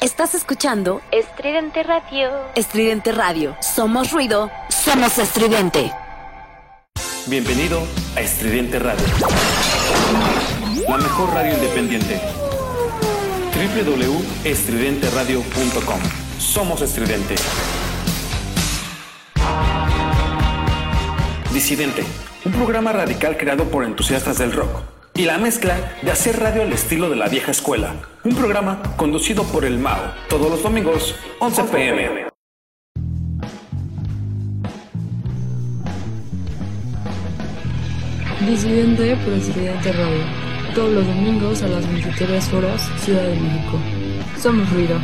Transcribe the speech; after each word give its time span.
Estás 0.00 0.36
escuchando 0.36 1.00
Estridente 1.10 1.82
Radio. 1.82 2.30
Estridente 2.54 3.10
Radio. 3.10 3.56
Somos 3.60 4.12
ruido, 4.12 4.48
somos 4.68 5.18
estridente. 5.18 5.90
Bienvenido 7.26 7.82
a 8.14 8.20
Estridente 8.20 8.78
Radio. 8.78 9.04
La 10.88 10.98
mejor 10.98 11.34
radio 11.34 11.52
independiente. 11.52 12.20
www.estridenteradio.com. 13.56 15.98
Somos 16.38 16.80
estridente. 16.80 17.34
Disidente, 21.52 22.04
un 22.44 22.52
programa 22.52 22.92
radical 22.92 23.36
creado 23.36 23.64
por 23.64 23.84
entusiastas 23.84 24.38
del 24.38 24.52
rock 24.52 24.97
y 25.18 25.24
la 25.24 25.36
mezcla 25.36 25.96
de 26.00 26.12
hacer 26.12 26.38
radio 26.38 26.62
al 26.62 26.72
estilo 26.72 27.10
de 27.10 27.16
la 27.16 27.28
vieja 27.28 27.50
escuela. 27.50 27.96
Un 28.22 28.36
programa 28.36 28.80
conducido 28.96 29.42
por 29.42 29.64
el 29.64 29.76
Mao, 29.76 30.12
todos 30.28 30.48
los 30.48 30.62
domingos, 30.62 31.16
11 31.40 31.64
pm. 31.64 32.28
Disidente 38.46 39.16
por 39.16 39.32
Estudiante 39.32 39.92
Radio. 39.92 40.24
Todos 40.72 40.92
los 40.92 41.06
domingos 41.08 41.62
a 41.64 41.68
las 41.68 41.84
23 41.88 42.52
horas, 42.52 42.88
Ciudad 43.00 43.24
de 43.24 43.34
México. 43.40 43.78
Somos 44.40 44.70
ruido. 44.72 45.00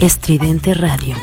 Estridente 0.00 0.74
Radio. 0.74 1.16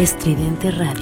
Estridente 0.00 0.70
Radio. 0.70 0.99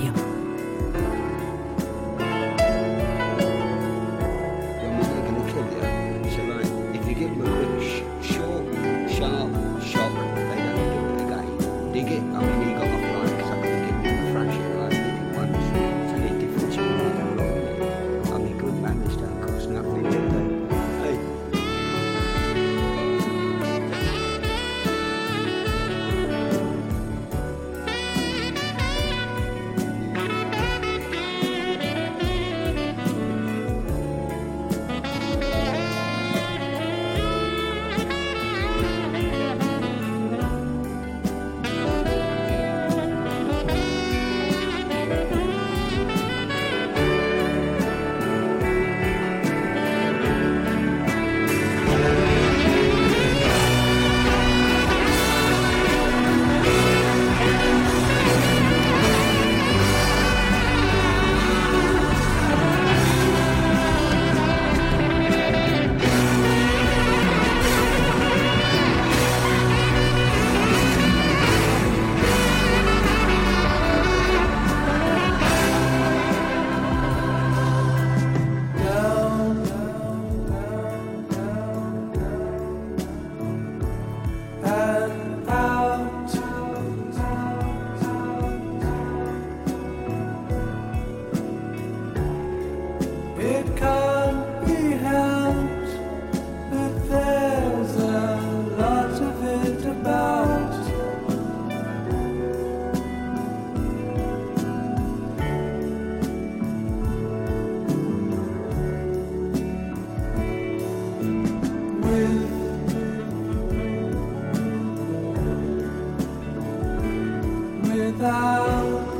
Without 118.13 119.18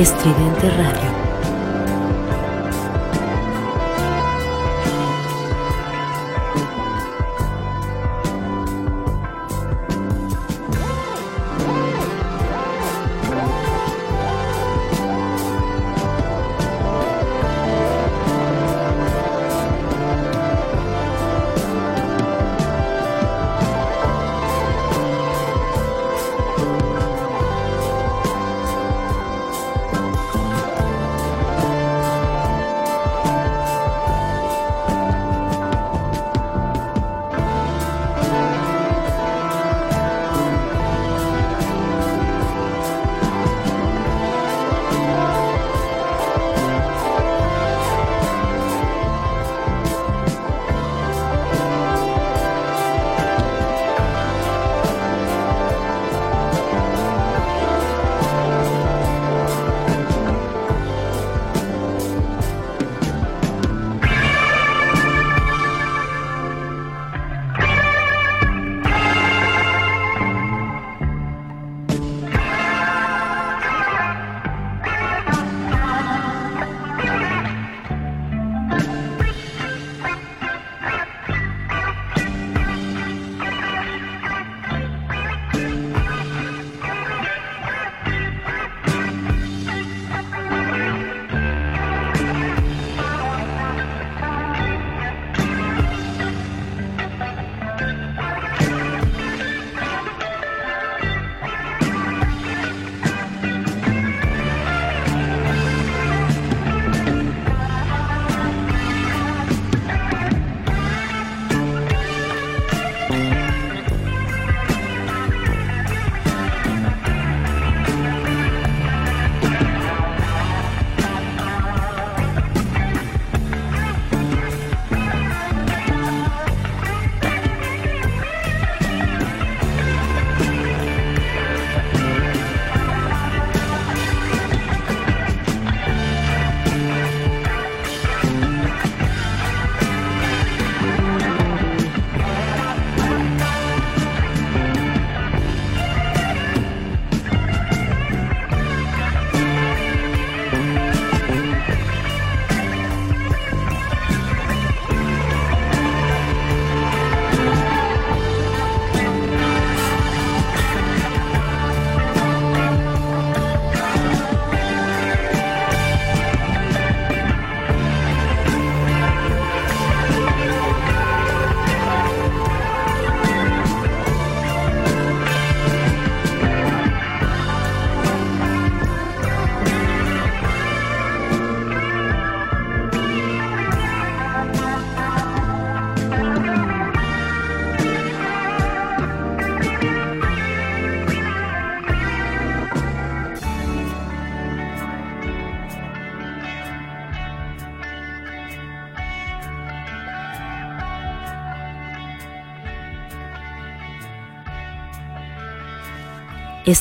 Estridente 0.00 0.70
Radio. 0.70 1.09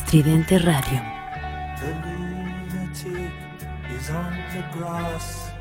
Estridente 0.10 0.58
Radio. 0.58 1.00
The 1.80 1.94
nudity 1.94 3.32
is 3.96 4.10
on 4.10 4.34
the 4.56 4.64
grass. 4.76 5.52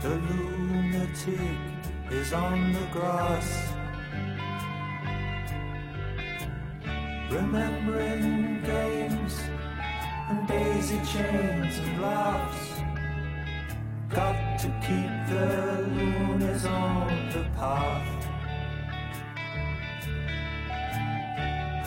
The 0.00 0.08
lunatic 0.08 1.58
is 2.10 2.32
on 2.32 2.72
the 2.72 2.86
grass. 2.90 3.68
Remembering 7.30 8.62
games 8.62 9.34
and 10.30 10.48
daisy 10.48 11.00
chains 11.04 11.76
and 11.80 12.00
laughs. 12.00 12.80
Got 14.08 14.58
to 14.60 14.68
keep 14.80 15.12
the 15.28 15.86
lunatic 15.86 16.64
on 16.64 17.28
the 17.28 17.44
path. 17.58 18.23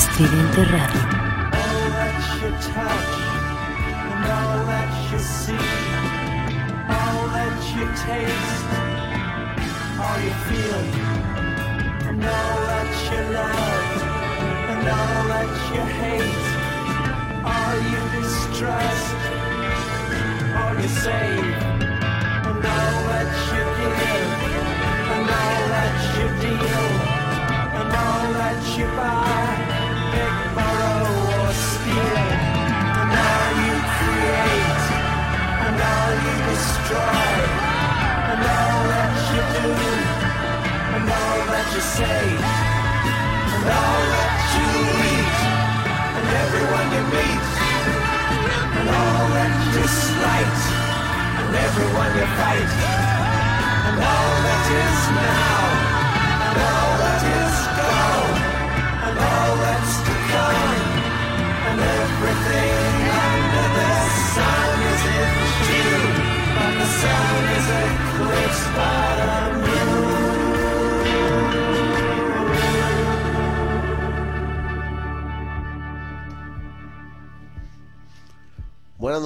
Estridente 0.00 0.64
Radio. 0.64 0.99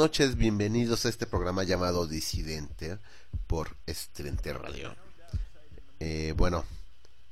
Noches, 0.05 0.37
bienvenidos 0.37 1.07
a 1.07 1.09
este 1.09 1.25
programa 1.25 1.65
llamado 1.65 2.07
Disidente 2.07 2.99
por 3.47 3.75
Estrente 3.87 4.53
Radio. 4.53 4.95
Eh, 5.99 6.35
bueno, 6.37 6.67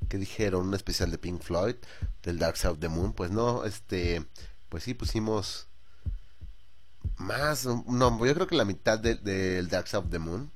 ¿qué 0.08 0.16
dijeron? 0.16 0.68
¿Un 0.68 0.74
especial 0.74 1.11
de 1.11 1.18
Pink 1.18 1.42
Floyd? 1.42 1.74
¿Del 2.22 2.38
Dark 2.38 2.56
Side 2.56 2.70
of 2.70 2.78
the 2.78 2.88
Moon? 2.88 3.12
Pues 3.12 3.30
no, 3.30 3.66
este, 3.66 4.24
pues 4.70 4.85
sí 4.85 4.94
pusimos 4.94 5.66
más, 7.16 7.66
no, 7.66 8.24
yo 8.24 8.32
creo 8.32 8.46
que 8.46 8.56
la 8.56 8.64
mitad 8.64 8.98
del 8.98 9.68
Dark 9.68 9.87
Side 9.87 9.98
of 9.98 10.11
the 10.11 10.18
Moon. 10.18 10.50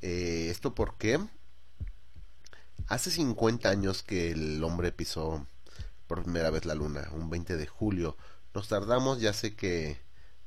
Eh, 0.00 0.48
¿Esto 0.50 0.74
por 0.74 0.96
qué? 0.96 1.20
Hace 2.86 3.10
50 3.10 3.68
años 3.68 4.02
que 4.02 4.30
el 4.30 4.64
hombre 4.64 4.92
pisó 4.92 5.46
por 6.06 6.22
primera 6.22 6.48
vez 6.48 6.64
la 6.64 6.74
luna, 6.74 7.06
un 7.12 7.28
20 7.28 7.58
de 7.58 7.66
julio. 7.66 8.16
Nos 8.54 8.68
tardamos, 8.68 9.20
ya 9.20 9.34
sé 9.34 9.54
que 9.54 10.03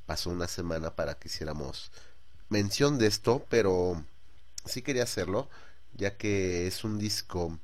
pasó 0.08 0.32
una 0.32 0.48
semana 0.48 0.96
para 0.96 1.20
que 1.20 1.28
hiciéramos 1.28 1.92
mención 2.50 2.98
de 2.98 3.06
esto, 3.06 3.46
pero 3.50 4.04
sí 4.66 4.82
quería 4.82 5.04
hacerlo, 5.04 5.50
ya 5.94 6.18
que 6.18 6.66
es 6.66 6.84
un 6.84 6.98
disco 6.98 7.60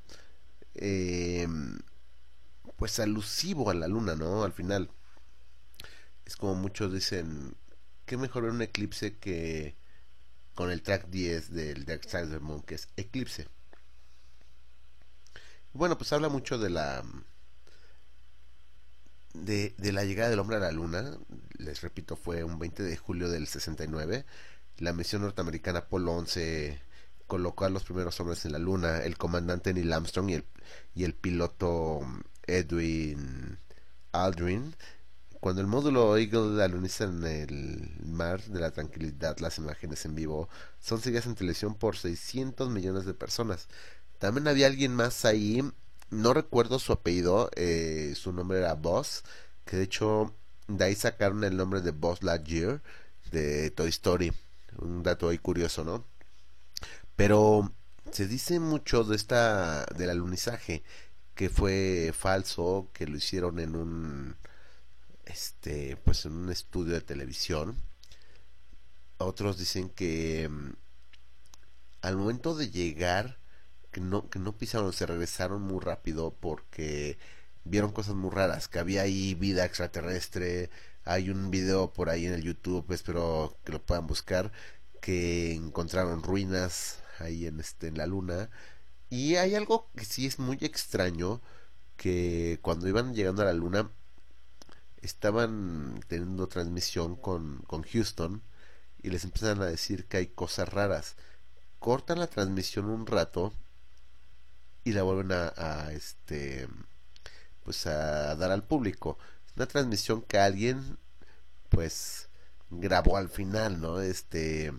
eh, 0.74 1.48
pues 2.76 3.00
alusivo 3.00 3.70
a 3.70 3.74
la 3.74 3.88
luna, 3.88 4.14
¿no? 4.14 4.44
Al 4.44 4.52
final 4.52 4.90
es 6.26 6.36
como 6.36 6.54
muchos 6.54 6.92
dicen, 6.92 7.56
qué 8.06 8.16
mejor 8.16 8.44
ver 8.44 8.52
un 8.52 8.62
eclipse 8.62 9.16
que 9.18 9.74
con 10.54 10.70
el 10.70 10.82
track 10.82 11.08
10 11.08 11.50
del 11.52 11.84
Dark 11.84 12.04
Side 12.04 12.24
of 12.24 12.30
the 12.30 12.40
Moon, 12.40 12.62
que 12.62 12.76
es 12.76 12.88
Eclipse. 12.96 13.48
Bueno, 15.72 15.98
pues 15.98 16.12
habla 16.12 16.28
mucho 16.28 16.58
de 16.58 16.70
la 16.70 17.02
de, 19.34 19.74
de, 19.78 19.92
la 19.92 20.04
llegada 20.04 20.30
del 20.30 20.38
hombre 20.38 20.56
a 20.56 20.60
la 20.60 20.72
luna. 20.72 21.18
Les 21.58 21.82
repito, 21.82 22.16
fue 22.16 22.44
un 22.44 22.58
20 22.58 22.82
de 22.82 22.96
julio 22.96 23.28
del 23.28 23.46
69. 23.46 24.24
La 24.78 24.92
misión 24.92 25.22
norteamericana 25.22 25.80
Apolo 25.80 26.12
11 26.12 26.80
colocó 27.26 27.64
a 27.64 27.70
los 27.70 27.84
primeros 27.84 28.18
hombres 28.20 28.44
en 28.44 28.52
la 28.52 28.58
luna. 28.58 28.98
El 28.98 29.16
comandante 29.18 29.74
Neil 29.74 29.92
Armstrong 29.92 30.30
y 30.30 30.34
el, 30.34 30.44
y 30.94 31.04
el 31.04 31.14
piloto 31.14 32.00
Edwin 32.46 33.58
Aldrin. 34.12 34.74
Cuando 35.40 35.60
el 35.60 35.66
módulo 35.66 36.16
Eagle 36.16 36.62
aluniza 36.62 37.04
en 37.04 37.22
el 37.24 37.90
mar 38.06 38.42
de 38.44 38.60
la 38.60 38.70
tranquilidad, 38.70 39.38
las 39.40 39.58
imágenes 39.58 40.04
en 40.06 40.14
vivo 40.14 40.48
son 40.80 41.02
seguidas 41.02 41.26
en 41.26 41.34
televisión 41.34 41.74
por 41.74 41.96
600 41.96 42.70
millones 42.70 43.04
de 43.04 43.12
personas. 43.12 43.68
También 44.18 44.48
había 44.48 44.68
alguien 44.68 44.94
más 44.94 45.26
ahí, 45.26 45.62
no 46.10 46.34
recuerdo 46.34 46.78
su 46.78 46.92
apellido, 46.92 47.50
eh, 47.56 48.14
su 48.16 48.32
nombre 48.32 48.58
era 48.58 48.74
Boss, 48.74 49.24
que 49.64 49.76
de 49.76 49.84
hecho 49.84 50.34
de 50.68 50.84
ahí 50.84 50.94
sacaron 50.94 51.44
el 51.44 51.56
nombre 51.56 51.80
de 51.80 51.90
Boss 51.90 52.22
Lightyear 52.22 52.82
de 53.32 53.70
Toy 53.70 53.88
Story. 53.90 54.32
Un 54.78 55.02
dato 55.02 55.28
ahí 55.28 55.38
curioso, 55.38 55.84
¿no? 55.84 56.04
Pero 57.16 57.72
se 58.10 58.26
dice 58.26 58.60
mucho 58.60 59.04
de 59.04 59.16
esta 59.16 59.84
del 59.96 60.10
alunizaje 60.10 60.82
que 61.34 61.48
fue 61.48 62.12
falso, 62.16 62.90
que 62.92 63.06
lo 63.06 63.16
hicieron 63.16 63.58
en 63.58 63.76
un 63.76 64.36
este 65.24 65.96
pues 65.96 66.26
en 66.26 66.32
un 66.32 66.50
estudio 66.50 66.94
de 66.94 67.00
televisión. 67.00 67.80
Otros 69.18 69.58
dicen 69.58 69.88
que 69.90 70.48
mm, 70.48 70.72
al 72.02 72.16
momento 72.16 72.54
de 72.54 72.70
llegar 72.70 73.38
que 73.94 74.00
no, 74.00 74.28
que 74.30 74.40
no 74.40 74.58
pisaron, 74.58 74.92
se 74.92 75.06
regresaron 75.06 75.62
muy 75.62 75.80
rápido 75.80 76.34
porque 76.40 77.18
vieron 77.64 77.92
cosas 77.92 78.16
muy 78.16 78.30
raras, 78.30 78.68
que 78.68 78.80
había 78.80 79.02
ahí 79.02 79.34
vida 79.34 79.64
extraterrestre, 79.64 80.70
hay 81.04 81.30
un 81.30 81.50
video 81.50 81.92
por 81.92 82.10
ahí 82.10 82.26
en 82.26 82.34
el 82.34 82.42
YouTube, 82.42 82.92
espero 82.92 83.56
que 83.64 83.72
lo 83.72 83.82
puedan 83.86 84.06
buscar, 84.08 84.52
que 85.00 85.54
encontraron 85.54 86.22
ruinas 86.24 86.98
ahí 87.20 87.46
en 87.46 87.60
este 87.60 87.88
en 87.88 87.98
la 87.98 88.06
luna 88.06 88.50
y 89.10 89.36
hay 89.36 89.54
algo 89.54 89.88
que 89.96 90.04
sí 90.04 90.26
es 90.26 90.38
muy 90.40 90.58
extraño 90.60 91.40
que 91.96 92.58
cuando 92.62 92.88
iban 92.88 93.14
llegando 93.14 93.42
a 93.42 93.46
la 93.46 93.52
luna 93.54 93.90
estaban 95.02 96.00
teniendo 96.08 96.48
transmisión 96.48 97.16
con, 97.16 97.58
con 97.68 97.82
Houston 97.84 98.42
y 99.02 99.10
les 99.10 99.24
empiezan 99.24 99.62
a 99.62 99.66
decir 99.66 100.06
que 100.06 100.16
hay 100.18 100.26
cosas 100.28 100.68
raras. 100.70 101.16
Cortan 101.78 102.18
la 102.18 102.26
transmisión 102.28 102.86
un 102.86 103.06
rato 103.06 103.52
y 104.84 104.92
la 104.92 105.02
vuelven 105.02 105.32
a, 105.32 105.92
este 105.92 106.68
pues 107.64 107.86
a 107.86 108.36
dar 108.36 108.50
al 108.52 108.64
público. 108.64 109.18
Una 109.56 109.66
transmisión 109.66 110.22
que 110.22 110.38
alguien 110.38 110.98
pues 111.70 112.28
grabó 112.70 113.16
al 113.16 113.28
final 113.28 113.80
no 113.80 114.00
este 114.00 114.72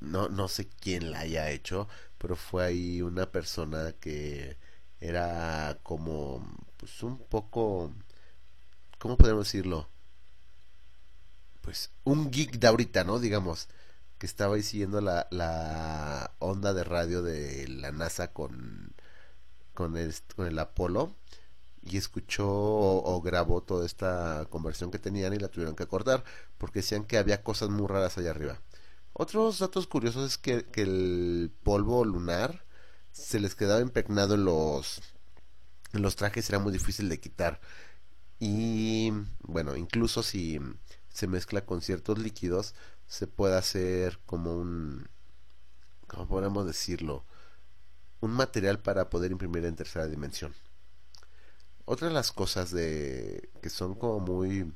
no 0.00 0.28
no 0.28 0.48
sé 0.48 0.68
quién 0.68 1.10
la 1.10 1.20
haya 1.20 1.50
hecho 1.50 1.88
pero 2.18 2.36
fue 2.36 2.64
ahí 2.64 3.02
una 3.02 3.30
persona 3.30 3.92
que 4.00 4.56
era 5.00 5.78
como 5.82 6.44
pues 6.76 7.02
un 7.02 7.18
poco 7.18 7.92
cómo 8.98 9.16
podemos 9.16 9.46
decirlo 9.46 9.88
pues 11.60 11.90
un 12.04 12.30
geek 12.30 12.58
de 12.58 12.66
ahorita 12.66 13.04
no 13.04 13.18
digamos 13.18 13.68
que 14.18 14.26
estaba 14.26 14.60
siguiendo 14.62 15.00
la, 15.00 16.32
onda 16.38 16.74
de 16.74 16.84
radio 16.84 17.22
de 17.22 17.68
la 17.68 17.92
NASA 17.92 18.32
con, 18.32 18.94
el, 19.96 20.58
Apolo 20.58 21.14
y 21.82 21.96
escuchó 21.96 22.48
o, 22.48 23.20
grabó 23.22 23.62
toda 23.62 23.86
esta 23.86 24.46
conversión 24.50 24.90
que 24.90 24.98
tenían 24.98 25.34
y 25.34 25.38
la 25.38 25.48
tuvieron 25.48 25.76
que 25.76 25.86
cortar 25.86 26.24
porque 26.58 26.80
decían 26.80 27.04
que 27.04 27.18
había 27.18 27.42
cosas 27.42 27.70
muy 27.70 27.86
raras 27.86 28.18
allá 28.18 28.30
arriba. 28.30 28.60
Otros 29.12 29.58
datos 29.60 29.86
curiosos 29.86 30.32
es 30.32 30.38
que, 30.38 30.64
que 30.66 30.82
el 30.82 31.52
polvo 31.62 32.04
lunar 32.04 32.64
se 33.12 33.40
les 33.40 33.54
quedaba 33.54 33.80
impregnado 33.80 34.34
en 34.34 34.44
los, 34.44 35.00
en 35.92 36.02
los 36.02 36.16
trajes, 36.16 36.48
era 36.48 36.58
muy 36.58 36.72
difícil 36.72 37.08
de 37.08 37.20
quitar. 37.20 37.60
Y 38.40 39.12
bueno, 39.40 39.76
incluso 39.76 40.22
si 40.22 40.60
se 41.08 41.26
mezcla 41.26 41.64
con 41.64 41.82
ciertos 41.82 42.18
líquidos, 42.18 42.74
se 43.08 43.26
puede 43.26 43.56
hacer 43.56 44.20
como 44.26 44.54
un, 44.54 45.08
¿cómo 46.06 46.28
podemos 46.28 46.66
decirlo? 46.66 47.24
Un 48.20 48.32
material 48.32 48.80
para 48.80 49.08
poder 49.10 49.32
imprimir 49.32 49.64
en 49.64 49.76
tercera 49.76 50.06
dimensión. 50.06 50.54
Otra 51.86 52.08
de 52.08 52.14
las 52.14 52.32
cosas 52.32 52.70
de 52.70 53.50
que 53.62 53.70
son 53.70 53.94
como 53.94 54.20
muy 54.20 54.72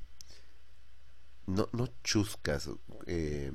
no, 1.47 1.69
no 1.73 1.89
chuscas, 2.03 2.71
eh, 3.07 3.53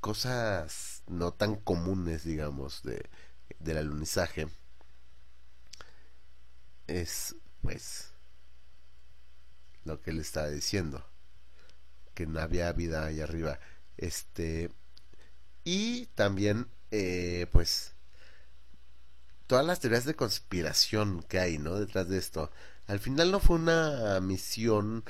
cosas 0.00 1.02
no 1.08 1.32
tan 1.32 1.56
comunes, 1.56 2.22
digamos, 2.22 2.82
de, 2.84 3.10
del 3.58 3.78
alunizaje, 3.78 4.48
es 6.86 7.34
pues 7.62 8.12
lo 9.84 10.00
que 10.00 10.10
él 10.10 10.20
estaba 10.20 10.48
diciendo 10.48 11.09
que 12.20 12.26
no 12.26 12.38
había 12.38 12.70
vida 12.72 13.06
ahí 13.06 13.22
arriba. 13.22 13.58
Este. 13.96 14.70
Y 15.64 16.04
también, 16.14 16.66
eh, 16.90 17.46
pues. 17.50 17.94
Todas 19.46 19.64
las 19.64 19.80
teorías 19.80 20.04
de 20.04 20.14
conspiración 20.14 21.22
que 21.22 21.38
hay, 21.40 21.56
¿no? 21.56 21.80
Detrás 21.80 22.10
de 22.10 22.18
esto. 22.18 22.50
Al 22.86 23.00
final 23.00 23.30
no 23.32 23.40
fue 23.40 23.56
una 23.56 24.20
misión, 24.20 25.02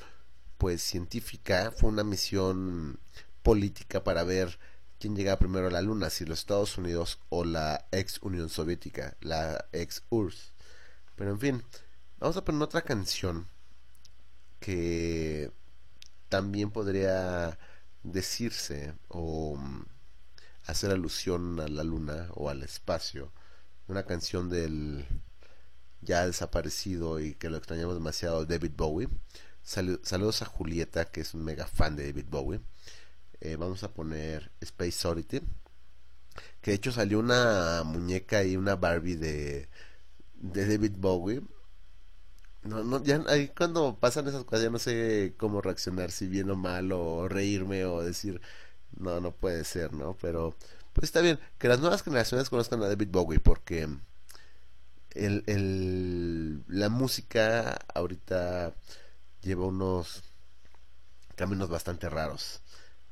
pues, 0.56 0.82
científica, 0.82 1.72
fue 1.76 1.90
una 1.90 2.04
misión 2.04 3.00
política 3.42 4.04
para 4.04 4.22
ver 4.22 4.60
quién 5.00 5.16
llegaba 5.16 5.40
primero 5.40 5.66
a 5.66 5.70
la 5.70 5.82
Luna, 5.82 6.10
si 6.10 6.24
los 6.24 6.38
Estados 6.38 6.78
Unidos 6.78 7.18
o 7.28 7.44
la 7.44 7.86
ex 7.90 8.20
Unión 8.22 8.48
Soviética, 8.48 9.16
la 9.20 9.66
ex 9.72 10.04
URSS. 10.10 10.52
Pero 11.16 11.32
en 11.32 11.40
fin, 11.40 11.64
vamos 12.20 12.36
a 12.36 12.44
poner 12.44 12.62
otra 12.62 12.82
canción 12.82 13.48
que 14.60 15.50
también 16.30 16.70
podría 16.70 17.58
decirse 18.02 18.94
o 19.08 19.56
mm, 19.56 19.84
hacer 20.66 20.92
alusión 20.92 21.60
a 21.60 21.68
la 21.68 21.84
luna 21.84 22.28
o 22.34 22.48
al 22.48 22.62
espacio. 22.62 23.32
Una 23.88 24.04
canción 24.06 24.48
del 24.48 25.06
ya 26.00 26.26
desaparecido 26.26 27.20
y 27.20 27.34
que 27.34 27.50
lo 27.50 27.58
extrañamos 27.58 27.94
demasiado 27.94 28.46
David 28.46 28.72
Bowie. 28.76 29.08
saludos 29.62 30.42
a 30.42 30.46
Julieta, 30.46 31.06
que 31.06 31.20
es 31.20 31.34
un 31.34 31.44
mega 31.44 31.66
fan 31.66 31.96
de 31.96 32.06
David 32.06 32.26
Bowie. 32.30 32.60
Eh, 33.40 33.56
vamos 33.56 33.82
a 33.84 33.92
poner 33.92 34.52
Space 34.60 35.06
Oddity. 35.06 35.40
Que 36.62 36.70
de 36.72 36.76
hecho 36.76 36.92
salió 36.92 37.18
una 37.18 37.82
muñeca 37.84 38.44
y 38.44 38.56
una 38.56 38.76
Barbie 38.76 39.16
de, 39.16 39.68
de 40.34 40.66
David 40.66 40.92
Bowie 40.98 41.42
no, 42.62 42.84
no, 42.84 43.02
ya 43.02 43.22
ahí 43.28 43.48
cuando 43.48 43.96
pasan 43.98 44.28
esas 44.28 44.44
cosas 44.44 44.64
ya 44.64 44.70
no 44.70 44.78
sé 44.78 45.34
cómo 45.38 45.60
reaccionar, 45.62 46.10
si 46.10 46.26
bien 46.26 46.50
o 46.50 46.56
mal, 46.56 46.92
o 46.92 47.28
reírme, 47.28 47.84
o 47.86 48.02
decir, 48.02 48.40
no, 48.96 49.20
no 49.20 49.32
puede 49.32 49.64
ser, 49.64 49.92
¿no? 49.92 50.16
Pero, 50.20 50.56
pues 50.92 51.04
está 51.04 51.20
bien, 51.20 51.38
que 51.58 51.68
las 51.68 51.80
nuevas 51.80 52.02
generaciones 52.02 52.50
conozcan 52.50 52.82
a 52.82 52.88
David 52.88 53.08
Bowie, 53.10 53.40
porque 53.40 53.88
el, 55.14 56.64
la 56.68 56.88
música 56.88 57.78
ahorita 57.94 58.74
lleva 59.42 59.66
unos 59.66 60.22
caminos 61.36 61.68
bastante 61.68 62.08
raros. 62.08 62.60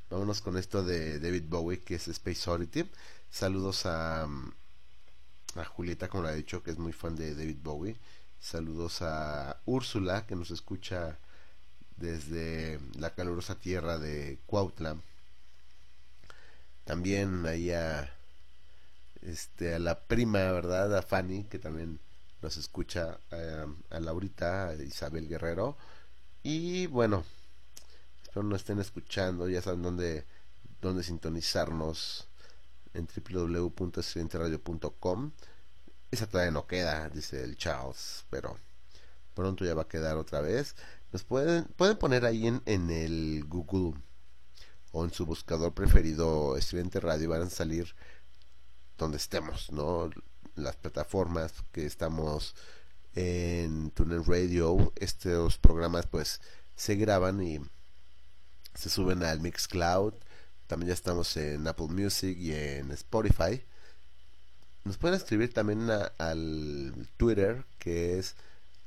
Vámonos 0.09 0.41
con 0.41 0.57
esto 0.57 0.83
de 0.83 1.19
David 1.19 1.45
Bowie, 1.47 1.81
que 1.81 1.95
es 1.95 2.07
Space 2.07 2.49
Oddity. 2.49 2.89
Saludos 3.29 3.85
a, 3.85 4.23
a 5.55 5.65
Julieta, 5.65 6.07
como 6.07 6.23
le 6.23 6.29
ha 6.29 6.33
dicho, 6.33 6.63
que 6.63 6.71
es 6.71 6.79
muy 6.79 6.93
fan 6.93 7.15
de 7.15 7.35
David 7.35 7.57
Bowie. 7.61 7.97
Saludos 8.39 9.01
a 9.01 9.57
Úrsula, 9.65 10.25
que 10.25 10.35
nos 10.35 10.51
escucha 10.51 11.17
desde 11.97 12.79
la 12.97 13.13
calurosa 13.13 13.55
tierra 13.55 13.97
de 13.97 14.39
Cuautla. 14.45 14.97
También 16.85 17.45
ahí 17.45 17.71
a, 17.71 18.09
este, 19.21 19.75
a 19.75 19.79
la 19.79 19.99
prima, 19.99 20.39
¿verdad? 20.51 20.95
A 20.97 21.01
Fanny, 21.01 21.43
que 21.43 21.59
también 21.59 21.99
nos 22.41 22.57
escucha. 22.57 23.19
eh, 23.31 23.65
a 23.89 23.99
Laurita, 23.99 24.69
a 24.69 24.75
Isabel 24.75 25.27
Guerrero. 25.27 25.75
Y 26.41 26.87
bueno, 26.87 27.25
espero 28.23 28.43
nos 28.43 28.61
estén 28.61 28.79
escuchando. 28.79 29.49
Ya 29.49 29.61
saben 29.61 29.81
dónde, 29.83 30.25
dónde 30.81 31.03
sintonizarnos 31.03 32.27
en 32.93 33.07
www.estudianteradio.com. 33.07 35.31
Esa 36.11 36.27
todavía 36.27 36.51
no 36.51 36.65
queda, 36.67 37.09
dice 37.09 37.43
el 37.43 37.55
Charles, 37.55 38.25
pero 38.29 38.57
pronto 39.35 39.63
ya 39.63 39.75
va 39.75 39.83
a 39.83 39.87
quedar 39.87 40.17
otra 40.17 40.41
vez. 40.41 40.75
Nos 41.11 41.23
pueden, 41.23 41.65
pueden 41.75 41.97
poner 41.97 42.25
ahí 42.25 42.47
en, 42.47 42.61
en 42.65 42.89
el 42.89 43.45
Google 43.47 43.93
o 44.91 45.05
en 45.05 45.13
su 45.13 45.25
buscador 45.25 45.73
preferido 45.73 46.57
Estudiante 46.57 46.99
Radio 46.99 47.25
y 47.25 47.27
van 47.27 47.43
a 47.43 47.49
salir 47.49 47.95
donde 48.97 49.17
estemos, 49.17 49.71
¿no? 49.71 50.09
Las 50.55 50.75
plataformas 50.75 51.53
que 51.71 51.85
estamos 51.85 52.55
en 53.15 53.91
TuneIn 53.91 54.23
Radio, 54.25 54.93
estos 54.97 55.57
programas 55.57 56.07
pues 56.07 56.41
se 56.75 56.95
graban 56.95 57.41
y 57.41 57.59
se 58.75 58.89
suben 58.89 59.23
al 59.23 59.41
Mixcloud. 59.41 60.13
También 60.67 60.89
ya 60.89 60.93
estamos 60.93 61.35
en 61.37 61.67
Apple 61.67 61.87
Music 61.87 62.37
y 62.37 62.53
en 62.53 62.91
Spotify. 62.91 63.63
Nos 64.83 64.97
pueden 64.97 65.17
escribir 65.17 65.53
también 65.53 65.89
al 66.17 67.07
Twitter 67.17 67.65
que 67.77 68.17
es 68.17 68.35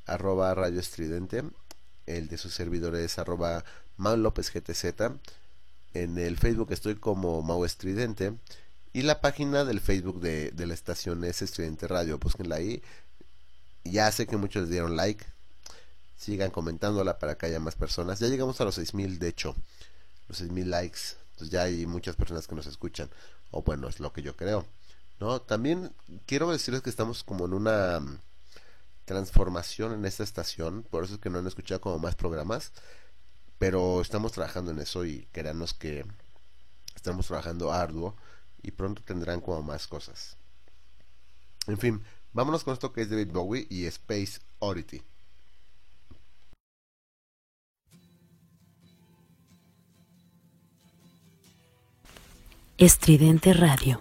arroba 0.06 0.54
radio 0.54 0.80
estridente. 0.80 1.44
El 2.06 2.28
de 2.28 2.38
su 2.38 2.50
servidor 2.50 2.96
es 2.96 3.18
arroba 3.18 3.64
GTZ. 3.98 4.84
En 5.94 6.18
el 6.18 6.38
Facebook 6.38 6.72
estoy 6.72 6.96
como 6.96 7.42
Mau 7.42 7.64
Estridente. 7.64 8.34
Y 8.92 9.02
la 9.02 9.20
página 9.20 9.64
del 9.64 9.80
Facebook 9.80 10.20
de, 10.20 10.50
de 10.50 10.66
la 10.66 10.74
estación 10.74 11.24
es 11.24 11.42
Estridente 11.42 11.86
Radio. 11.86 12.18
Búsquenla 12.18 12.56
ahí. 12.56 12.82
Ya 13.84 14.10
sé 14.10 14.26
que 14.26 14.36
muchos 14.36 14.68
dieron 14.68 14.96
like. 14.96 15.24
Sigan 16.16 16.50
comentándola 16.50 17.18
para 17.18 17.36
que 17.36 17.46
haya 17.46 17.60
más 17.60 17.74
personas. 17.74 18.20
Ya 18.20 18.28
llegamos 18.28 18.60
a 18.60 18.64
los 18.64 18.76
6000, 18.76 19.18
de 19.18 19.28
hecho. 19.28 19.54
Los 20.28 20.38
6000 20.38 20.70
likes. 20.70 21.00
Entonces 21.32 21.50
ya 21.50 21.62
hay 21.62 21.86
muchas 21.86 22.16
personas 22.16 22.46
que 22.46 22.54
nos 22.54 22.66
escuchan. 22.66 23.10
O 23.50 23.62
bueno, 23.62 23.88
es 23.88 24.00
lo 24.00 24.12
que 24.12 24.22
yo 24.22 24.36
creo. 24.36 24.66
¿No? 25.20 25.40
También 25.40 25.94
quiero 26.26 26.50
decirles 26.50 26.82
que 26.82 26.90
estamos 26.90 27.22
como 27.22 27.46
en 27.46 27.54
una 27.54 28.00
mm, 28.00 28.18
transformación 29.04 29.92
en 29.92 30.04
esta 30.04 30.24
estación. 30.24 30.82
Por 30.90 31.04
eso 31.04 31.14
es 31.14 31.20
que 31.20 31.30
no 31.30 31.38
han 31.38 31.46
escuchado 31.46 31.80
como 31.80 31.98
más 31.98 32.14
programas. 32.14 32.72
Pero 33.58 34.00
estamos 34.00 34.32
trabajando 34.32 34.72
en 34.72 34.80
eso 34.80 35.04
y 35.04 35.28
créanos 35.32 35.72
que 35.74 36.04
estamos 36.96 37.26
trabajando 37.26 37.72
arduo 37.72 38.16
y 38.62 38.72
pronto 38.72 39.02
tendrán 39.02 39.40
como 39.40 39.62
más 39.62 39.86
cosas. 39.86 40.36
En 41.66 41.78
fin, 41.78 42.02
vámonos 42.32 42.64
con 42.64 42.72
esto 42.72 42.92
que 42.92 43.02
es 43.02 43.10
David 43.10 43.30
Bowie 43.32 43.66
y 43.70 43.86
Space 43.86 44.40
Oddity. 44.58 45.02
Estridente 52.78 53.52
Radio. 53.52 54.00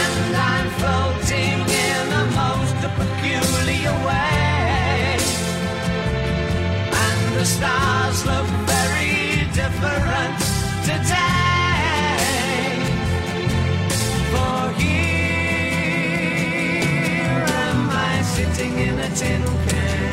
And 0.00 0.36
I'm 0.36 0.68
floating 0.80 1.60
in 1.88 2.04
a 2.12 2.24
most 2.42 2.80
peculiar 2.98 3.94
way. 4.06 5.18
And 7.04 7.20
the 7.36 7.44
stars 7.44 8.24
look 8.24 8.48
very 8.64 9.44
different 9.52 10.38
today. 10.88 12.24
For 14.32 14.60
here 14.80 15.04
am 17.66 17.90
I 17.90 18.22
sitting 18.22 18.78
in 18.78 18.98
a 18.98 19.08
tin 19.10 19.42
can. 19.68 20.03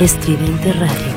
Estridente 0.00 0.72
Radio. 0.74 1.07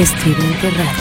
Estridente 0.00 0.70
Radio. 0.70 0.99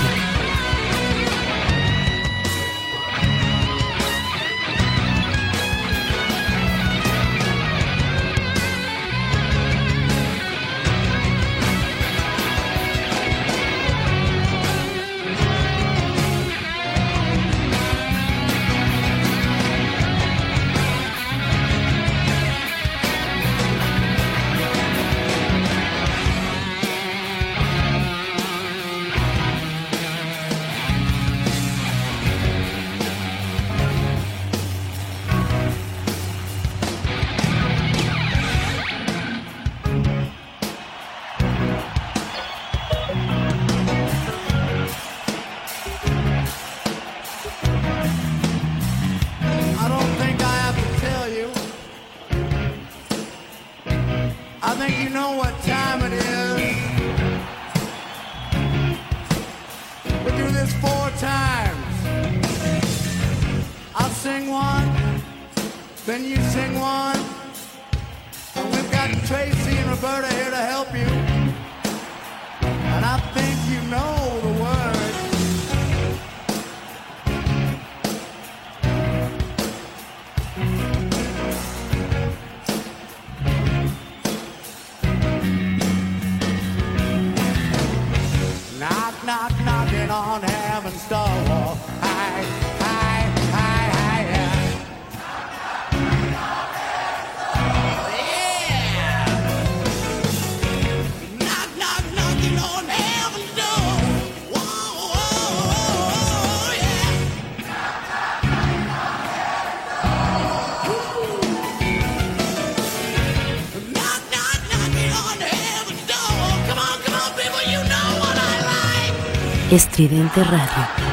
Like. 119.99 120.09
Estridente 120.09 120.43
Radio. 120.45 121.08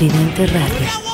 Estridente 0.00 0.46
Radio. 0.46 1.07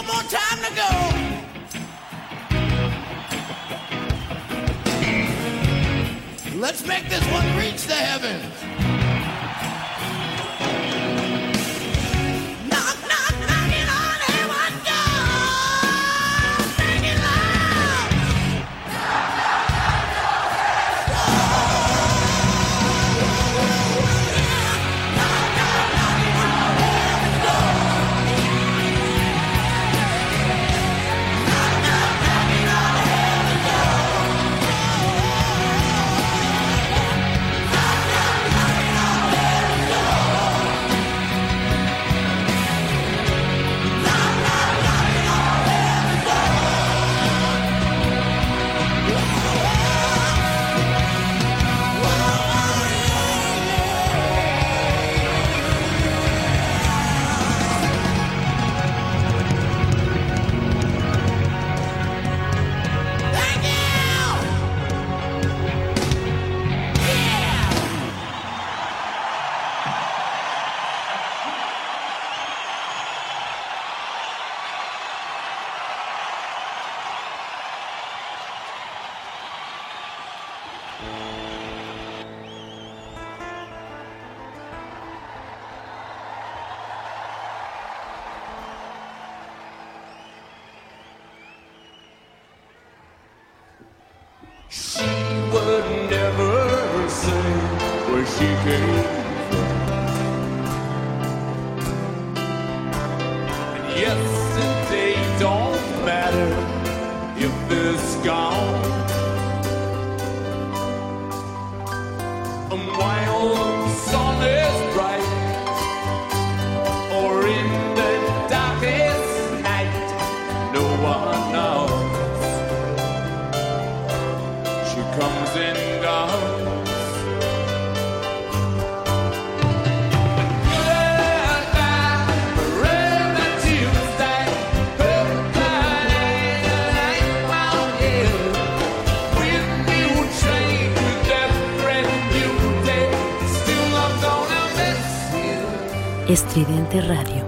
Radio. 147.01 147.44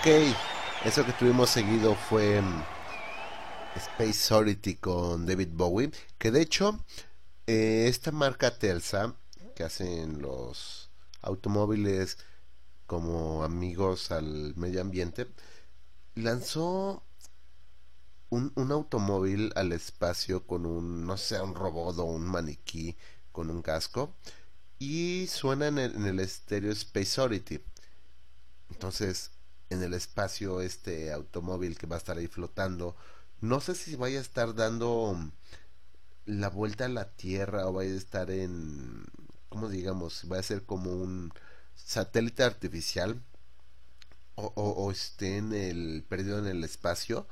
Ok, 0.00 0.06
eso 0.86 1.04
que 1.04 1.12
tuvimos 1.12 1.50
seguido 1.50 1.94
fue 1.94 2.40
mm, 2.40 2.62
Space 3.76 4.32
Oddity 4.32 4.76
con 4.76 5.26
David 5.26 5.50
Bowie, 5.52 5.90
que 6.16 6.30
de 6.30 6.40
hecho 6.40 6.82
eh, 7.46 7.84
esta 7.86 8.10
marca 8.10 8.58
Telsa, 8.58 9.14
que 9.54 9.62
hacen 9.62 10.22
los 10.22 10.88
automóviles 11.20 12.16
como 12.86 13.44
amigos 13.44 14.10
al 14.10 14.56
medio 14.56 14.80
ambiente, 14.80 15.26
lanzó 16.14 17.02
un, 18.30 18.54
automóvil 18.56 19.52
al 19.54 19.72
espacio 19.72 20.46
con 20.46 20.64
un, 20.64 21.04
no 21.04 21.18
sé, 21.18 21.42
un 21.42 21.54
robot 21.54 21.98
o 21.98 22.04
un 22.04 22.24
maniquí 22.24 22.96
con 23.32 23.50
un 23.50 23.60
casco 23.60 24.14
y 24.78 25.26
suena 25.26 25.66
en 25.68 25.78
el, 25.78 25.94
en 25.94 26.06
el 26.06 26.20
estéreo 26.20 26.72
Space 26.72 27.20
Oddity. 27.20 27.60
Entonces, 28.70 29.32
en 29.70 29.82
el 29.82 29.94
espacio, 29.94 30.60
este 30.60 31.12
automóvil 31.12 31.78
que 31.78 31.86
va 31.86 31.96
a 31.96 31.98
estar 31.98 32.18
ahí 32.18 32.26
flotando, 32.26 32.96
no 33.40 33.60
sé 33.60 33.74
si 33.74 33.96
vaya 33.96 34.18
a 34.18 34.22
estar 34.22 34.54
dando 34.54 35.16
la 36.26 36.48
vuelta 36.50 36.84
a 36.86 36.88
la 36.88 37.10
Tierra 37.10 37.66
o 37.66 37.72
vaya 37.72 37.92
a 37.92 37.96
estar 37.96 38.30
en, 38.30 39.04
¿cómo 39.48 39.68
digamos? 39.68 40.26
Va 40.30 40.38
a 40.38 40.42
ser 40.42 40.64
como 40.64 40.92
un 40.92 41.32
satélite 41.74 42.42
artificial 42.44 43.22
o, 44.34 44.90
esté 44.90 45.36
en 45.36 45.52
el 45.52 46.04
perdido 46.08 46.38
en 46.38 46.46
el 46.46 46.64
espacio 46.64 47.26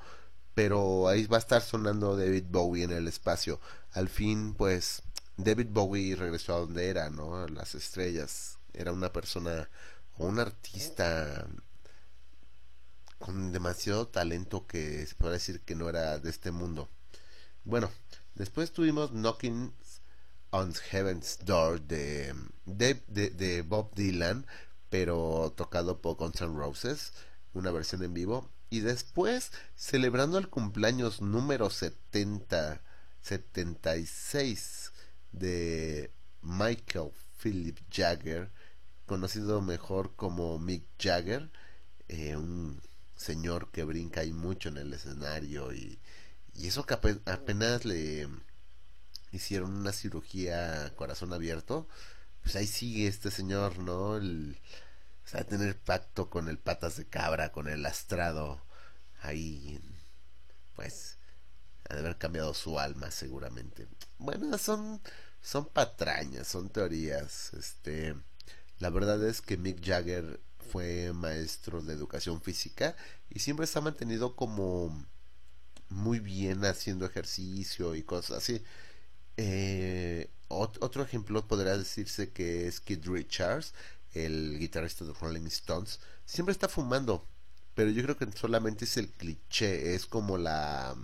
pero 0.55 1.09
ahí 1.09 1.27
va 1.27 1.37
a 1.37 1.41
estar 1.41 1.63
sonando 1.63 2.17
David 2.17 2.47
Bowie 2.51 2.83
en 2.83 2.91
el 2.91 3.07
espacio. 3.07 3.61
Al 3.93 4.09
fin 4.09 4.55
pues 4.55 5.03
David 5.37 5.69
Bowie 5.71 6.17
regresó 6.17 6.57
a 6.57 6.59
donde 6.59 6.89
era 6.89 7.11
no 7.11 7.37
a 7.37 7.49
las 7.49 7.77
estrellas. 7.77 8.59
Era 8.75 8.93
una 8.93 9.13
persona 9.13 9.69
un 10.17 10.41
artista 10.41 11.47
con 13.19 13.53
demasiado 13.53 14.09
talento 14.09 14.67
que 14.67 15.07
se 15.07 15.15
puede 15.15 15.35
decir 15.35 15.61
que 15.61 15.75
no 15.75 15.89
era 15.89 16.19
de 16.19 16.31
este 16.31 16.51
mundo. 16.51 16.89
Bueno 17.65 17.91
después 18.35 18.73
tuvimos 18.73 19.11
Knocking 19.13 19.73
on 20.51 20.73
Heaven's 20.75 21.39
Door 21.45 21.81
de, 21.83 22.35
de 22.65 23.63
Bob 23.63 23.95
Dylan 23.95 24.47
pero 24.91 25.53
tocado 25.57 26.01
por 26.01 26.17
Guns 26.17 26.41
N' 26.41 26.57
Roses 26.57 27.13
una 27.53 27.71
versión 27.71 28.03
en 28.03 28.15
vivo. 28.15 28.49
Y 28.71 28.81
después 28.81 29.51
celebrando 29.75 30.39
el 30.39 30.49
cumpleaños 30.49 31.21
número 31.21 31.71
70 31.71 32.83
76 33.23 34.93
de 35.33 36.13
Michael 36.43 37.11
Philip 37.43 37.79
Jagger 37.91 38.51
conocido 39.07 39.61
mejor 39.61 40.15
como 40.15 40.59
Mick 40.59 40.85
Jagger 40.99 41.51
eh, 42.09 42.37
un 42.37 42.81
señor 43.19 43.71
que 43.73 43.85
brinca 43.85 44.23
ahí 44.23 44.33
mucho 44.33 44.71
en 44.71 44.79
el 44.79 44.95
escenario 44.95 45.75
y, 45.75 46.01
y 46.55 46.69
eso 46.69 46.87
que 46.87 46.95
ape- 46.97 47.23
apenas 47.27 47.85
le 47.87 48.29
hicieron 49.33 49.75
una 49.75 49.93
cirugía 49.93 50.93
corazón 50.97 51.33
abierto 51.33 51.89
pues 52.43 52.57
ahí 52.57 52.67
sigue 52.67 53.09
este 53.09 53.31
señor 53.31 53.79
no 53.81 54.17
el 54.17 54.59
o 55.27 55.29
sea, 55.29 55.45
tener 55.45 55.79
pacto 55.79 56.31
con 56.31 56.49
el 56.49 56.59
patas 56.59 56.97
de 56.97 57.07
cabra, 57.07 57.53
con 57.53 57.69
el 57.69 57.83
lastrado, 57.83 58.61
ahí, 59.23 59.81
pues, 60.77 61.19
ha 61.89 61.95
de 61.95 62.01
haber 62.01 62.19
cambiado 62.19 62.55
su 62.55 62.79
alma 62.81 63.11
seguramente. 63.11 63.89
Bueno, 64.19 64.59
son, 64.59 65.01
son 65.43 65.67
patrañas, 65.67 66.49
son 66.49 66.71
teorías. 66.71 67.55
Este, 67.55 68.17
la 68.79 68.91
verdad 68.91 69.25
es 69.27 69.43
que 69.43 69.57
Mick 69.57 69.85
Jagger 69.85 70.41
fue 70.69 71.13
maestro 71.15 71.83
de 71.83 71.95
educación 71.95 72.41
física 72.43 72.97
y 73.31 73.41
siempre 73.41 73.67
ha 73.75 73.81
mantenido 73.81 74.37
como 74.37 75.07
muy 75.91 76.21
bien 76.21 76.65
haciendo 76.65 77.07
ejercicio 77.07 77.95
y 77.95 78.03
cosas 78.03 78.39
así. 78.39 78.63
Eh, 79.37 80.31
ot- 80.49 80.79
otro 80.83 81.03
ejemplo 81.03 81.47
podría 81.49 81.77
decirse 81.79 82.33
que 82.33 82.67
es 82.69 82.81
Keith 82.81 83.07
Richards, 83.07 83.75
el 84.15 84.59
guitarrista 84.59 85.05
de 85.05 85.15
Rolling 85.15 85.47
Stones, 85.47 86.01
siempre 86.27 86.53
está 86.53 86.69
fumando, 86.69 87.27
pero 87.75 87.91
yo 87.91 88.03
creo 88.05 88.17
que 88.19 88.31
solamente 88.37 88.85
es 88.87 88.97
el 88.99 89.11
cliché, 89.11 89.95
es 89.95 90.07
como 90.07 90.39
la 90.39 90.97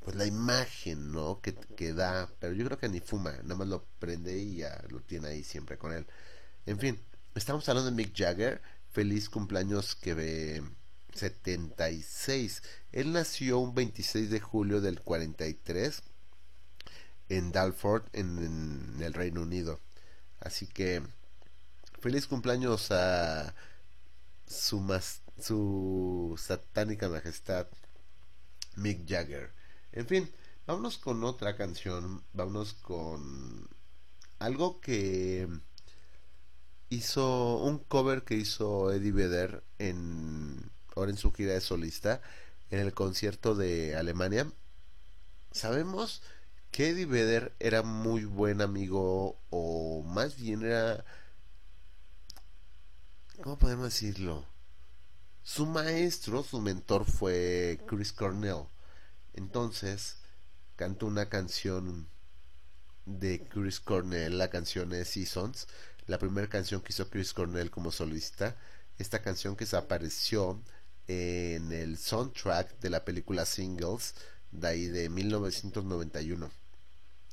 pues 0.00 0.16
la 0.16 0.26
imagen, 0.26 1.12
¿no? 1.12 1.40
Que, 1.42 1.54
que 1.76 1.92
da, 1.92 2.28
pero 2.38 2.54
yo 2.54 2.64
creo 2.64 2.78
que 2.78 2.88
ni 2.88 3.00
fuma, 3.00 3.32
nada 3.42 3.56
más 3.56 3.68
lo 3.68 3.84
prende 3.98 4.36
y 4.38 4.56
ya 4.56 4.82
lo 4.88 5.00
tiene 5.00 5.28
ahí 5.28 5.44
siempre 5.44 5.76
con 5.78 5.92
él. 5.92 6.06
En 6.66 6.78
fin, 6.78 7.00
estamos 7.34 7.68
hablando 7.68 7.90
de 7.90 7.96
Mick 7.96 8.16
Jagger, 8.16 8.60
feliz 8.90 9.28
cumpleaños 9.28 9.94
que 9.96 10.14
ve 10.14 10.62
76. 11.14 12.62
Él 12.92 13.12
nació 13.12 13.58
un 13.58 13.74
26 13.74 14.30
de 14.30 14.40
julio 14.40 14.80
del 14.80 15.00
43 15.00 16.02
en 17.28 17.52
Dalford, 17.52 18.04
en, 18.12 18.38
en 18.96 19.02
el 19.02 19.14
Reino 19.14 19.42
Unido. 19.42 19.80
Así 20.40 20.66
que 20.66 21.02
feliz 22.00 22.26
cumpleaños 22.26 22.90
a 22.90 23.54
su, 24.46 24.80
mas- 24.80 25.22
su 25.40 26.36
satánica 26.38 27.08
majestad 27.08 27.66
Mick 28.76 29.08
Jagger. 29.08 29.52
En 29.92 30.06
fin, 30.06 30.30
vámonos 30.66 30.98
con 30.98 31.22
otra 31.24 31.56
canción, 31.56 32.22
vámonos 32.32 32.74
con 32.74 33.68
algo 34.38 34.80
que 34.80 35.48
hizo 36.90 37.56
un 37.58 37.78
cover 37.78 38.24
que 38.24 38.34
hizo 38.34 38.92
Eddie 38.92 39.12
Vedder 39.12 39.62
en 39.78 40.70
ahora 40.94 41.12
en 41.12 41.16
su 41.16 41.32
gira 41.32 41.54
de 41.54 41.60
solista 41.60 42.20
en 42.70 42.80
el 42.80 42.92
concierto 42.92 43.54
de 43.54 43.96
Alemania. 43.96 44.52
Sabemos 45.52 46.22
que 46.70 46.90
Eddie 46.90 47.06
Vedder 47.06 47.54
era 47.60 47.82
muy 47.82 48.24
buen 48.24 48.60
amigo 48.60 49.38
o 49.50 50.02
más 50.02 50.36
bien 50.36 50.64
era 50.64 51.04
¿cómo 53.42 53.58
podemos 53.58 53.84
decirlo? 53.84 54.44
Su 55.42 55.66
maestro, 55.66 56.42
su 56.42 56.60
mentor 56.60 57.04
fue 57.04 57.80
Chris 57.86 58.12
Cornell. 58.12 58.66
Entonces, 59.34 60.18
cantó 60.76 61.06
una 61.06 61.28
canción 61.28 62.08
de 63.06 63.46
Chris 63.48 63.80
Cornell, 63.80 64.38
la 64.38 64.50
canción 64.50 64.92
es 64.92 65.08
Seasons, 65.08 65.66
la 66.10 66.18
primera 66.18 66.48
canción 66.48 66.80
que 66.80 66.92
hizo 66.92 67.08
Chris 67.08 67.32
Cornell 67.32 67.70
como 67.70 67.92
solista, 67.92 68.56
esta 68.98 69.22
canción 69.22 69.54
que 69.54 69.64
se 69.64 69.76
apareció 69.76 70.60
en 71.06 71.72
el 71.72 71.98
soundtrack 71.98 72.80
de 72.80 72.90
la 72.90 73.04
película 73.04 73.46
Singles, 73.46 74.16
de 74.50 74.66
ahí 74.66 74.86
de 74.86 75.08
1991. 75.08 76.50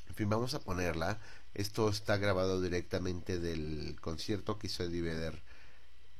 En 0.10 0.16
fin, 0.16 0.30
vamos 0.30 0.54
a 0.54 0.60
ponerla. 0.60 1.20
Esto 1.56 1.90
está 1.90 2.18
grabado 2.18 2.62
directamente 2.62 3.40
del 3.40 3.98
concierto 4.00 4.60
que 4.60 4.68
hizo 4.68 4.84
Eddie 4.84 5.32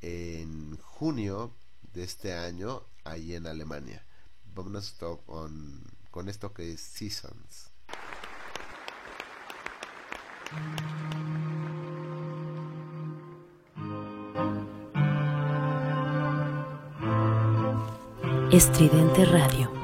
en 0.00 0.76
junio 0.78 1.54
de 1.94 2.02
este 2.02 2.34
año 2.34 2.82
ahí 3.04 3.34
en 3.34 3.46
Alemania. 3.46 4.04
Vámonos 4.52 4.96
con, 5.26 5.84
con 6.10 6.28
esto 6.28 6.52
que 6.52 6.72
es 6.72 6.80
Seasons. 6.80 7.70
Estridente 18.50 19.26
Radio. 19.26 19.77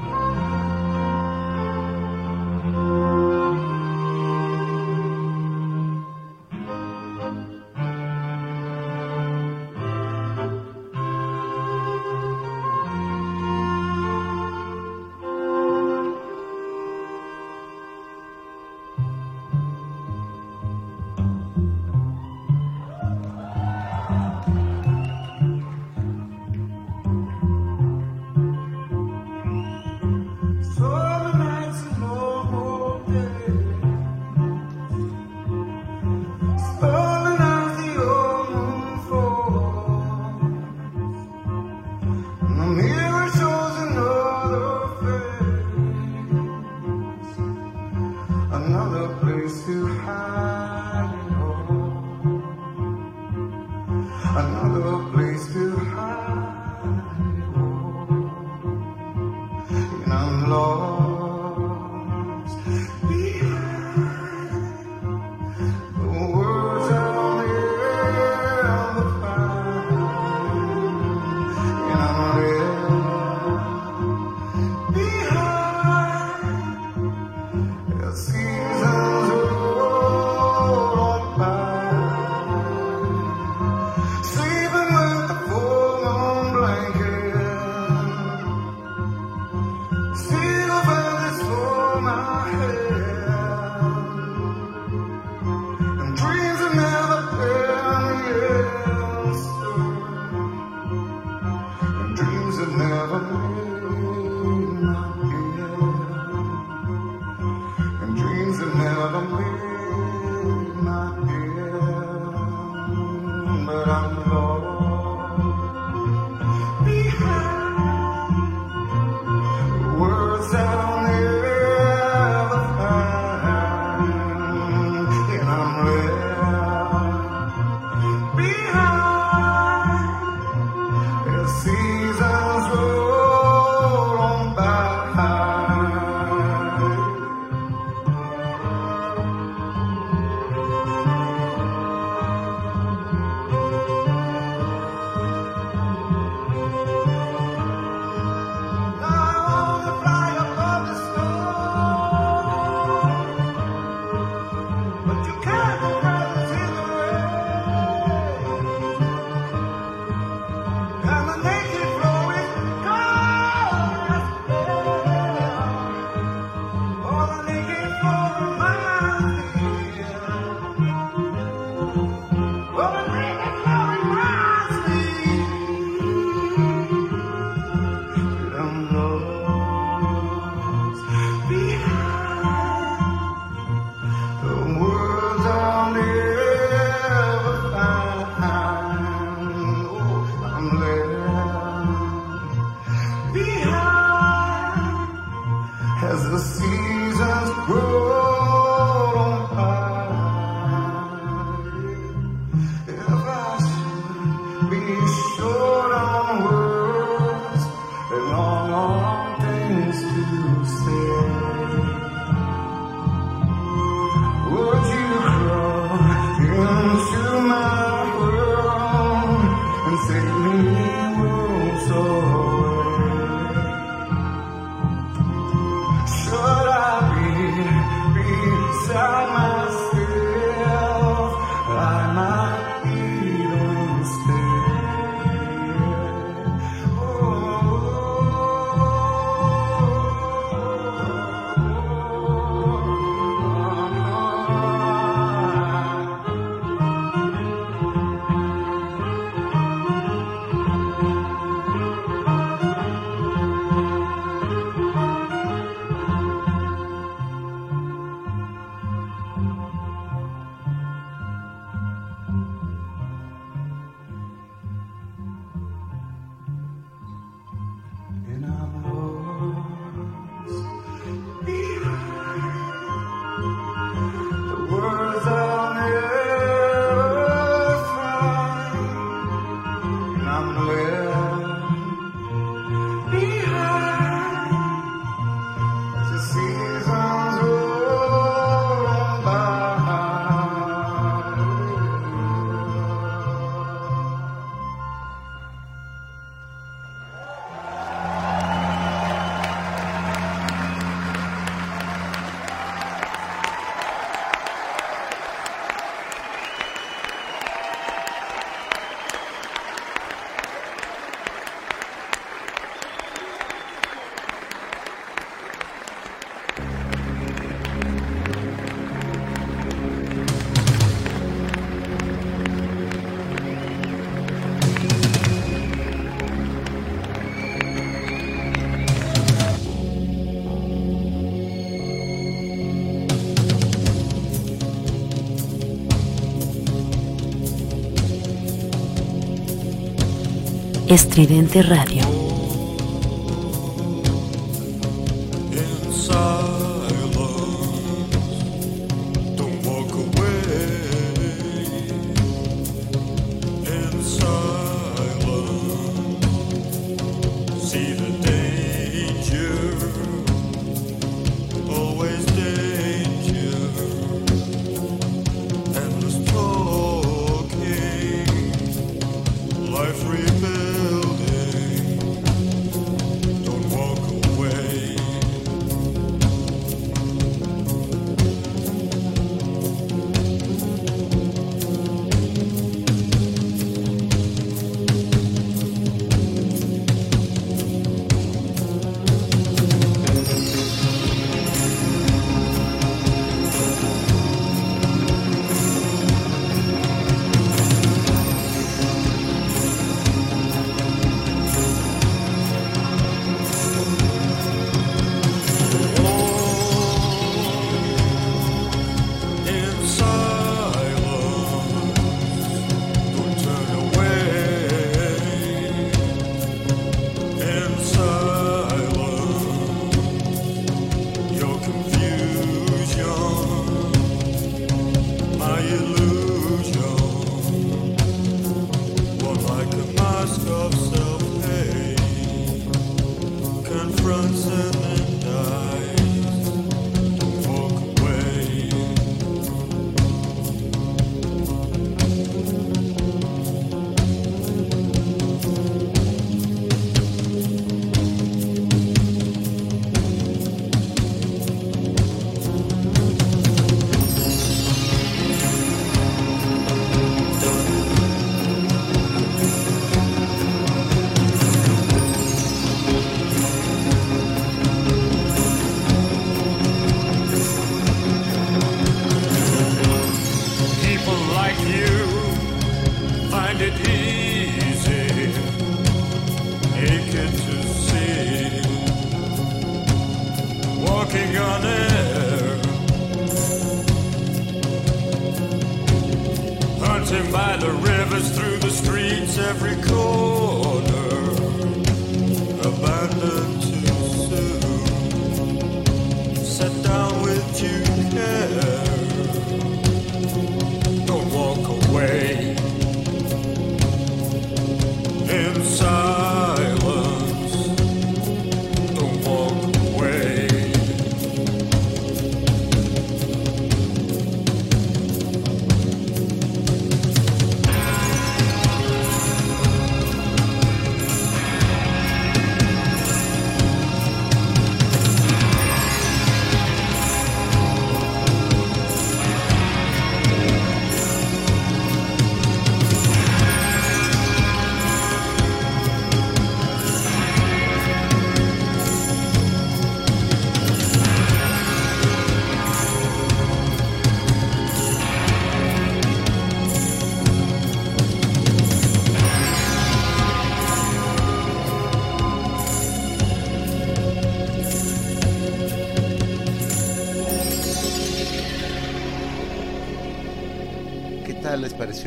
Estridente 340.95 341.61
Radio. 341.61 342.14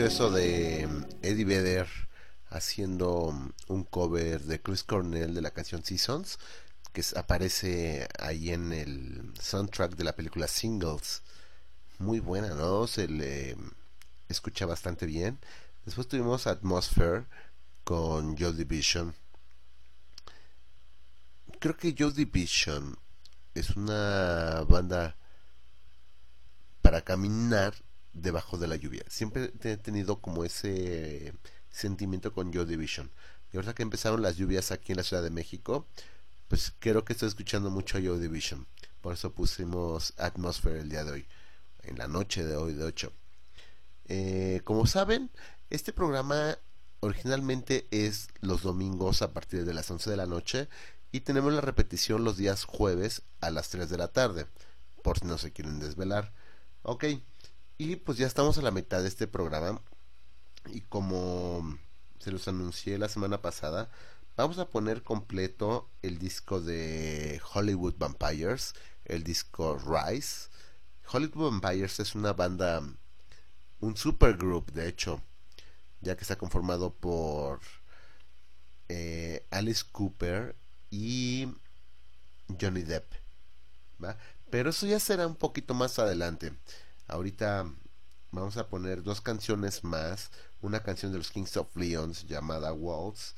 Eso 0.05 0.30
de 0.30 0.86
mm, 0.86 1.05
Eddie 1.22 1.44
Vedder 1.44 1.88
haciendo 2.51 3.32
mm, 3.32 3.53
un 3.68 3.84
cover 3.84 4.42
de 4.44 4.61
Chris 4.61 4.84
Cornell 4.84 5.34
de 5.34 5.42
la 5.42 5.51
canción 5.51 5.84
Seasons? 5.84 6.38
Que 6.92 7.03
aparece 7.16 8.09
ahí 8.18 8.51
en 8.51 8.72
el 8.72 9.32
soundtrack 9.40 9.96
de 9.96 10.05
la 10.05 10.14
película 10.14 10.46
Singles. 10.46 11.22
Muy 11.99 12.20
buena, 12.20 12.55
¿no? 12.55 12.86
Se 12.86 13.09
le 13.09 13.57
mm, 13.57 13.70
escucha 14.28 14.66
bastante 14.66 15.05
bien. 15.05 15.38
Después 15.84 16.07
tuvimos 16.07 16.46
Atmosphere 16.46 17.26
con 17.82 18.36
Joe 18.36 18.53
Division. 18.53 19.14
Creo 21.59 21.76
que 21.76 21.94
Joe 21.99 22.12
Division 22.12 22.96
es 23.55 23.70
una 23.70 24.64
banda 24.68 25.16
para 26.82 27.01
caminar 27.03 27.74
debajo 28.12 28.59
de 28.59 28.68
la 28.68 28.76
lluvia. 28.76 29.04
Siempre 29.09 29.52
he 29.62 29.76
tenido 29.76 30.20
como 30.20 30.44
ese 30.44 31.34
sentimiento 31.70 32.32
con 32.32 32.52
Joy 32.52 32.66
Division. 32.66 33.11
Y 33.52 33.56
ahora 33.56 33.74
que 33.74 33.82
empezaron 33.82 34.22
las 34.22 34.36
lluvias 34.36 34.70
aquí 34.72 34.92
en 34.92 34.98
la 34.98 35.04
Ciudad 35.04 35.22
de 35.22 35.30
México, 35.30 35.86
pues 36.48 36.72
creo 36.78 37.04
que 37.04 37.12
estoy 37.12 37.28
escuchando 37.28 37.70
mucho 37.70 37.98
a 37.98 38.00
Joy 38.00 38.18
Division. 38.18 38.66
Por 39.00 39.14
eso 39.14 39.32
pusimos 39.32 40.14
Atmosphere 40.18 40.80
el 40.80 40.88
día 40.88 41.04
de 41.04 41.12
hoy, 41.12 41.26
en 41.82 41.98
la 41.98 42.09
noche 42.09 42.44
de 42.44 42.56
hoy 42.56 42.74
de 42.74 42.84
8. 42.84 43.12
Eh, 44.06 44.61
como 44.64 44.86
saben, 44.86 45.30
este 45.70 45.92
programa 45.92 46.59
originalmente 47.00 47.86
es 47.90 48.28
los 48.40 48.62
domingos 48.62 49.22
a 49.22 49.32
partir 49.32 49.64
de 49.64 49.74
las 49.74 49.90
11 49.90 50.11
de 50.11 50.16
la 50.16 50.26
noche 50.26 50.68
y 51.12 51.20
tenemos 51.20 51.52
la 51.52 51.61
repetición 51.61 52.24
los 52.24 52.36
días 52.36 52.64
jueves 52.64 53.22
a 53.40 53.50
las 53.50 53.68
3 53.70 53.88
de 53.88 53.98
la 53.98 54.09
tarde, 54.09 54.46
por 55.02 55.18
si 55.18 55.26
no 55.26 55.38
se 55.38 55.52
quieren 55.52 55.78
desvelar. 55.78 56.32
Ok, 56.82 57.04
y 57.79 57.95
pues 57.97 58.18
ya 58.18 58.26
estamos 58.26 58.59
a 58.59 58.62
la 58.62 58.72
mitad 58.72 59.03
de 59.03 59.09
este 59.09 59.29
programa 59.29 59.81
y 60.66 60.81
como 60.83 61.79
se 62.18 62.33
los 62.33 62.49
anuncié 62.49 62.99
la 62.99 63.09
semana 63.09 63.41
pasada, 63.41 63.89
vamos 64.37 64.59
a 64.59 64.68
poner 64.68 65.05
completo 65.05 65.89
el 66.03 66.18
disco 66.18 66.61
de 66.61 67.41
Hollywood 67.55 67.95
Vampires, 67.97 68.74
el 69.05 69.22
disco 69.22 69.79
Rise. 69.79 70.49
Hollywood 71.11 71.53
Vampires 71.53 72.01
es 72.01 72.16
una 72.16 72.33
banda, 72.33 72.83
un 73.81 73.97
supergroup 73.97 74.72
de 74.72 74.89
hecho, 74.89 75.22
ya 76.01 76.16
que 76.16 76.22
está 76.22 76.37
conformado 76.37 76.93
por 76.93 77.61
eh, 78.89 79.47
Alice 79.51 79.85
Cooper 79.93 80.57
y 80.91 81.47
Johnny 82.61 82.83
Depp. 82.83 83.12
¿va? 84.03 84.18
Pero 84.51 84.70
eso 84.70 84.85
ya 84.87 84.99
será 84.99 85.29
un 85.29 85.37
poquito 85.37 85.74
más 85.74 86.01
adelante. 86.01 86.53
Ahorita 87.09 87.66
vamos 88.30 88.59
a 88.59 88.68
poner 88.68 89.02
dos 89.02 89.22
canciones 89.22 89.82
más. 89.82 90.30
Una 90.61 90.82
canción 90.82 91.11
de 91.11 91.18
los 91.18 91.30
Kings 91.30 91.56
of 91.56 91.74
Leons 91.74 92.26
llamada 92.26 92.72
Waltz 92.72 93.34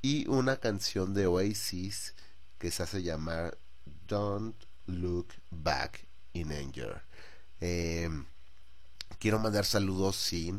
y 0.00 0.26
una 0.26 0.56
canción 0.56 1.12
de 1.12 1.26
Oasis 1.26 2.14
que 2.58 2.70
se 2.70 2.82
hace 2.82 3.02
llamar 3.02 3.58
Don't 4.06 4.56
Look 4.86 5.34
Back 5.50 6.06
in 6.32 6.50
Anger. 6.50 7.02
Eh, 7.60 8.08
quiero 9.18 9.38
mandar 9.38 9.66
saludos, 9.66 10.16
sí, 10.16 10.54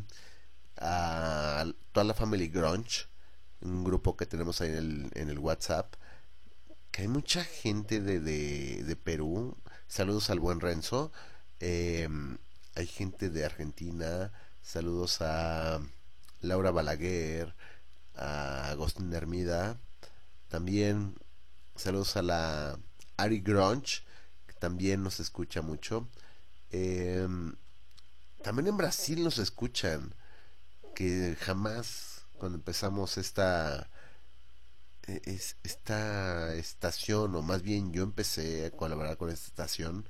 a 0.77 1.65
toda 1.91 2.03
la 2.03 2.13
familia 2.13 2.47
Grunge, 2.47 3.07
un 3.61 3.83
grupo 3.83 4.15
que 4.15 4.27
tenemos 4.27 4.61
ahí 4.61 4.69
en 4.69 4.77
el, 4.77 5.11
en 5.15 5.29
el 5.29 5.39
WhatsApp, 5.39 5.95
que 6.91 7.03
hay 7.03 7.07
mucha 7.07 7.43
gente 7.43 8.01
de, 8.01 8.19
de, 8.19 8.83
de 8.83 8.95
Perú. 8.95 9.57
Saludos 9.87 10.29
al 10.29 10.39
buen 10.39 10.59
Renzo. 10.59 11.11
Eh, 11.59 12.07
hay 12.75 12.87
gente 12.87 13.29
de 13.29 13.45
Argentina. 13.45 14.31
Saludos 14.61 15.21
a 15.21 15.79
Laura 16.41 16.71
Balaguer, 16.71 17.55
a 18.15 18.69
Agustín 18.69 19.13
Hermida. 19.13 19.77
También 20.49 21.15
saludos 21.75 22.17
a 22.17 22.21
la 22.21 22.79
Ari 23.17 23.39
Grunge, 23.41 24.03
que 24.47 24.53
también 24.53 25.03
nos 25.03 25.19
escucha 25.19 25.61
mucho. 25.61 26.07
Eh, 26.71 27.27
también 28.41 28.67
en 28.67 28.77
Brasil 28.77 29.23
nos 29.23 29.37
escuchan, 29.37 30.13
que 30.95 31.37
jamás 31.39 32.23
cuando 32.37 32.57
empezamos 32.57 33.17
esta 33.17 33.89
e- 35.07 35.21
es- 35.25 35.55
esta 35.63 36.53
estación, 36.55 37.35
o 37.35 37.41
más 37.41 37.61
bien 37.61 37.91
yo 37.93 38.03
empecé 38.03 38.65
a 38.65 38.71
colaborar 38.71 39.17
con 39.17 39.29
esta 39.29 39.47
estación 39.47 40.07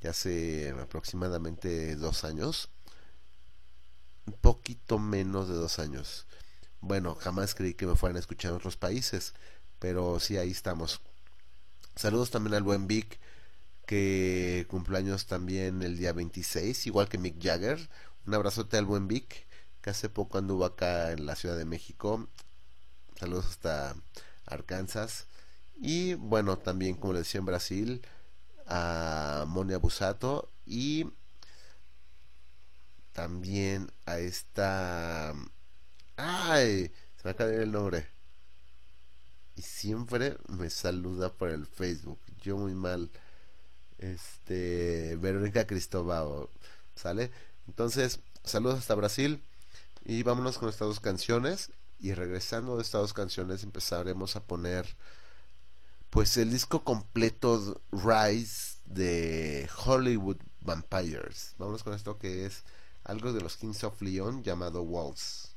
ya 0.00 0.10
hace 0.10 0.70
aproximadamente 0.80 1.96
dos 1.96 2.24
años, 2.24 2.70
un 4.26 4.34
poquito 4.34 4.98
menos 4.98 5.48
de 5.48 5.54
dos 5.54 5.78
años. 5.78 6.26
Bueno, 6.80 7.16
jamás 7.16 7.54
creí 7.54 7.74
que 7.74 7.86
me 7.86 7.96
fueran 7.96 8.16
a 8.16 8.20
escuchar 8.20 8.50
en 8.52 8.58
otros 8.58 8.76
países, 8.76 9.34
pero 9.78 10.20
sí, 10.20 10.36
ahí 10.36 10.50
estamos. 10.50 11.00
Saludos 11.96 12.30
también 12.30 12.54
al 12.54 12.62
buen 12.62 12.86
Vic, 12.86 13.18
que 13.86 14.66
cumpleaños 14.68 15.26
también 15.26 15.82
el 15.82 15.96
día 15.96 16.12
26, 16.12 16.86
igual 16.86 17.08
que 17.08 17.18
Mick 17.18 17.42
Jagger. 17.42 17.88
Un 18.26 18.34
abrazote 18.34 18.76
al 18.76 18.84
buen 18.84 19.08
Vic, 19.08 19.46
que 19.80 19.90
hace 19.90 20.08
poco 20.08 20.38
anduvo 20.38 20.64
acá 20.64 21.12
en 21.12 21.26
la 21.26 21.34
Ciudad 21.34 21.56
de 21.56 21.64
México. 21.64 22.28
Saludos 23.18 23.46
hasta 23.46 23.96
Arkansas. 24.46 25.26
Y 25.80 26.14
bueno, 26.14 26.58
también 26.58 26.96
como 26.96 27.14
les 27.14 27.22
decía 27.22 27.38
en 27.38 27.46
Brasil, 27.46 28.02
a 28.68 29.44
Monia 29.48 29.78
Busato 29.78 30.50
y 30.66 31.06
también 33.12 33.90
a 34.06 34.18
esta... 34.18 35.34
¡Ay! 36.16 36.92
Se 37.16 37.24
me 37.24 37.30
acaba 37.30 37.50
de 37.50 37.62
el 37.62 37.72
nombre. 37.72 38.06
Y 39.56 39.62
siempre 39.62 40.36
me 40.46 40.70
saluda 40.70 41.32
por 41.32 41.48
el 41.48 41.66
Facebook. 41.66 42.20
Yo 42.42 42.56
muy 42.56 42.74
mal. 42.74 43.10
Este... 43.98 45.16
Verónica 45.16 45.66
Cristóbal. 45.66 46.48
¿Sale? 46.94 47.32
Entonces, 47.66 48.20
saludos 48.44 48.78
hasta 48.78 48.94
Brasil. 48.94 49.42
Y 50.04 50.22
vámonos 50.22 50.58
con 50.58 50.68
estas 50.68 50.88
dos 50.88 51.00
canciones. 51.00 51.72
Y 51.98 52.14
regresando 52.14 52.76
de 52.76 52.82
estas 52.82 53.00
dos 53.00 53.14
canciones 53.14 53.64
empezaremos 53.64 54.36
a 54.36 54.44
poner 54.44 54.86
pues 56.10 56.36
el 56.36 56.50
disco 56.50 56.84
completo 56.84 57.80
Rise 57.92 58.78
de 58.86 59.68
Hollywood 59.84 60.38
Vampires. 60.60 61.54
Vámonos 61.58 61.82
con 61.82 61.94
esto 61.94 62.18
que 62.18 62.46
es 62.46 62.64
algo 63.04 63.32
de 63.32 63.40
los 63.40 63.56
Kings 63.56 63.84
of 63.84 64.00
Leon 64.02 64.42
llamado 64.42 64.82
walls 64.82 64.82
walls. 64.82 65.48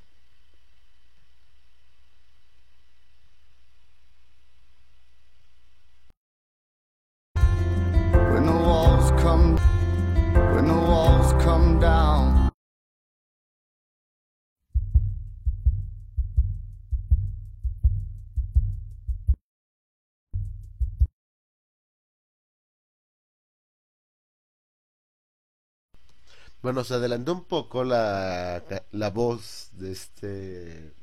Bueno, 26.61 26.83
se 26.83 26.93
adelantó 26.93 27.33
un 27.33 27.45
poco 27.45 27.83
la, 27.83 28.63
la 28.91 29.09
voz 29.09 29.69
de 29.73 29.91
este 29.91 30.93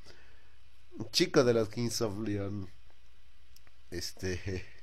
chico 1.12 1.44
de 1.44 1.54
los 1.54 1.68
Kings 1.68 2.00
of 2.02 2.18
Leon. 2.20 2.68
Este. 3.90 4.64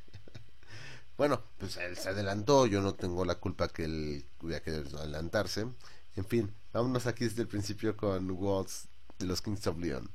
Bueno, 1.17 1.41
pues 1.59 1.77
él 1.77 1.95
se 1.95 2.09
adelantó, 2.09 2.65
yo 2.65 2.81
no 2.81 2.93
tengo 2.95 3.23
la 3.23 3.35
culpa 3.35 3.69
que 3.69 3.85
él 3.85 4.25
hubiera 4.41 4.61
querido 4.61 4.99
adelantarse. 4.99 5.61
En 6.17 6.25
fin, 6.25 6.53
vámonos 6.73 7.07
aquí 7.07 7.23
desde 7.23 7.43
el 7.43 7.47
principio 7.47 7.95
con 7.95 8.29
Waltz 8.31 8.89
de 9.19 9.25
los 9.25 9.41
Kings 9.41 9.65
of 9.67 9.77
Leon. 9.79 10.09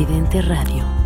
Occidente 0.00 0.40
Radio. 0.40 0.99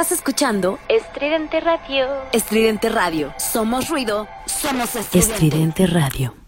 Estás 0.00 0.16
escuchando 0.16 0.78
Estridente 0.88 1.60
Radio. 1.60 2.06
Estridente 2.32 2.88
Radio. 2.88 3.34
Somos 3.36 3.90
ruido, 3.90 4.26
somos 4.46 4.96
estridente. 4.96 5.18
Estridente 5.18 5.86
Radio. 5.86 6.39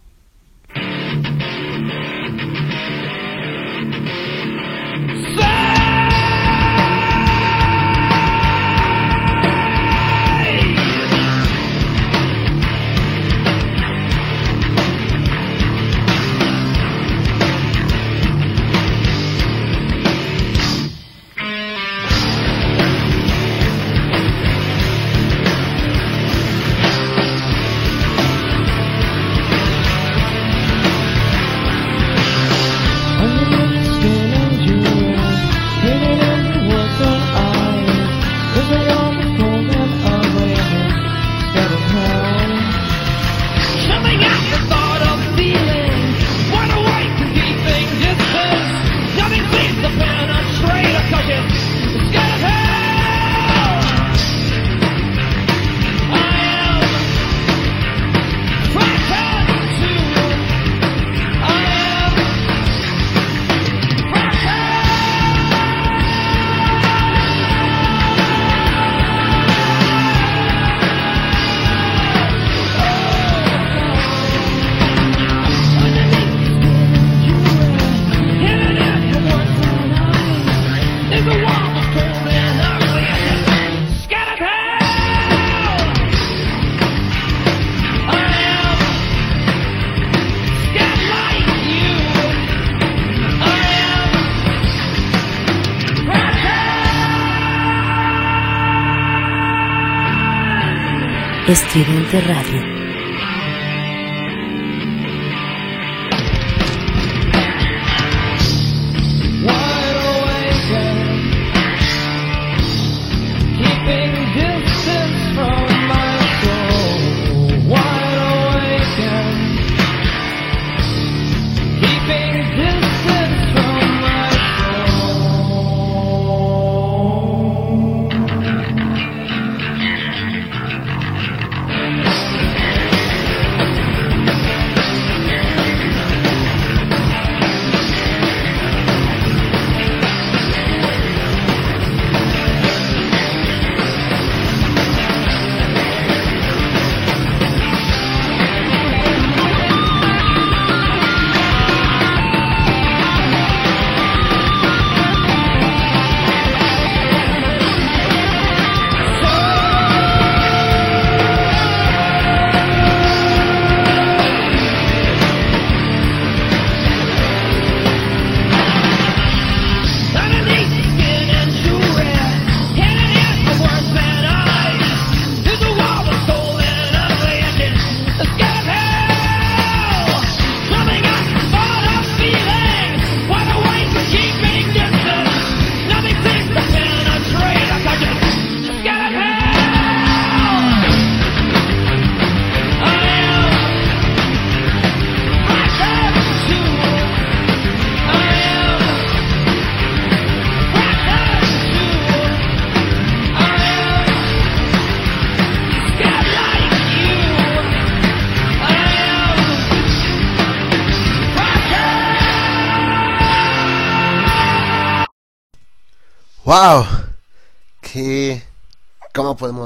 Estridente 101.52 102.18
Radio. 102.22 102.81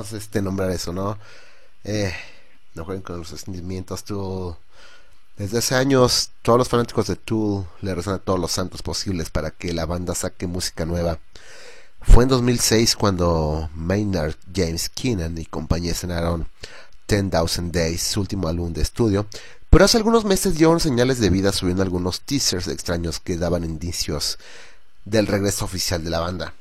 ¿Cómo 0.06 0.10
podemos 0.10 0.12
este, 0.12 0.42
nombrar 0.42 0.70
eso, 0.70 0.92
no? 0.92 1.18
Eh, 1.82 2.12
no 2.74 2.84
jueguen 2.84 3.02
con 3.02 3.18
los 3.18 3.28
sentimientos, 3.28 4.04
Tool. 4.04 4.56
Desde 5.36 5.58
hace 5.58 5.74
años, 5.74 6.30
todos 6.42 6.58
los 6.58 6.68
fanáticos 6.68 7.08
de 7.08 7.16
Tool 7.16 7.66
le 7.82 7.94
rezan 7.94 8.14
a 8.14 8.18
todos 8.18 8.38
los 8.38 8.52
santos 8.52 8.82
posibles 8.82 9.30
para 9.30 9.50
que 9.50 9.72
la 9.72 9.84
banda 9.84 10.14
saque 10.14 10.46
música 10.46 10.86
nueva. 10.86 11.18
Fue 12.02 12.22
en 12.22 12.28
2006 12.28 12.94
cuando 12.94 13.68
Maynard 13.74 14.36
James 14.54 14.88
Keenan 14.90 15.38
y 15.38 15.44
compañía 15.44 15.92
estrenaron 15.92 16.48
10,000 17.08 17.72
Days, 17.72 18.02
su 18.02 18.20
último 18.20 18.46
álbum 18.46 18.72
de 18.72 18.82
estudio, 18.82 19.26
pero 19.70 19.84
hace 19.84 19.96
algunos 19.96 20.24
meses 20.24 20.54
dieron 20.54 20.78
señales 20.78 21.18
de 21.18 21.30
vida 21.30 21.52
subiendo 21.52 21.82
algunos 21.82 22.20
teasers 22.20 22.68
extraños 22.68 23.18
que 23.18 23.36
daban 23.38 23.64
indicios 23.64 24.38
del 25.04 25.26
regreso 25.26 25.64
oficial 25.64 26.04
de 26.04 26.10
la 26.10 26.20
banda. 26.20 26.54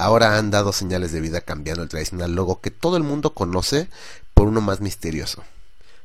Ahora 0.00 0.38
han 0.38 0.50
dado 0.50 0.72
señales 0.72 1.12
de 1.12 1.20
vida 1.20 1.42
cambiando 1.42 1.82
el 1.82 1.90
tradicional 1.90 2.34
logo 2.34 2.62
que 2.62 2.70
todo 2.70 2.96
el 2.96 3.02
mundo 3.02 3.34
conoce 3.34 3.86
por 4.32 4.48
uno 4.48 4.62
más 4.62 4.80
misterioso, 4.80 5.44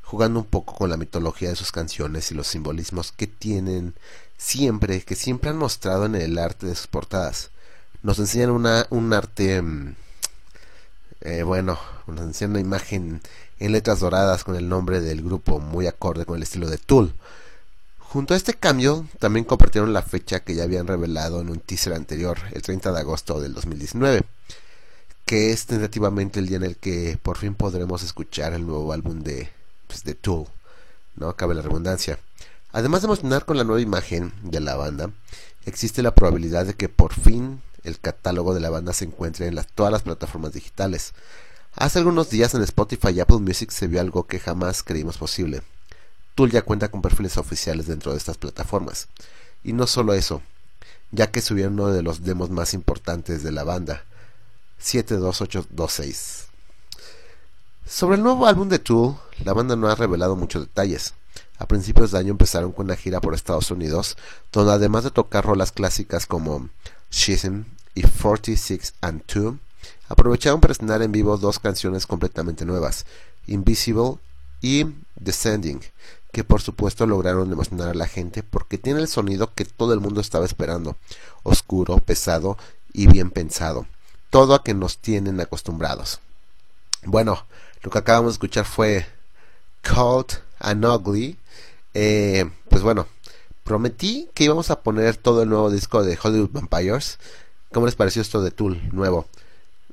jugando 0.04 0.42
un 0.42 0.46
poco 0.46 0.76
con 0.76 0.90
la 0.90 0.98
mitología 0.98 1.48
de 1.48 1.56
sus 1.56 1.72
canciones 1.72 2.30
y 2.30 2.36
los 2.36 2.48
simbolismos 2.48 3.14
que 3.14 3.26
tienen 3.26 3.96
siempre, 4.38 5.02
que 5.04 5.16
siempre 5.16 5.50
han 5.50 5.58
mostrado 5.58 6.08
en 6.08 6.16
el 6.16 6.38
arte 6.38 6.66
de 6.66 6.76
sus 6.76 6.88
portadas. 6.88 7.52
Nos 8.04 8.20
enseñan 8.20 8.50
una, 8.50 8.86
un 8.90 9.14
arte, 9.14 9.62
mm, 9.62 9.96
eh, 11.22 11.44
bueno, 11.44 11.80
nos 12.06 12.20
enseñan 12.20 12.52
una 12.52 12.60
imagen 12.60 13.22
en 13.60 13.72
letras 13.72 14.02
doradas 14.02 14.44
con 14.44 14.58
el 14.58 14.68
nombre 14.68 15.00
del 15.00 15.24
grupo, 15.24 15.62
muy 15.62 15.88
acorde 15.88 16.26
con 16.26 16.36
el 16.36 16.44
estilo 16.44 16.70
de 16.70 16.80
Tool. 16.80 17.14
Junto 18.16 18.34
a 18.34 18.38
este 18.38 18.54
cambio, 18.54 19.06
también 19.20 19.44
compartieron 19.44 19.92
la 19.92 20.02
fecha 20.02 20.40
que 20.40 20.56
ya 20.56 20.64
habían 20.64 20.88
revelado 20.88 21.42
en 21.42 21.50
un 21.50 21.60
teaser 21.60 21.92
anterior, 21.92 22.38
el 22.54 22.62
30 22.62 22.94
de 22.94 23.00
agosto 23.02 23.42
del 23.42 23.54
2019, 23.54 24.24
que 25.26 25.52
es 25.52 25.66
tentativamente 25.66 26.40
el 26.40 26.48
día 26.48 26.56
en 26.56 26.64
el 26.64 26.78
que 26.78 27.20
por 27.22 27.38
fin 27.38 27.56
podremos 27.56 28.04
escuchar 28.04 28.54
el 28.54 28.66
nuevo 28.66 28.94
álbum 28.94 29.20
de, 29.20 29.50
pues, 29.88 30.06
de 30.06 30.16
Tool, 30.16 30.46
no 31.18 31.36
cabe 31.36 31.56
la 31.56 31.62
redundancia. 31.62 32.18
Además 32.72 33.02
de 33.02 33.08
emocionar 33.08 33.44
con 33.44 33.58
la 33.58 33.66
nueva 33.66 33.82
imagen 33.82 34.32
de 34.44 34.62
la 34.62 34.78
banda, 34.78 35.10
existe 35.66 36.02
la 36.02 36.16
probabilidad 36.16 36.66
de 36.66 36.76
que 36.76 36.88
por 36.88 37.14
fin 37.14 37.62
el 37.84 38.00
catálogo 38.00 38.54
de 38.54 38.62
la 38.62 38.70
banda 38.70 38.94
se 38.94 39.04
encuentre 39.04 39.48
en 39.48 39.60
todas 39.76 39.92
las 39.92 40.04
plataformas 40.04 40.54
digitales. 40.54 41.12
Hace 41.74 42.00
algunos 42.00 42.30
días 42.30 42.54
en 42.54 42.62
Spotify 42.62 43.10
y 43.10 43.20
Apple 43.20 43.40
Music 43.40 43.72
se 43.72 43.88
vio 43.88 44.00
algo 44.00 44.26
que 44.26 44.40
jamás 44.40 44.84
creímos 44.84 45.18
posible. 45.18 45.64
Tool 46.36 46.52
ya 46.52 46.62
cuenta 46.62 46.90
con 46.90 47.02
perfiles 47.02 47.38
oficiales 47.38 47.88
dentro 47.88 48.12
de 48.12 48.18
estas 48.18 48.38
plataformas. 48.38 49.08
Y 49.64 49.74
no 49.74 49.88
solo 49.88 50.14
eso, 50.14 50.42
ya 51.12 51.32
que 51.32 51.42
subieron 51.42 51.74
uno 51.74 51.88
de 51.88 52.04
los 52.04 52.24
demos 52.24 52.50
más 52.50 52.74
importantes 52.74 53.42
de 53.42 53.52
la 53.52 53.64
banda, 53.64 54.04
72826. 54.80 56.48
Sobre 57.88 58.18
el 58.18 58.24
nuevo 58.24 58.48
álbum 58.48 58.68
de 58.68 58.80
Tool, 58.80 59.16
la 59.44 59.54
banda 59.54 59.76
no 59.76 59.88
ha 59.88 59.96
revelado 59.96 60.36
muchos 60.36 60.64
detalles. 60.64 61.14
A 61.58 61.68
principios 61.68 62.12
de 62.12 62.20
año 62.20 62.32
empezaron 62.32 62.74
con 62.74 62.88
una 62.88 62.98
gira 62.98 63.22
por 63.22 63.34
Estados 63.34 63.72
Unidos, 63.72 64.18
donde 64.52 64.74
además 64.74 65.06
de 65.06 65.12
tocar 65.12 65.46
rolas 65.46 65.72
clásicas 65.72 66.26
como 66.26 66.70
Schism 67.14 67.64
y 67.94 68.02
46 68.02 68.94
and 69.02 69.24
2, 69.34 69.56
aprovecharon 70.10 70.60
para 70.60 70.74
estrenar 70.74 71.02
en 71.02 71.12
vivo 71.12 71.38
dos 71.38 71.60
canciones 71.60 72.06
completamente 72.06 72.66
nuevas, 72.66 73.06
Invisible 73.48 74.18
y 74.62 74.86
Descending, 75.16 75.82
que 76.36 76.44
por 76.44 76.62
supuesto 76.62 77.08
lograron 77.08 77.50
emocionar 77.50 77.88
a 77.88 77.94
la 77.94 78.08
gente 78.08 78.44
porque 78.44 78.78
tiene 78.78 79.00
el 79.00 79.08
sonido 79.08 79.54
que 79.56 79.64
todo 79.64 79.94
el 79.94 80.02
mundo 80.02 80.20
estaba 80.20 80.44
esperando, 80.44 80.98
oscuro, 81.44 81.98
pesado 82.00 82.58
y 82.92 83.08
bien 83.08 83.32
pensado, 83.32 83.88
todo 84.32 84.54
a 84.54 84.62
que 84.62 84.74
nos 84.74 84.98
tienen 84.98 85.40
acostumbrados. 85.40 86.20
Bueno, 87.06 87.46
lo 87.84 87.90
que 87.90 88.00
acabamos 88.00 88.34
de 88.34 88.34
escuchar 88.34 88.66
fue 88.66 89.06
Cold 89.82 90.42
and 90.60 90.84
Ugly. 90.84 91.38
Eh, 91.94 92.52
pues 92.70 92.84
bueno, 92.84 93.08
prometí 93.64 94.28
que 94.34 94.44
íbamos 94.44 94.72
a 94.72 94.82
poner 94.82 95.16
todo 95.16 95.42
el 95.42 95.48
nuevo 95.48 95.72
disco 95.72 96.04
de 96.04 96.20
Hollywood 96.22 96.52
Vampires. 96.52 97.18
¿Cómo 97.72 97.86
les 97.86 97.96
pareció 97.96 98.22
esto 98.22 98.42
de 98.42 98.52
Tool 98.52 98.82
nuevo? 98.92 99.26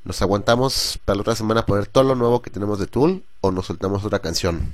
¿Nos 0.02 0.20
aguantamos 0.22 0.98
para 1.04 1.14
la 1.14 1.20
otra 1.20 1.36
semana 1.36 1.66
poner 1.66 1.86
todo 1.86 2.02
lo 2.02 2.16
nuevo 2.16 2.42
que 2.42 2.50
tenemos 2.50 2.80
de 2.80 2.88
Tool 2.88 3.22
o 3.42 3.52
nos 3.52 3.66
soltamos 3.66 4.04
otra 4.04 4.18
canción? 4.18 4.72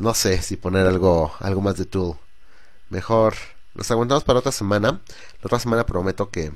No 0.00 0.14
sé 0.14 0.40
si 0.40 0.56
poner 0.56 0.86
algo, 0.86 1.32
algo 1.40 1.60
más 1.60 1.76
de 1.76 1.84
Tool. 1.84 2.16
Mejor 2.88 3.34
nos 3.74 3.90
aguantamos 3.90 4.24
para 4.24 4.38
otra 4.38 4.50
semana. 4.50 4.92
La 4.92 5.44
otra 5.44 5.60
semana 5.60 5.84
prometo 5.84 6.30
que 6.30 6.52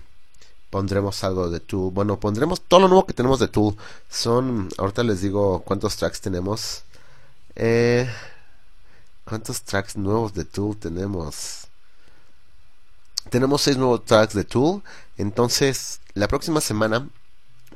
pondremos 0.70 1.22
algo 1.24 1.50
de 1.50 1.60
Tool. 1.60 1.92
Bueno, 1.92 2.18
pondremos 2.18 2.62
todo 2.62 2.80
lo 2.80 2.88
nuevo 2.88 3.06
que 3.06 3.12
tenemos 3.12 3.38
de 3.38 3.48
Tool. 3.48 3.76
Son, 4.08 4.70
ahorita 4.78 5.02
les 5.04 5.20
digo 5.20 5.60
cuántos 5.60 5.96
tracks 5.96 6.22
tenemos. 6.22 6.84
Eh, 7.54 8.10
¿Cuántos 9.26 9.62
tracks 9.62 9.96
nuevos 9.96 10.32
de 10.32 10.46
Tool 10.46 10.76
tenemos? 10.78 11.66
Tenemos 13.28 13.60
seis 13.60 13.76
nuevos 13.76 14.06
tracks 14.06 14.34
de 14.34 14.44
Tool. 14.44 14.82
Entonces, 15.18 16.00
la 16.14 16.28
próxima 16.28 16.62
semana 16.62 17.08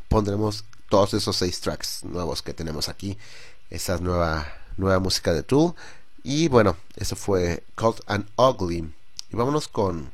pondremos 0.08 0.64
todos 0.88 1.12
esos 1.12 1.36
seis 1.36 1.60
tracks 1.60 2.04
nuevos 2.04 2.40
que 2.40 2.54
tenemos 2.54 2.88
aquí. 2.88 3.18
Esa 3.70 3.98
nueva, 3.98 4.46
nueva 4.78 4.98
música 4.98 5.34
de 5.34 5.42
Tool. 5.42 5.74
Y 6.22 6.48
bueno, 6.48 6.76
eso 6.96 7.16
fue 7.16 7.64
Cold 7.74 8.00
and 8.06 8.26
Ugly. 8.36 8.90
Y 9.30 9.36
vámonos 9.36 9.68
con 9.68 10.10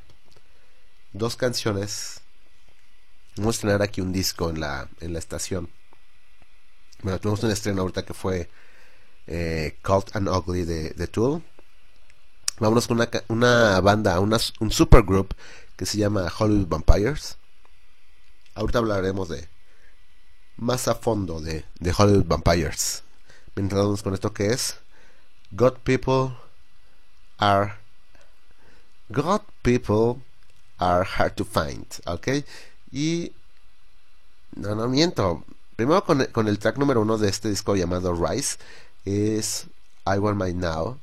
dos 1.12 1.36
canciones. 1.36 2.20
Vamos 3.36 3.58
a 3.58 3.60
tener 3.62 3.82
aquí 3.82 4.00
un 4.00 4.12
disco 4.12 4.50
en 4.50 4.60
la, 4.60 4.88
en 5.00 5.12
la 5.12 5.18
estación. 5.20 5.70
Bueno, 7.02 7.20
tuvimos 7.20 7.42
un 7.42 7.50
estreno 7.50 7.82
ahorita 7.82 8.04
que 8.04 8.14
fue 8.14 8.48
eh, 9.26 9.78
Cult 9.82 10.16
and 10.16 10.28
Ugly 10.28 10.64
de, 10.64 10.90
de 10.90 11.06
Tool. 11.06 11.42
Vámonos 12.58 12.86
con 12.86 12.96
una, 12.96 13.10
una 13.28 13.80
banda, 13.80 14.20
un 14.20 14.70
supergroup 14.70 15.34
que 15.76 15.86
se 15.86 15.98
llama 15.98 16.32
Hollywood 16.38 16.68
Vampires. 16.68 17.36
Ahorita 18.54 18.78
hablaremos 18.78 19.28
de 19.28 19.48
más 20.56 20.86
a 20.86 20.94
fondo 20.94 21.40
de, 21.40 21.64
de 21.80 21.94
Hollywood 21.96 22.26
Vampires. 22.26 23.03
Vamos 23.56 24.02
con 24.02 24.14
esto 24.14 24.32
que 24.32 24.48
es 24.48 24.76
God 25.52 25.74
People 25.84 26.36
are 27.38 27.74
God 29.10 29.42
People 29.62 30.20
are 30.78 31.04
hard 31.04 31.36
to 31.36 31.44
find, 31.44 31.86
¿ok? 32.06 32.44
Y 32.90 33.32
no, 34.56 34.74
no 34.74 34.88
miento. 34.88 35.44
Primero 35.76 36.04
con, 36.04 36.24
con 36.26 36.48
el 36.48 36.58
track 36.58 36.78
número 36.78 37.00
uno 37.00 37.16
de 37.16 37.28
este 37.28 37.48
disco 37.48 37.76
llamado 37.76 38.12
Rise 38.14 38.58
es 39.04 39.66
I 40.06 40.18
Want 40.18 40.40
My 40.40 40.52
Now. 40.52 40.98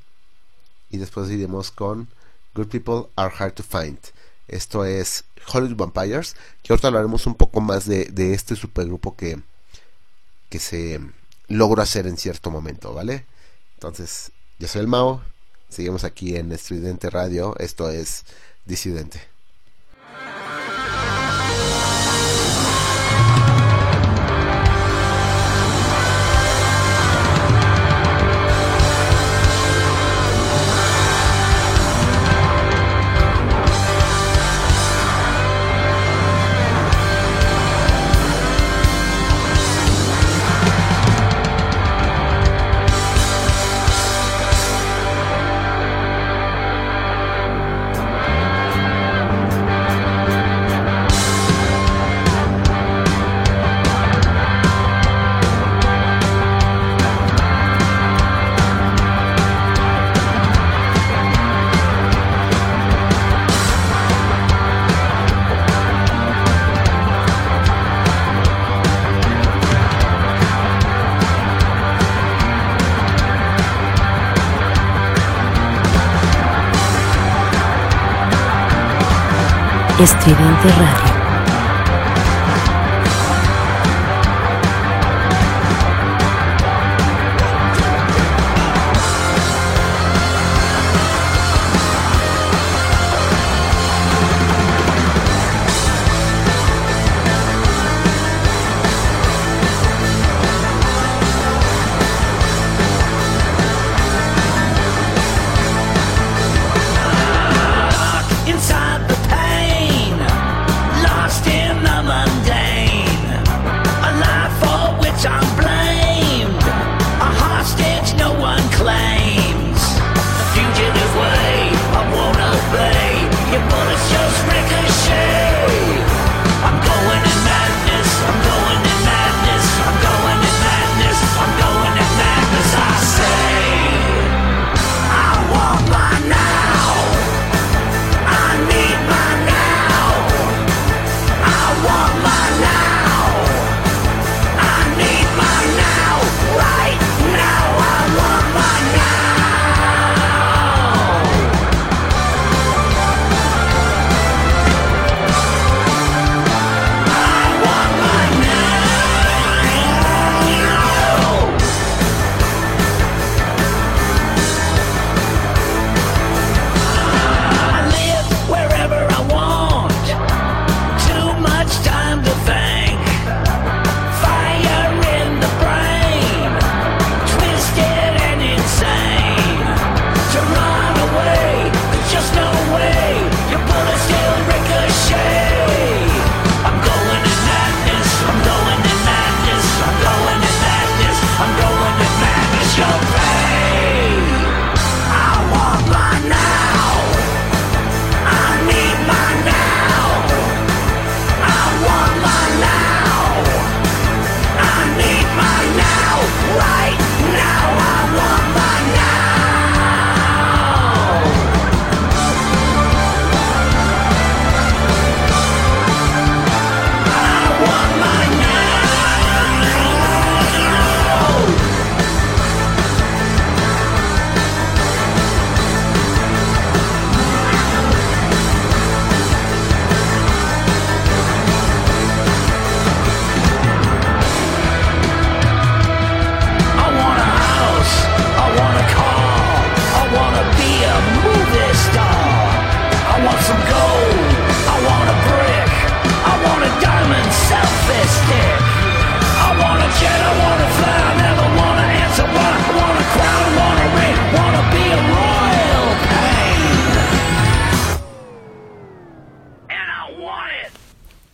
Y 0.89 0.97
después 0.97 1.29
iremos 1.29 1.71
con 1.71 2.09
Good 2.53 2.67
People 2.67 3.09
Are 3.15 3.33
Hard 3.37 3.53
to 3.53 3.63
Find. 3.63 3.97
Esto 4.47 4.83
es 4.83 5.23
Hollywood 5.47 5.77
Vampires. 5.77 6.35
Que 6.63 6.73
ahorita 6.73 6.89
hablaremos 6.89 7.25
un 7.27 7.35
poco 7.35 7.61
más 7.61 7.85
de, 7.85 8.05
de 8.05 8.33
este 8.33 8.57
supergrupo 8.57 9.15
que, 9.15 9.41
que 10.49 10.59
se 10.59 10.99
logró 11.51 11.81
hacer 11.81 12.07
en 12.07 12.17
cierto 12.17 12.51
momento, 12.51 12.93
¿vale? 12.93 13.25
Entonces, 13.75 14.31
yo 14.59 14.67
soy 14.67 14.81
el 14.81 14.87
Mao. 14.87 15.21
Seguimos 15.69 16.03
aquí 16.03 16.35
en 16.35 16.51
Estridente 16.51 17.09
Radio. 17.09 17.55
Esto 17.57 17.89
es 17.89 18.25
Disidente. 18.65 19.30
Estridente 80.01 80.67
Radio. 80.79 81.20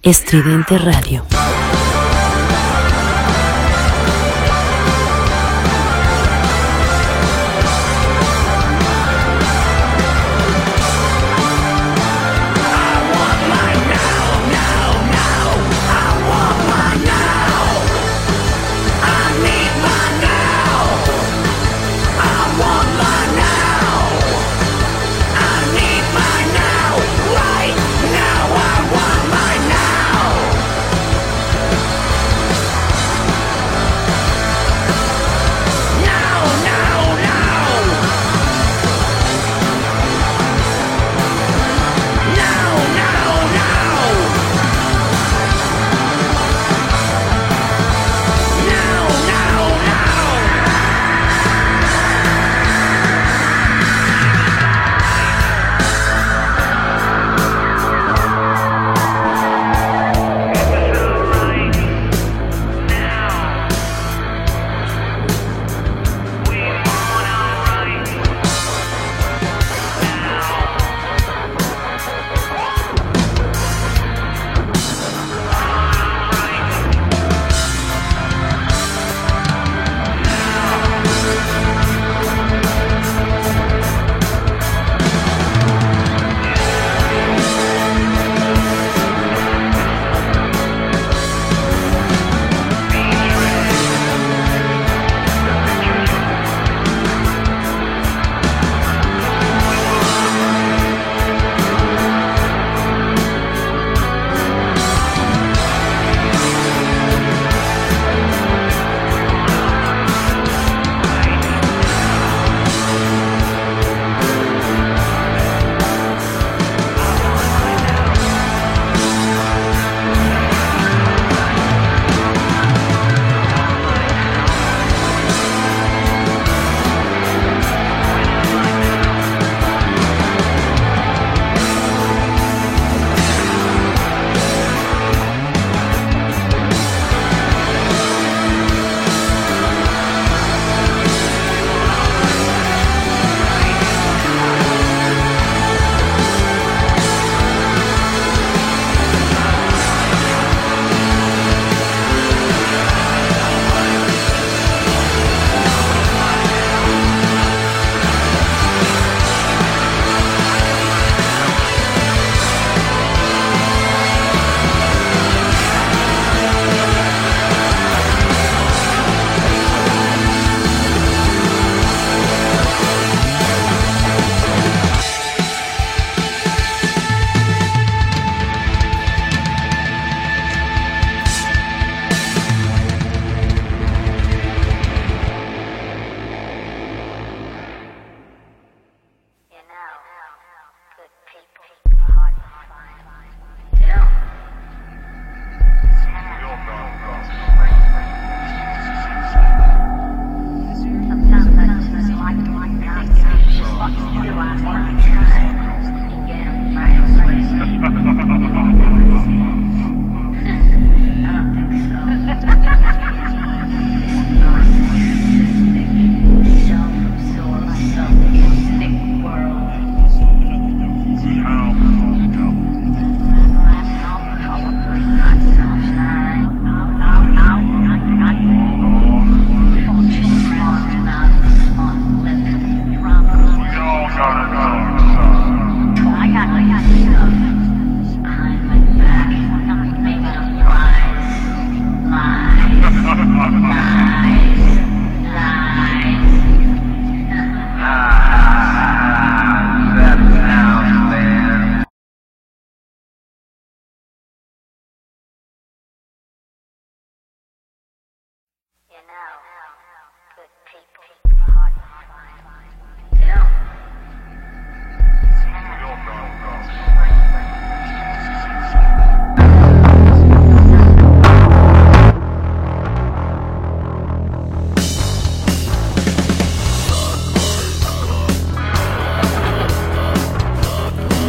Estridente 0.07 0.77
Radio. 0.77 1.36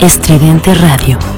Estridente 0.08 0.72
Radio. 0.72 1.37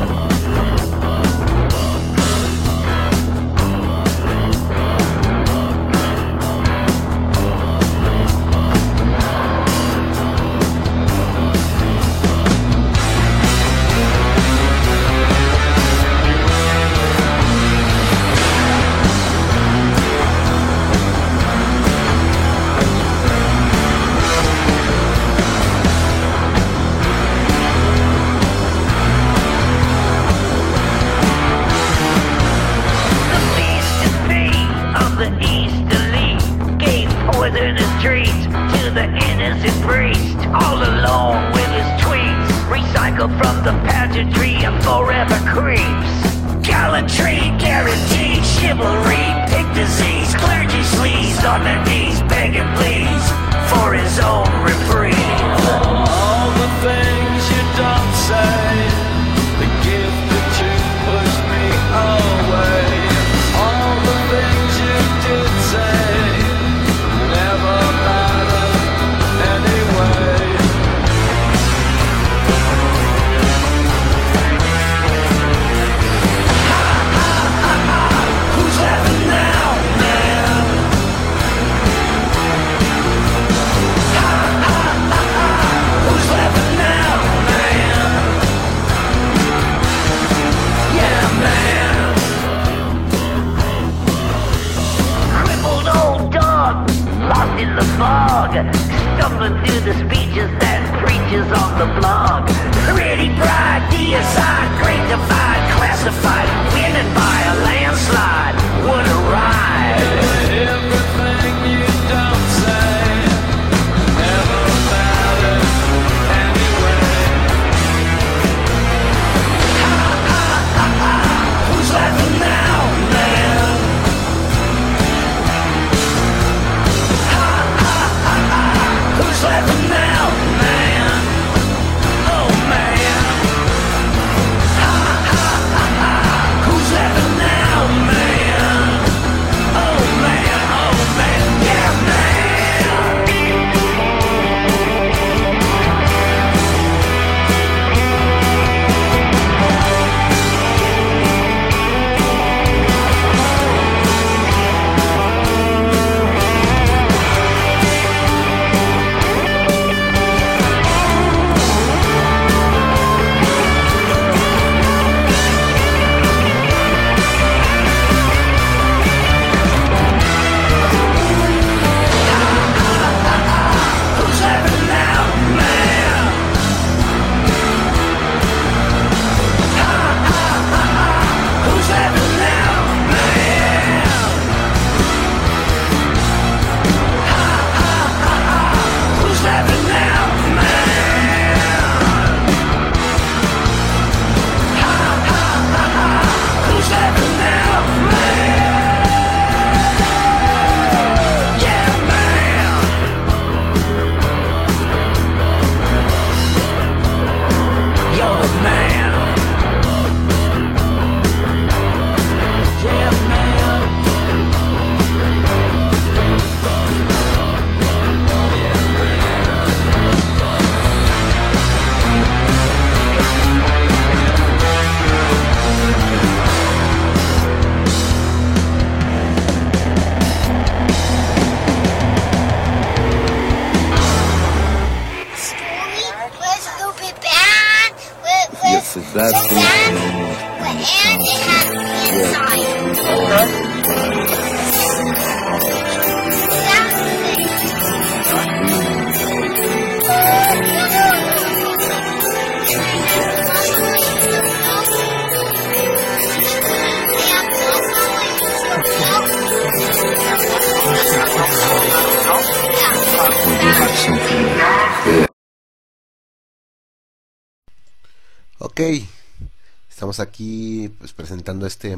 Aquí 270.20 270.94
pues, 270.98 271.12
presentando 271.12 271.66
este 271.66 271.96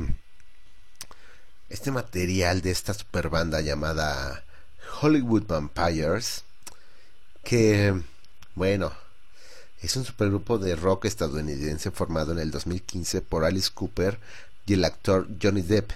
este 1.72 1.90
material 1.90 2.60
de 2.60 2.70
esta 2.70 2.92
super 2.92 3.30
banda 3.30 3.62
llamada 3.62 4.44
Hollywood 5.00 5.46
Vampires, 5.46 6.44
que, 7.42 7.98
bueno, 8.54 8.92
es 9.80 9.96
un 9.96 10.04
supergrupo 10.04 10.58
de 10.58 10.76
rock 10.76 11.06
estadounidense 11.06 11.90
formado 11.90 12.32
en 12.32 12.40
el 12.40 12.50
2015 12.50 13.22
por 13.22 13.46
Alice 13.46 13.70
Cooper 13.72 14.18
y 14.66 14.74
el 14.74 14.84
actor 14.84 15.26
Johnny 15.42 15.62
Depp, 15.62 15.92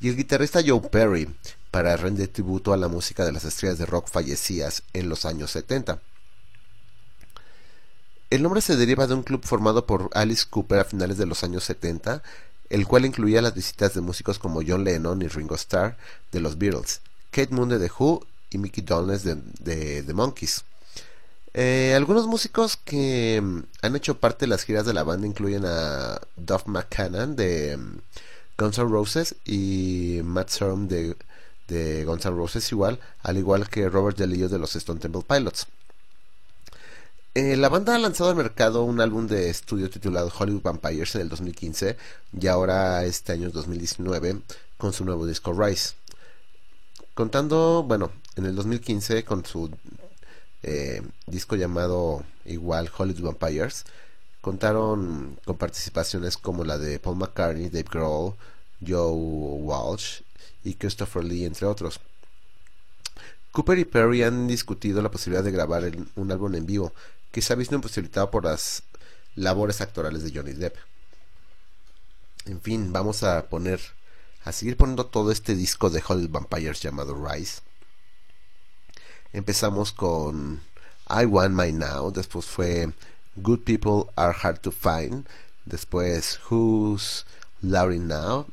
y 0.00 0.08
el 0.08 0.16
guitarrista 0.16 0.62
Joe 0.66 0.80
Perry, 0.80 1.28
para 1.70 1.94
rendir 1.98 2.32
tributo 2.32 2.72
a 2.72 2.78
la 2.78 2.88
música 2.88 3.26
de 3.26 3.32
las 3.32 3.44
estrellas 3.44 3.76
de 3.76 3.84
rock 3.84 4.08
fallecidas 4.08 4.82
en 4.94 5.10
los 5.10 5.26
años 5.26 5.50
70. 5.50 6.00
El 8.30 8.42
nombre 8.42 8.60
se 8.60 8.76
deriva 8.76 9.06
de 9.06 9.14
un 9.14 9.22
club 9.22 9.44
formado 9.44 9.86
por 9.86 10.10
Alice 10.14 10.44
Cooper 10.48 10.80
a 10.80 10.84
finales 10.84 11.16
de 11.18 11.26
los 11.26 11.44
años 11.44 11.64
70, 11.64 12.22
el 12.70 12.86
cual 12.86 13.04
incluía 13.04 13.42
las 13.42 13.54
visitas 13.54 13.94
de 13.94 14.00
músicos 14.00 14.38
como 14.38 14.62
John 14.66 14.84
Lennon 14.84 15.22
y 15.22 15.28
Ringo 15.28 15.54
Starr 15.54 15.96
de 16.32 16.40
los 16.40 16.58
Beatles, 16.58 17.00
Kate 17.30 17.54
Moon 17.54 17.68
de 17.68 17.78
The 17.78 17.90
Who 17.98 18.26
y 18.50 18.58
Mickey 18.58 18.82
Dolenz 18.82 19.22
de 19.22 20.02
The 20.02 20.14
Monkees. 20.14 20.64
Eh, 21.58 21.94
algunos 21.96 22.26
músicos 22.26 22.76
que 22.76 23.40
mm, 23.42 23.60
han 23.80 23.96
hecho 23.96 24.20
parte 24.20 24.44
de 24.44 24.50
las 24.50 24.62
giras 24.62 24.84
de 24.84 24.92
la 24.92 25.04
banda 25.04 25.26
incluyen 25.26 25.64
a 25.64 26.20
Duff 26.36 26.66
McCannon 26.66 27.34
de 27.34 27.78
mm, 27.78 27.98
Guns 28.58 28.76
N' 28.76 28.90
Roses 28.90 29.36
y 29.46 30.20
Matt 30.22 30.50
Sorum 30.50 30.86
de, 30.86 31.16
de 31.66 32.04
Guns 32.04 32.26
N' 32.26 32.36
Roses 32.36 32.70
igual, 32.72 33.00
al 33.22 33.38
igual 33.38 33.70
que 33.70 33.88
Robert 33.88 34.18
DeLeo 34.18 34.50
de 34.50 34.58
los 34.58 34.76
Stone 34.76 35.00
Temple 35.00 35.22
Pilots. 35.26 35.66
Eh, 37.38 37.54
la 37.54 37.68
banda 37.68 37.94
ha 37.94 37.98
lanzado 37.98 38.30
al 38.30 38.36
mercado 38.36 38.84
un 38.84 38.98
álbum 38.98 39.26
de 39.26 39.50
estudio 39.50 39.90
titulado 39.90 40.32
Hollywood 40.38 40.62
Vampires 40.62 41.16
en 41.16 41.20
el 41.20 41.28
2015 41.28 41.98
y 42.32 42.46
ahora 42.46 43.04
este 43.04 43.32
año 43.32 43.50
2019 43.50 44.40
con 44.78 44.94
su 44.94 45.04
nuevo 45.04 45.26
disco 45.26 45.52
Rise. 45.52 45.96
Contando, 47.12 47.84
bueno, 47.86 48.10
en 48.36 48.46
el 48.46 48.54
2015 48.54 49.26
con 49.26 49.44
su 49.44 49.70
eh, 50.62 51.02
disco 51.26 51.56
llamado 51.56 52.24
igual 52.46 52.90
Hollywood 52.96 53.34
Vampires, 53.38 53.84
contaron 54.40 55.38
con 55.44 55.58
participaciones 55.58 56.38
como 56.38 56.64
la 56.64 56.78
de 56.78 56.98
Paul 56.98 57.18
McCartney, 57.18 57.68
Dave 57.68 57.90
Grohl, 57.92 58.32
Joe 58.80 59.12
Walsh 59.12 60.22
y 60.64 60.72
Christopher 60.72 61.22
Lee, 61.22 61.44
entre 61.44 61.66
otros. 61.66 62.00
Cooper 63.56 63.78
y 63.78 63.86
Perry 63.86 64.22
han 64.22 64.46
discutido 64.46 65.00
la 65.00 65.10
posibilidad 65.10 65.42
de 65.42 65.50
grabar 65.50 65.90
un 66.16 66.30
álbum 66.30 66.54
en 66.54 66.66
vivo, 66.66 66.92
que 67.36 67.42
se 67.42 67.52
ha 67.52 67.56
visto 67.56 67.74
imposibilitado 67.74 68.30
por 68.30 68.44
las 68.44 68.82
labores 69.34 69.82
actorales 69.82 70.24
de 70.24 70.32
Johnny 70.34 70.54
Depp. 70.54 70.74
En 72.46 72.62
fin, 72.62 72.94
vamos 72.94 73.22
a 73.24 73.50
poner, 73.50 73.78
a 74.46 74.52
seguir 74.52 74.78
poniendo 74.78 75.04
todo 75.04 75.30
este 75.30 75.54
disco 75.54 75.90
de 75.90 76.02
Hollywood 76.08 76.30
Vampires 76.30 76.80
llamado 76.80 77.14
Rise. 77.14 77.60
Empezamos 79.34 79.92
con 79.92 80.62
I 81.10 81.26
Want 81.26 81.54
My 81.54 81.72
Now, 81.72 82.10
después 82.10 82.46
fue 82.46 82.90
Good 83.34 83.64
People 83.64 84.10
Are 84.16 84.34
Hard 84.42 84.60
to 84.60 84.72
Find, 84.72 85.26
después 85.66 86.40
Who's 86.48 87.26
Laurie 87.60 87.98
Now 87.98 88.46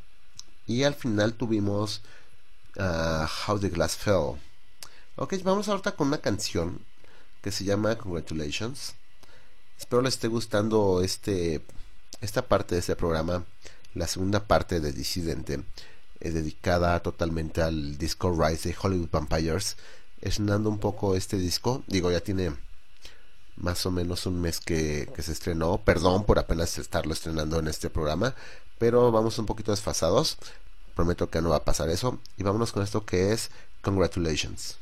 y 0.68 0.84
al 0.84 0.94
final 0.94 1.36
tuvimos 1.36 2.02
uh, 2.76 3.28
How 3.48 3.60
the 3.60 3.70
Glass 3.70 3.96
Fell. 3.96 4.42
Ok, 5.16 5.36
vamos 5.42 5.70
ahorita 5.70 5.94
con 5.94 6.08
una 6.08 6.18
canción 6.18 6.82
que 7.44 7.52
se 7.52 7.66
llama 7.66 7.98
Congratulations. 7.98 8.96
Espero 9.78 10.02
les 10.02 10.16
esté 10.16 10.30
gustando 10.30 11.02
este 11.04 11.62
esta 12.22 12.42
parte 12.48 12.76
de 12.76 12.80
este 12.80 12.96
programa, 12.96 13.44
la 13.94 14.08
segunda 14.08 14.48
parte 14.48 14.80
de 14.80 14.94
Disidente, 14.94 15.62
eh, 16.22 16.32
dedicada 16.32 17.02
totalmente 17.02 17.62
al 17.62 17.98
disco 17.98 18.32
Rise 18.32 18.70
de 18.70 18.76
Hollywood 18.82 19.10
Vampires 19.12 19.76
estrenando 20.22 20.70
un 20.70 20.80
poco 20.80 21.16
este 21.16 21.38
disco. 21.38 21.84
Digo, 21.88 22.10
ya 22.10 22.22
tiene 22.22 22.56
más 23.58 23.86
o 23.86 23.92
menos 23.92 24.26
un 24.26 24.40
mes 24.40 24.62
que, 24.62 25.10
que, 25.14 25.22
se 25.22 25.34
estrenó. 25.34 25.82
Perdón 25.84 26.24
por 26.24 26.40
apenas 26.40 26.78
estarlo 26.78 27.12
estrenando 27.12 27.60
en 27.60 27.68
este 27.68 27.90
programa. 27.90 28.36
Pero 28.80 29.12
vamos 29.12 29.38
un 29.38 29.46
poquito 29.46 29.72
desfasados. 29.72 30.38
Prometo 30.96 31.30
que 31.30 31.42
no 31.42 31.50
va 31.50 31.58
a 31.58 31.66
pasar 31.66 31.90
eso. 31.90 32.20
Y 32.38 32.44
vámonos 32.44 32.72
con 32.72 32.84
esto 32.84 33.06
que 33.06 33.34
es 33.34 33.52
Congratulations. 33.82 34.78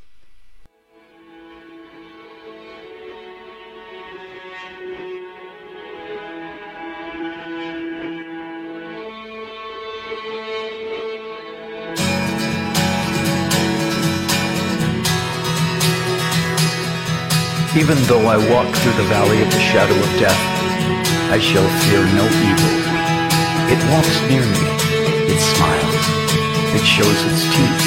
Even 17.72 17.96
though 18.04 18.28
I 18.28 18.36
walk 18.36 18.68
through 18.84 19.00
the 19.00 19.08
valley 19.08 19.40
of 19.42 19.48
the 19.48 19.64
shadow 19.64 19.96
of 19.96 20.12
death, 20.20 20.36
I 21.32 21.40
shall 21.40 21.64
fear 21.88 22.04
no 22.04 22.28
evil. 22.28 22.74
It 23.72 23.80
walks 23.88 24.20
near 24.28 24.44
me, 24.44 24.64
it 25.32 25.40
smiles, 25.40 26.04
it 26.76 26.84
shows 26.84 27.16
its 27.32 27.48
teeth, 27.48 27.80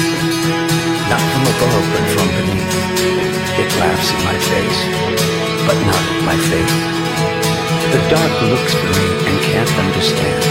not 1.05 1.21
from 1.21 1.45
above 1.53 1.85
but 1.93 2.05
from 2.17 2.29
beneath. 2.33 2.73
It 3.61 3.69
laughs 3.77 4.09
in 4.09 4.19
my 4.25 4.33
face, 4.49 4.81
but 5.69 5.77
not 5.77 6.01
at 6.01 6.21
my 6.33 6.37
fate. 6.49 6.75
The 7.93 8.01
dark 8.09 8.33
looks 8.49 8.73
for 8.73 8.89
me 8.89 9.07
and 9.29 9.37
can't 9.53 9.73
understand 9.85 10.41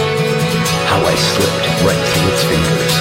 how 0.86 1.02
I 1.02 1.14
slipped 1.34 1.66
right 1.82 2.02
through 2.06 2.30
its 2.30 2.44
fingers. 2.46 2.94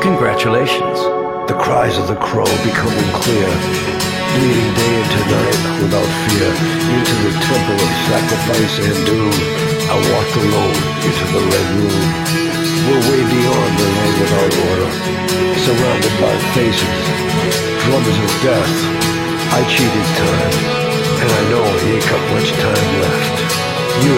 Congratulations. 0.00 1.19
The 1.50 1.58
cries 1.58 1.98
of 1.98 2.06
the 2.06 2.14
crow 2.14 2.46
becoming 2.62 3.10
clear 3.10 3.50
leading 4.38 4.70
day 4.70 4.94
into 5.02 5.20
night 5.34 5.58
without 5.82 6.10
fear 6.30 6.46
into 6.46 7.14
the 7.26 7.34
temple 7.42 7.74
of 7.74 7.90
sacrifice 8.06 8.74
and 8.86 8.98
doom. 9.02 9.34
I 9.90 9.98
walked 9.98 10.36
alone 10.46 10.78
into 11.02 11.26
the 11.34 11.42
red 11.50 11.66
room. 11.74 12.02
We're 12.86 13.02
way 13.02 13.22
beyond 13.34 13.72
the 13.82 13.88
land 13.98 14.14
without 14.22 14.52
order, 14.70 14.90
surrounded 15.66 16.14
by 16.22 16.34
faces, 16.54 17.02
drummers 17.82 18.18
of 18.22 18.32
death. 18.46 18.74
I 19.50 19.60
cheated 19.66 20.06
time, 20.22 20.54
and 21.18 21.30
I 21.34 21.42
know 21.50 21.66
he 21.82 21.98
ain't 21.98 22.06
got 22.06 22.22
much 22.30 22.50
time 22.62 22.90
left. 23.02 23.34
You, 24.06 24.16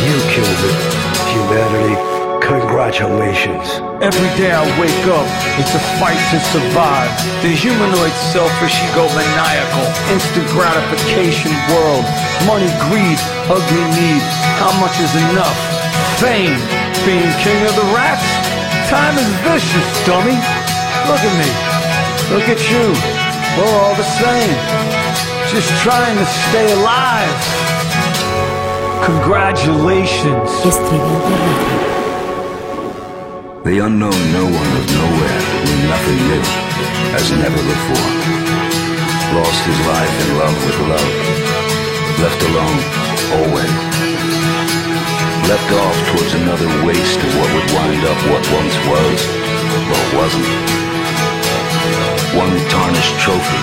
you 0.00 0.16
killed 0.32 0.62
it, 0.64 0.78
humanity. 1.28 2.15
Congratulations. 2.46 3.82
Every 3.98 4.30
day 4.38 4.54
I 4.54 4.62
wake 4.78 5.04
up, 5.10 5.26
it's 5.58 5.74
a 5.74 5.82
fight 5.98 6.14
to 6.30 6.38
survive. 6.54 7.10
The 7.42 7.50
humanoid 7.50 8.14
selfish 8.30 8.78
ego 8.86 9.10
maniacal, 9.18 9.82
instant 10.14 10.46
gratification 10.54 11.50
world. 11.74 12.06
Money, 12.46 12.70
greed, 12.86 13.18
ugly 13.50 13.86
need. 13.98 14.22
How 14.62 14.70
much 14.78 14.94
is 15.02 15.10
enough? 15.34 15.58
Fame, 16.22 16.54
being 17.02 17.26
king 17.42 17.58
of 17.66 17.74
the 17.74 17.88
rats? 17.90 18.22
Time 18.86 19.18
is 19.18 19.26
vicious, 19.42 19.88
dummy. 20.06 20.38
Look 21.10 21.18
at 21.26 21.34
me. 21.34 21.50
Look 22.30 22.46
at 22.46 22.62
you. 22.70 22.94
We're 23.58 23.74
all 23.74 23.98
the 23.98 24.06
same. 24.22 24.54
Just 25.50 25.66
trying 25.82 26.14
to 26.14 26.26
stay 26.46 26.70
alive. 26.78 27.34
Congratulations. 29.02 30.46
The 33.66 33.82
unknown 33.82 34.14
no 34.30 34.46
one 34.46 34.72
of 34.78 34.86
nowhere 34.94 35.40
knew 35.66 35.90
nothing 35.90 36.18
new, 36.30 36.44
as 37.18 37.26
never 37.34 37.58
before. 37.58 38.10
Lost 39.34 39.62
his 39.66 39.80
life 39.90 40.14
in 40.22 40.28
love 40.38 40.54
with 40.62 40.78
love. 40.86 41.12
Left 42.22 42.40
alone, 42.46 42.78
always. 43.34 43.74
Left 45.50 45.70
off 45.82 45.98
towards 46.14 46.32
another 46.38 46.70
waste 46.86 47.18
of 47.18 47.30
what 47.34 47.50
would 47.58 47.68
wind 47.74 48.02
up 48.06 48.20
what 48.30 48.44
once 48.54 48.76
was, 48.86 49.18
but 49.90 50.04
wasn't. 50.14 50.46
One 52.38 52.54
tarnished 52.70 53.18
trophy, 53.18 53.62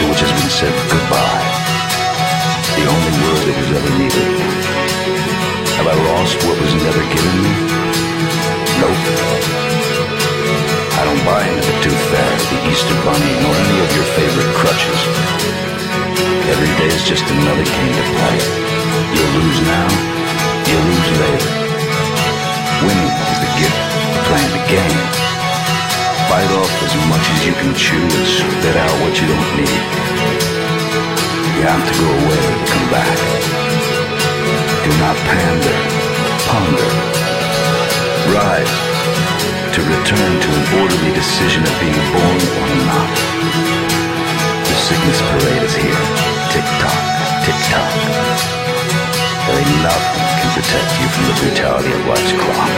to 0.00 0.02
which 0.08 0.24
has 0.24 0.32
been 0.32 0.48
said 0.48 0.72
goodbye. 0.88 1.44
The 2.72 2.88
only 2.88 3.12
word 3.20 3.42
that 3.52 3.56
was 3.60 3.68
ever 3.68 3.92
needed. 4.00 4.28
Have 5.76 5.88
I 5.92 5.96
lost 6.08 6.40
what 6.40 6.56
was 6.56 6.72
never 6.72 7.04
given 7.12 7.36
me? 7.44 7.97
Nope. 8.78 8.94
I 10.98 11.02
don't 11.02 11.22
buy 11.26 11.42
into 11.46 11.66
the 11.66 11.76
tooth 11.82 12.02
fairy, 12.10 12.38
the 12.46 12.58
Easter 12.70 12.94
bunny, 13.02 13.32
nor 13.42 13.54
any 13.54 13.78
of 13.82 13.90
your 13.90 14.06
favorite 14.14 14.52
crutches. 14.54 15.00
Every 16.46 16.70
day 16.78 16.90
is 16.94 17.02
just 17.02 17.26
another 17.26 17.66
game 17.66 17.92
to 17.98 18.04
play. 18.14 18.38
You'll 19.14 19.34
lose 19.42 19.60
now, 19.66 19.88
you'll 20.66 20.86
lose 20.94 21.10
later. 21.18 21.52
Winning 22.86 23.10
is 23.10 23.38
the 23.42 23.50
gift, 23.58 23.82
playing 24.30 24.52
the 24.54 24.64
game. 24.70 24.98
Bite 26.30 26.52
off 26.62 26.74
as 26.86 26.94
much 27.10 27.24
as 27.34 27.38
you 27.46 27.54
can 27.58 27.74
chew 27.74 27.98
and 27.98 28.26
spit 28.30 28.76
out 28.78 28.94
what 29.02 29.14
you 29.18 29.26
don't 29.26 29.50
need. 29.58 29.82
You 31.58 31.62
have 31.66 31.82
to 31.82 31.94
go 31.98 32.06
away 32.06 32.42
and 32.46 32.62
come 32.70 32.86
back. 32.94 33.18
Do 34.86 34.90
not 35.02 35.16
pander, 35.26 35.78
ponder. 36.46 37.27
Rise 38.28 38.76
to 39.72 39.80
return 39.80 40.32
to 40.36 40.48
an 40.52 40.64
orderly 40.84 41.12
decision 41.16 41.64
of 41.64 41.74
being 41.80 41.96
born 42.12 42.40
or 42.60 42.68
not. 42.84 43.08
The 44.68 44.76
sickness 44.84 45.20
parade 45.32 45.64
is 45.64 45.72
here. 45.72 46.04
Tick 46.52 46.66
tock, 46.76 47.02
tick 47.48 47.58
tock. 47.72 47.88
Only 49.48 49.76
love 49.80 50.04
can 50.44 50.50
protect 50.60 50.90
you 51.00 51.06
from 51.08 51.24
the 51.24 51.36
brutality 51.40 51.88
of 51.88 52.04
life's 52.04 52.34
clock. 52.36 52.72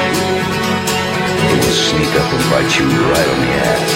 It 1.50 1.56
will 1.58 1.74
sneak 1.74 2.12
up 2.14 2.30
and 2.30 2.44
bite 2.54 2.70
you 2.78 2.86
right 3.10 3.28
on 3.34 3.38
the 3.42 3.50
ass. 3.58 3.90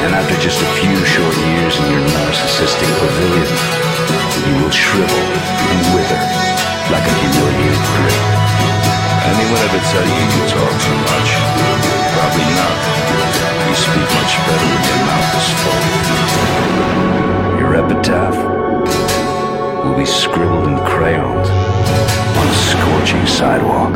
And 0.00 0.16
after 0.16 0.36
just 0.40 0.64
a 0.64 0.70
few 0.80 0.96
short 1.04 1.36
years 1.36 1.76
in 1.76 1.86
your 1.92 2.08
narcissistic 2.08 2.88
pavilion, 2.96 3.52
you 4.48 4.64
will 4.64 4.72
shrivel 4.72 5.24
and 5.68 5.80
wither 5.92 6.22
like 6.88 7.04
a 7.04 7.14
humiliated 7.20 7.84
grape. 8.00 8.39
Anyone 9.30 9.62
ever 9.62 9.82
tell 9.92 10.06
you 10.10 10.22
you 10.34 10.42
talk 10.50 10.74
too 10.84 10.98
much? 11.06 11.30
Probably 12.14 12.46
not. 12.58 12.76
You 13.66 13.74
speak 13.78 14.08
much 14.18 14.32
better 14.46 14.68
when 14.72 14.82
your 14.90 15.00
mouth 15.06 15.38
is 15.40 15.48
full. 15.60 15.84
Your 17.60 17.72
epitaph 17.80 18.38
will 19.84 19.96
be 19.96 20.04
scribbled 20.04 20.66
in 20.66 20.76
crayons 20.84 21.48
on 22.38 22.46
a 22.46 22.56
scorching 22.70 23.24
sidewalk. 23.26 23.94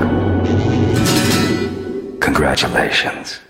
Congratulations. 2.20 3.40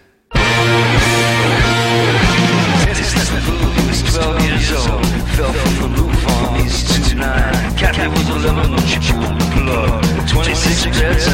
12 4.15 4.43
years 4.47 4.71
old, 4.87 5.07
fell 5.35 5.53
from 5.53 5.93
the 5.93 6.03
roof 6.03 6.29
on 6.29 6.61
East 6.65 6.87
29. 6.87 7.77
Kathy 7.77 8.07
was 8.07 8.29
11 8.45 8.71
when 8.71 8.87
she 8.87 9.13
pulled 9.13 9.39
the 9.41 9.47
plug. 9.53 10.05
26 10.29 11.01
beds 11.01 11.34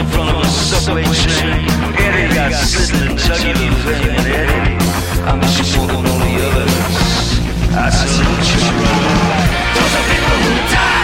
in 0.00 0.06
front 0.08 0.30
of 0.30 0.42
a 0.42 0.48
subway 0.48 1.04
train. 1.04 1.68
Eddie 2.00 2.34
got 2.34 2.50
the 2.50 3.12
jugular 3.20 3.70
vein. 3.84 4.78
I 5.28 5.36
miss 5.36 5.54
you 5.58 5.66
more 5.76 5.88
than 5.88 6.04
the. 6.04 6.66
I. 7.76 7.90
Those 9.76 9.96
people 10.10 10.38
who 10.44 10.52
died, 10.72 10.99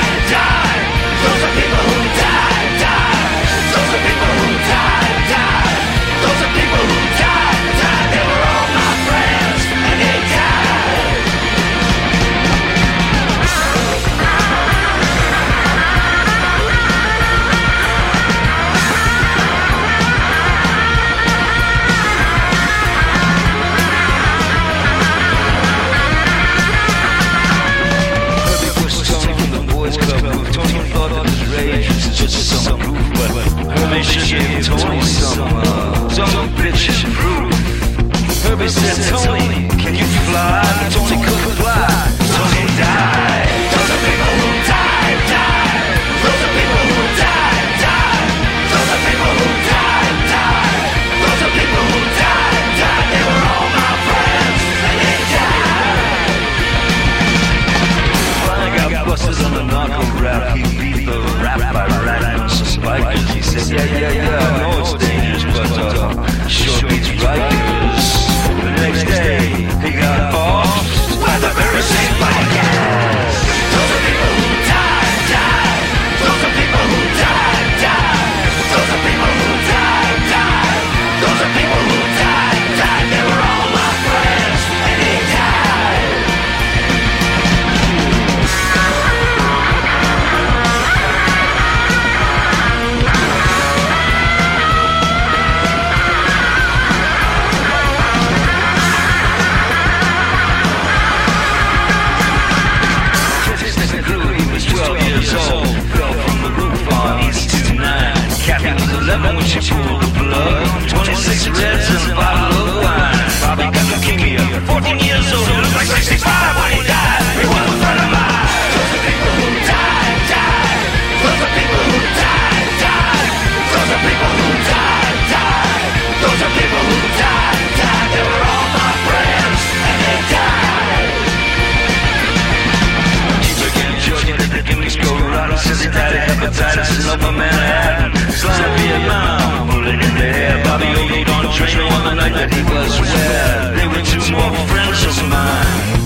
the. 142.14 143.74
They 143.76 143.86
were 143.88 144.02
two 144.06 144.20
more 144.32 144.54
friends 144.70 145.02
of 145.06 145.16
mine. 145.28 145.96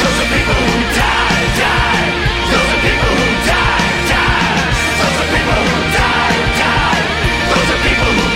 Those 0.00 0.16
are 0.22 0.28
people 0.30 0.54
who. 0.54 0.78
Those 2.50 2.68
are 2.74 2.80
people 2.86 3.12
who. 3.18 3.28
Those 5.00 5.18
are 5.20 5.30
people 5.34 5.60
who. 5.66 5.78
Those 7.50 7.68
are 7.74 7.80
people 7.82 8.12
who. 8.14 8.26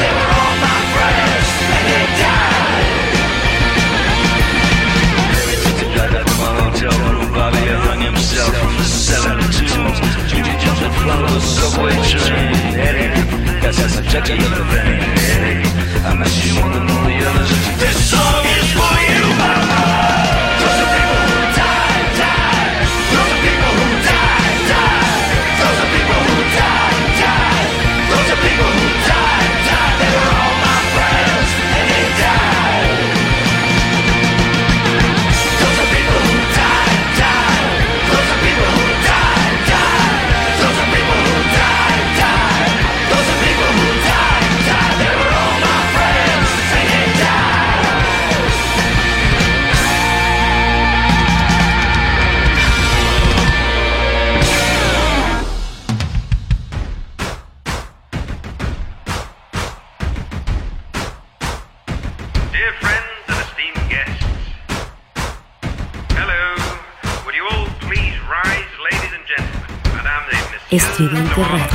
They 0.00 0.12
were 0.18 0.30
all 0.38 0.54
my 0.64 0.78
friends, 0.94 1.48
and 1.74 1.84
they 1.90 2.06
died. 2.18 2.90
A 6.34 6.50
hotel 6.60 6.94
room, 7.06 7.26
Bobby 7.32 7.64
hung 7.86 8.00
himself 8.00 8.54
the 8.76 8.84
jumped 10.58 10.82
in 10.82 10.90
front 10.92 12.53
such. 14.14 14.30
I 14.30 16.14
miss 16.16 16.46
you 16.46 16.54
more 16.60 16.72
than 16.72 16.88
all 16.88 17.04
the 17.04 17.18
others. 17.30 17.50
This 17.80 18.10
song 18.10 18.44
is 18.44 18.70
for 18.72 18.94
you, 19.10 19.22
my 19.38 19.73
Estridente 70.94 71.42
Radio. 71.42 71.66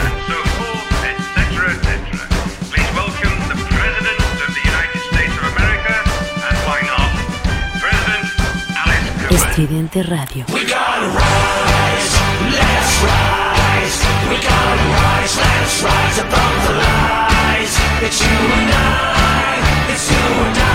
Estridente 9.30 10.04
Radio. 10.04 10.46
We 10.54 10.64
gotta 10.64 11.10
rise, 11.10 12.16
let's 12.50 13.02
rise. 13.04 14.00
We 14.30 14.38
gotta 14.38 14.88
rise, 14.88 15.36
let's 15.36 15.84
rise 15.84 16.20
above 16.22 16.66
the 16.66 16.74
lies. 16.80 17.76
You 18.22 18.38
and 18.56 18.72
I, 18.72 19.92
it's 19.92 20.10
you 20.10 20.28
and 20.48 20.58
I. 20.58 20.72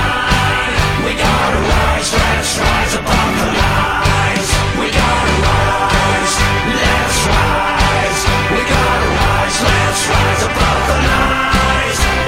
We 1.06 1.14
gotta 1.14 1.60
rise, 1.60 2.12
let's 2.12 2.58
rise 2.58 2.94
above 2.94 3.38
the 3.38 3.46
lies. 3.56 4.03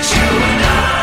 You 0.00 0.16
and 0.16 0.64
I. 0.64 0.99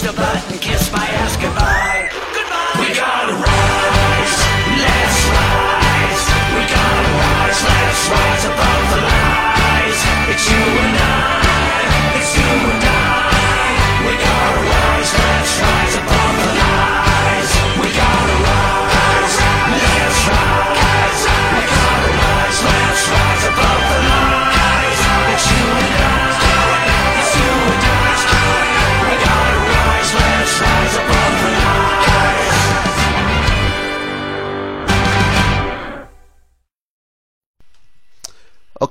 Push 0.00 0.10
the 0.10 0.16
button, 0.16 0.58
kiss 0.60 0.79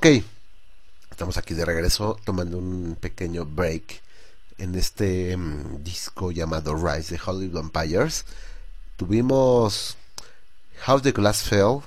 Ok, 0.02 0.08
estamos 1.12 1.36
aquí 1.36 1.54
de 1.54 1.66
regreso 1.66 2.18
tomando 2.24 2.58
un 2.58 2.96
pequeño 2.98 3.46
break 3.46 4.02
en 4.58 4.76
este 4.76 5.36
mm, 5.36 5.84
disco 5.84 6.32
llamado 6.32 6.74
Rise 6.74 7.16
de 7.16 7.22
Hollywood 7.22 7.64
Vampires. 7.64 8.24
Tuvimos 8.96 9.98
How 10.88 11.02
the 11.02 11.12
Glass 11.12 11.44
Fell, 11.44 11.82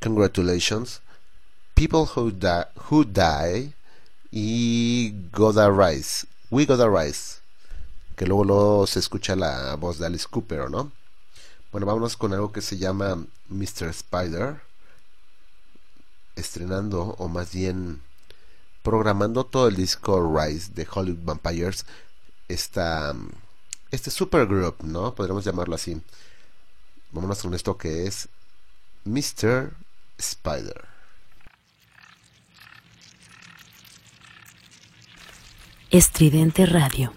Congratulations, 0.00 1.02
People 1.74 2.06
Who, 2.16 2.30
Di 2.30 2.64
Who 2.88 3.04
Die 3.04 3.74
y 4.32 5.12
Gotta 5.30 5.68
Rise, 5.68 6.26
We 6.50 6.64
Gotta 6.64 6.88
Rise, 6.88 7.40
que 8.16 8.24
luego 8.24 8.46
no 8.46 8.86
se 8.86 9.00
escucha 9.00 9.36
la 9.36 9.74
voz 9.74 9.98
de 9.98 10.06
Alice 10.06 10.26
Cooper, 10.30 10.70
¿no? 10.70 10.92
Bueno, 11.72 11.86
vámonos 11.86 12.16
con 12.16 12.32
algo 12.32 12.52
que 12.52 12.62
se 12.62 12.78
llama 12.78 13.22
Mr. 13.50 13.90
Spider 13.90 14.69
estrenando, 16.40 17.14
o 17.18 17.28
más 17.28 17.52
bien 17.52 18.00
programando 18.82 19.44
todo 19.44 19.68
el 19.68 19.76
disco 19.76 20.36
Rise 20.36 20.72
de 20.72 20.86
Hollywood 20.90 21.24
Vampires, 21.24 21.86
esta, 22.48 23.14
este 23.90 24.10
supergroup, 24.10 24.82
¿no? 24.82 25.14
Podríamos 25.14 25.44
llamarlo 25.44 25.74
así. 25.74 26.00
Vámonos 27.12 27.42
con 27.42 27.54
esto 27.54 27.76
que 27.76 28.06
es 28.06 28.28
Mr. 29.04 29.72
Spider. 30.18 30.84
Estridente 35.90 36.66
Radio. 36.66 37.12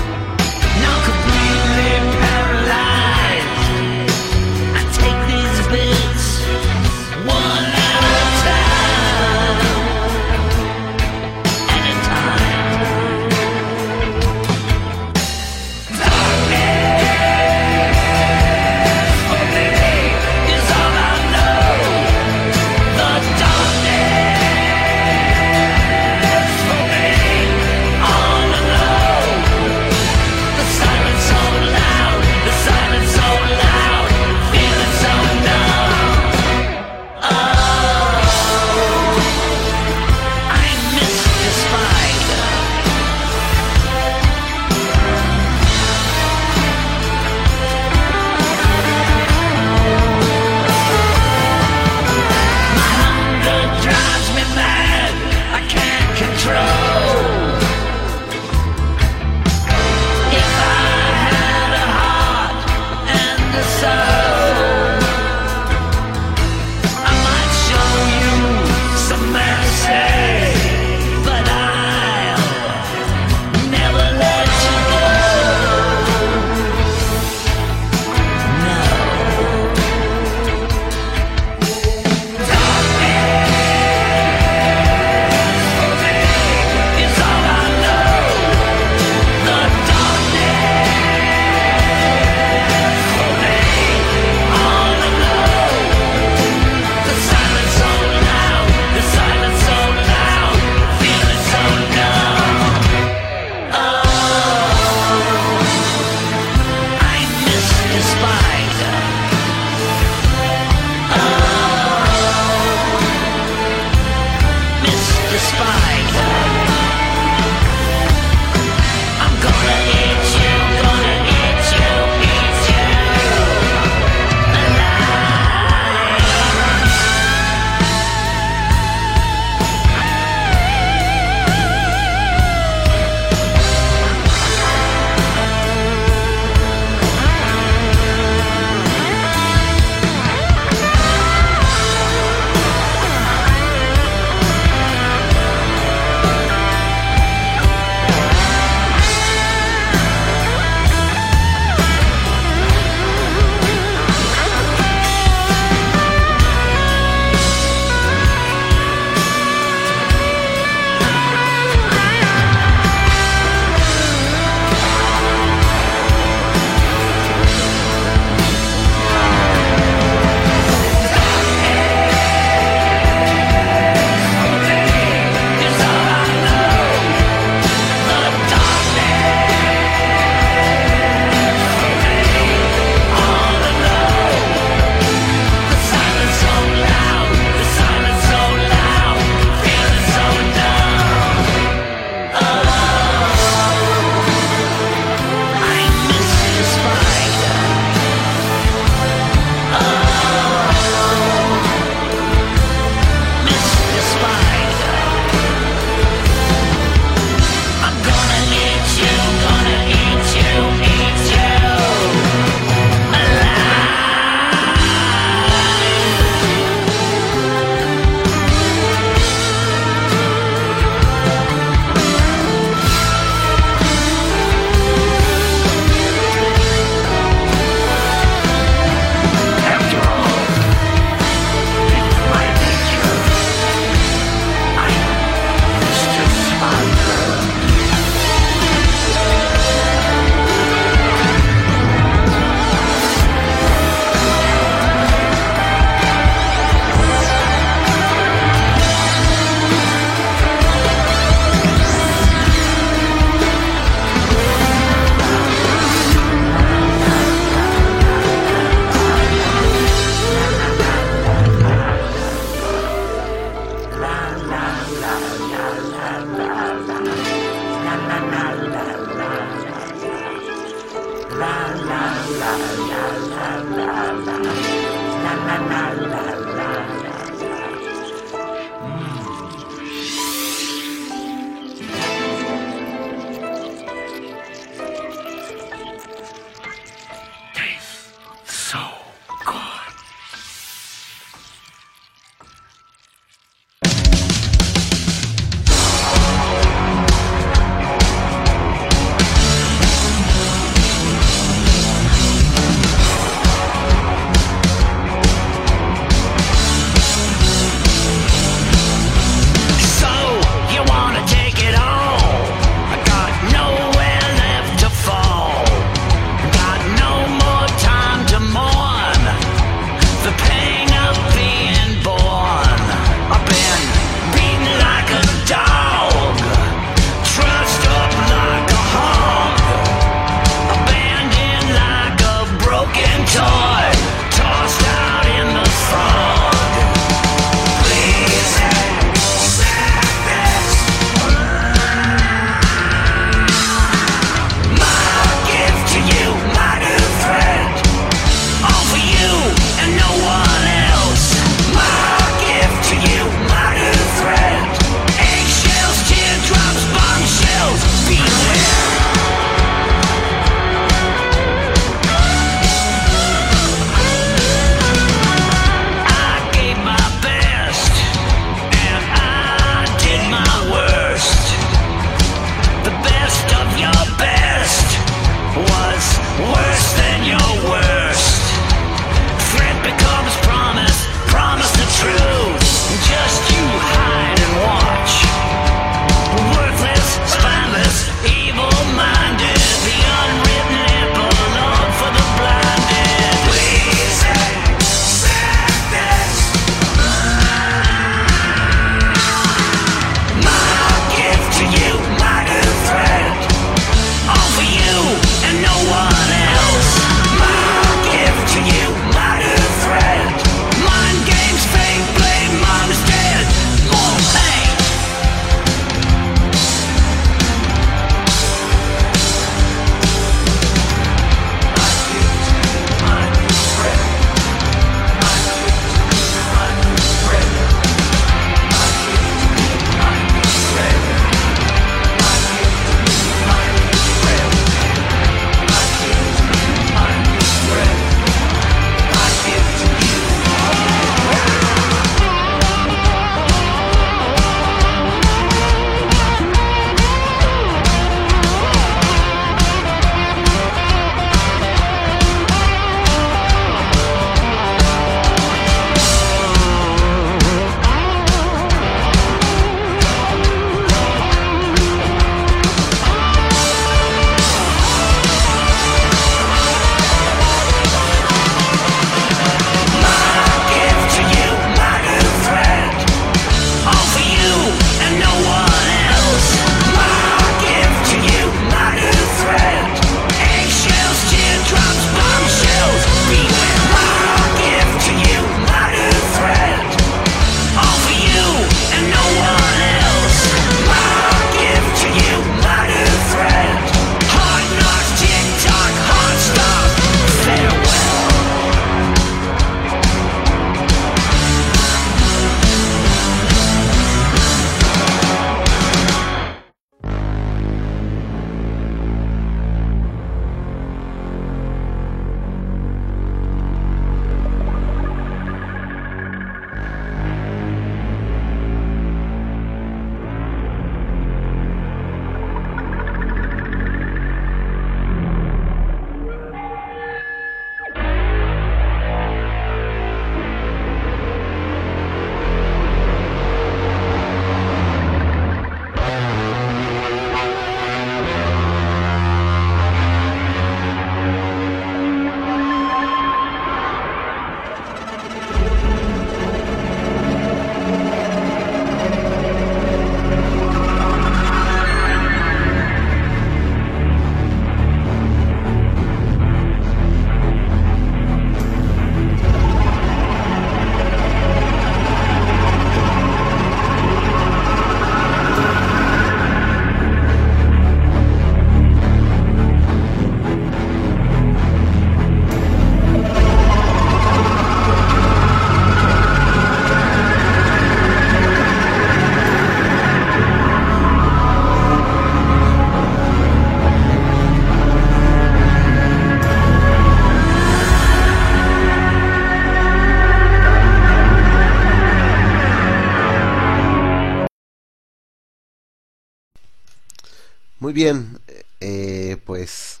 Bien, 597.92 598.40
eh, 598.80 599.36
pues... 599.44 600.00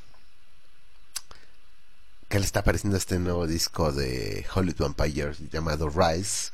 ¿Qué 2.28 2.38
le 2.38 2.46
está 2.46 2.64
pareciendo 2.64 2.96
este 2.96 3.18
nuevo 3.18 3.46
disco 3.46 3.92
de 3.92 4.46
Hollywood 4.54 4.78
Vampires 4.78 5.38
llamado 5.50 5.90
Rise? 5.90 6.52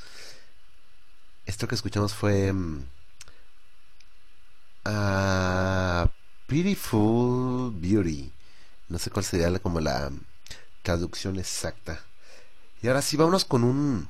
Esto 1.46 1.68
que 1.68 1.76
escuchamos 1.76 2.12
fue... 2.12 2.52
mm, 2.52 2.84
ah, 4.86 6.10
Beautiful 6.48 7.72
Beauty. 7.72 8.32
No 8.88 8.98
sé 8.98 9.10
cuál 9.10 9.24
sería 9.24 9.56
como 9.60 9.78
la 9.78 10.10
traducción 10.82 11.38
exacta. 11.38 12.00
Y 12.82 12.88
ahora 12.88 13.02
sí, 13.02 13.16
vámonos 13.16 13.44
con 13.44 13.62
un... 13.62 14.08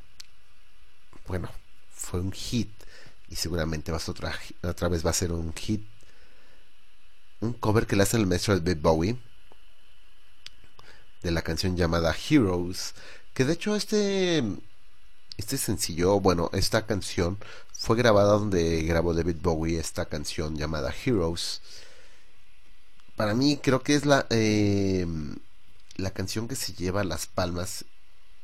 Bueno, 1.26 1.50
fue 1.92 2.20
un 2.20 2.32
hit. 2.32 2.70
Y 3.28 3.36
seguramente 3.36 3.92
va 3.92 3.98
a 3.98 4.00
ser 4.00 4.12
otra, 4.12 4.34
otra 4.62 4.88
vez 4.88 5.04
va 5.04 5.10
a 5.10 5.12
ser 5.12 5.32
un 5.32 5.52
hit. 5.52 5.86
Un 7.40 7.52
cover 7.52 7.86
que 7.86 7.96
le 7.96 8.02
hace 8.02 8.16
el 8.16 8.26
maestro 8.26 8.58
David 8.58 8.80
Bowie. 8.80 9.16
De 11.22 11.30
la 11.30 11.42
canción 11.42 11.76
llamada 11.76 12.14
Heroes. 12.28 12.94
Que 13.34 13.44
de 13.44 13.54
hecho 13.54 13.74
este... 13.74 14.42
Este 15.36 15.56
sencillo, 15.56 16.18
bueno, 16.18 16.50
esta 16.52 16.84
canción 16.84 17.38
fue 17.72 17.96
grabada 17.96 18.32
donde 18.32 18.82
grabó 18.82 19.14
David 19.14 19.36
Bowie 19.40 19.78
esta 19.78 20.06
canción 20.06 20.56
llamada 20.56 20.92
Heroes. 21.04 21.60
Para 23.14 23.34
mí 23.34 23.56
creo 23.62 23.82
que 23.82 23.94
es 23.94 24.04
la... 24.04 24.26
eh, 24.30 25.06
la 25.98 26.12
canción 26.12 26.48
que 26.48 26.56
se 26.56 26.72
lleva 26.72 27.04
las 27.04 27.26
palmas 27.26 27.84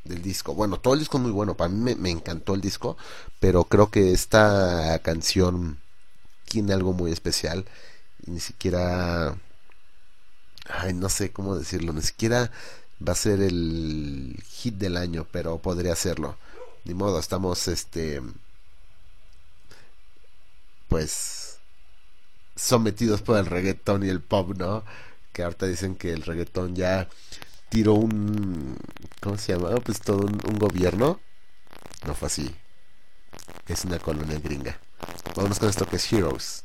del 0.05 0.21
disco. 0.23 0.55
Bueno, 0.55 0.79
todo 0.79 0.95
el 0.95 1.01
disco 1.01 1.17
es 1.17 1.23
muy 1.23 1.33
bueno, 1.33 1.57
para 1.57 1.71
mí 1.71 1.95
me, 1.95 2.11
encantó 2.11 2.55
el 2.55 2.61
disco, 2.61 2.97
pero 3.41 3.65
creo 3.65 3.91
que 3.91 4.13
esta 4.13 4.99
canción 5.03 5.79
tiene 6.45 6.75
algo 6.75 6.93
muy 6.93 7.13
especial 7.13 7.65
ni 8.27 8.41
siquiera, 8.41 9.37
ay, 10.69 10.95
no 10.95 11.09
sé 11.09 11.33
cómo 11.33 11.57
decirlo, 11.57 11.93
ni 11.93 12.03
siquiera 12.03 12.51
va 13.07 13.13
a 13.13 13.17
ser 13.17 13.41
el 13.41 14.43
hit 14.49 14.77
del 14.77 14.97
año, 14.97 15.27
pero 15.31 15.59
podría 15.59 15.97
serlo. 15.97 16.37
Ni 16.85 16.95
modo, 16.95 17.19
estamos, 17.19 17.69
este, 17.69 18.23
pues, 20.89 21.59
sometidos 22.57 23.23
por 23.23 23.39
el 23.39 23.47
reggaetón 23.47 24.05
y 24.05 24.09
el 24.09 24.21
pop, 24.21 24.57
¿no? 24.57 24.85
Que 25.33 25.43
ahorita 25.43 25.67
dicen 25.67 25.97
que 25.97 26.13
el 26.13 26.23
reggaetón 26.23 26.77
ya 26.77 27.09
tiró 27.69 27.95
un 27.95 28.77
¿cómo 29.21 29.39
se 29.39 29.55
llama? 29.55 29.75
Pues 29.77 30.01
todo 30.01 30.19
un, 30.27 30.39
un 30.47 30.59
gobierno. 30.59 31.21
No 32.07 32.15
fue 32.15 32.27
así. 32.27 32.55
Es 33.67 33.85
una 33.85 33.99
colonia 33.99 34.39
gringa. 34.39 34.79
Vámonos 35.35 35.59
con 35.59 35.69
esto 35.69 35.87
que 35.87 35.97
es 35.97 36.13
Heroes. 36.13 36.64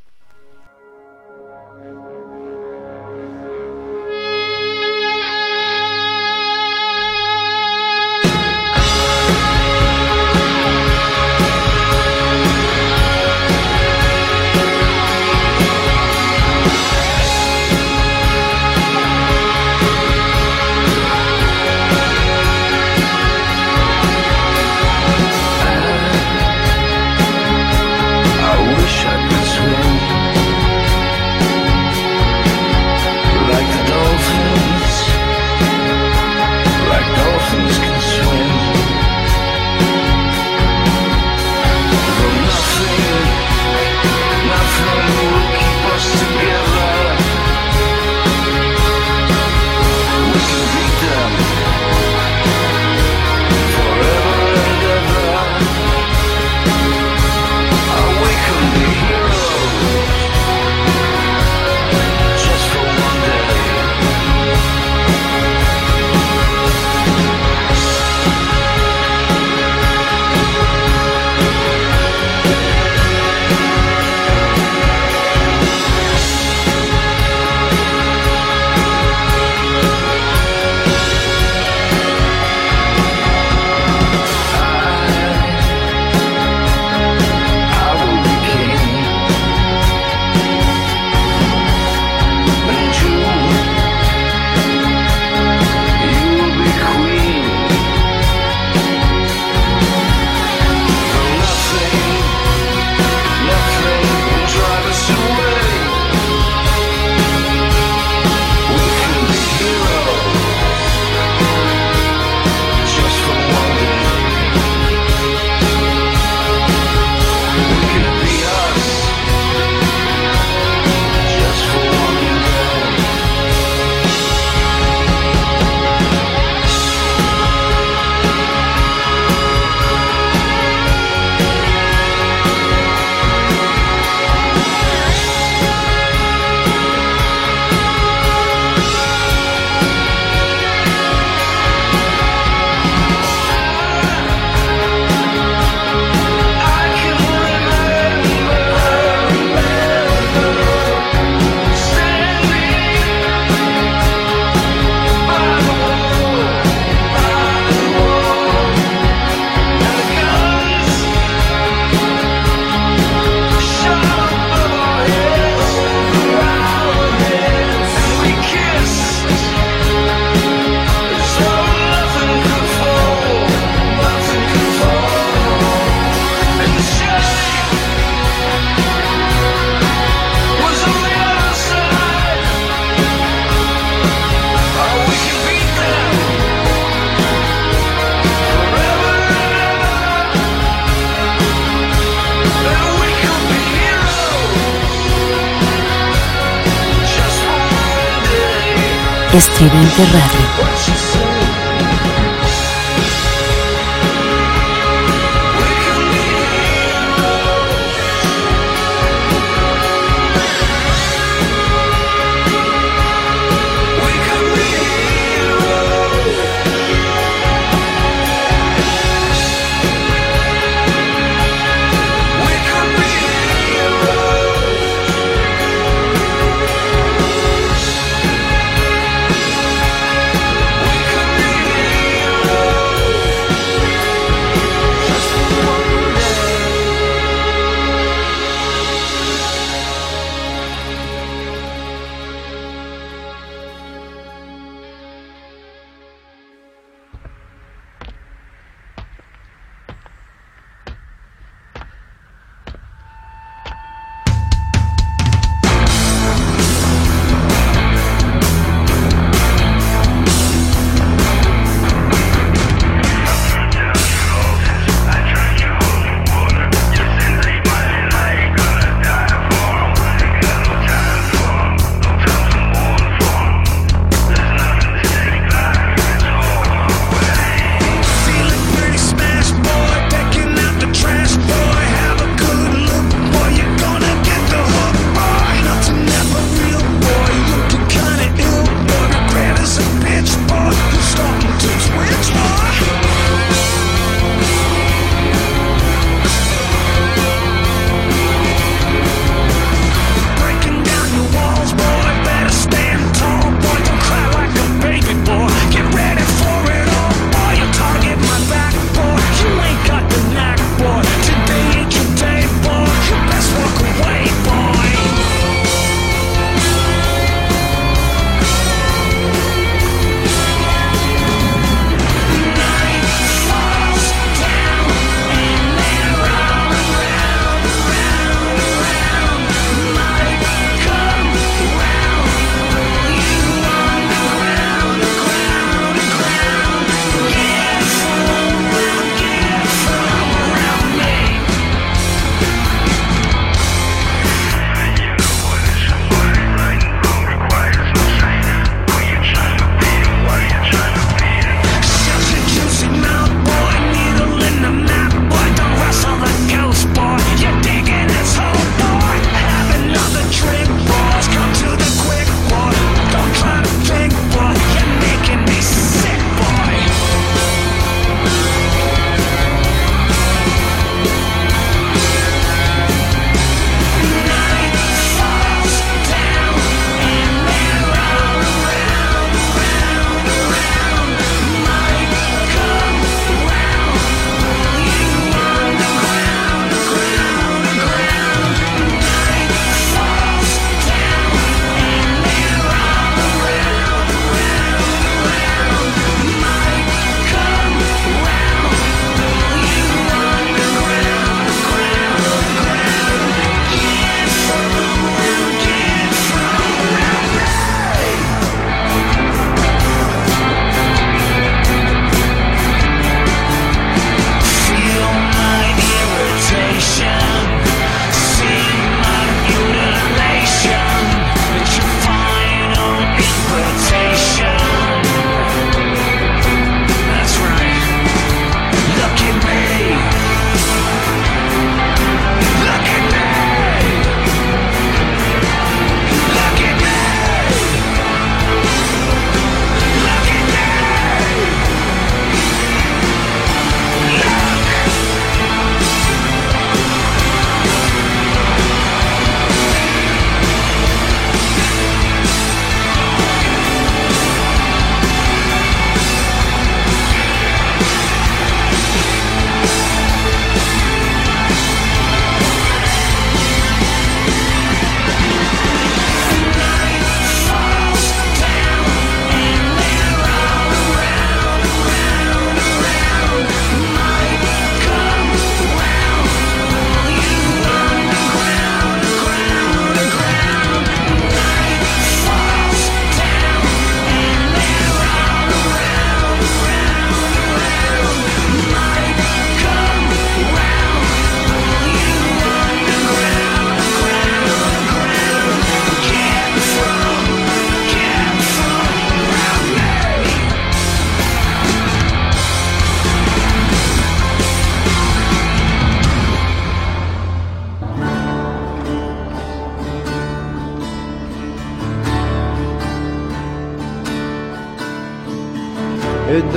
Estridente 199.39 200.03
Radio. 200.11 200.48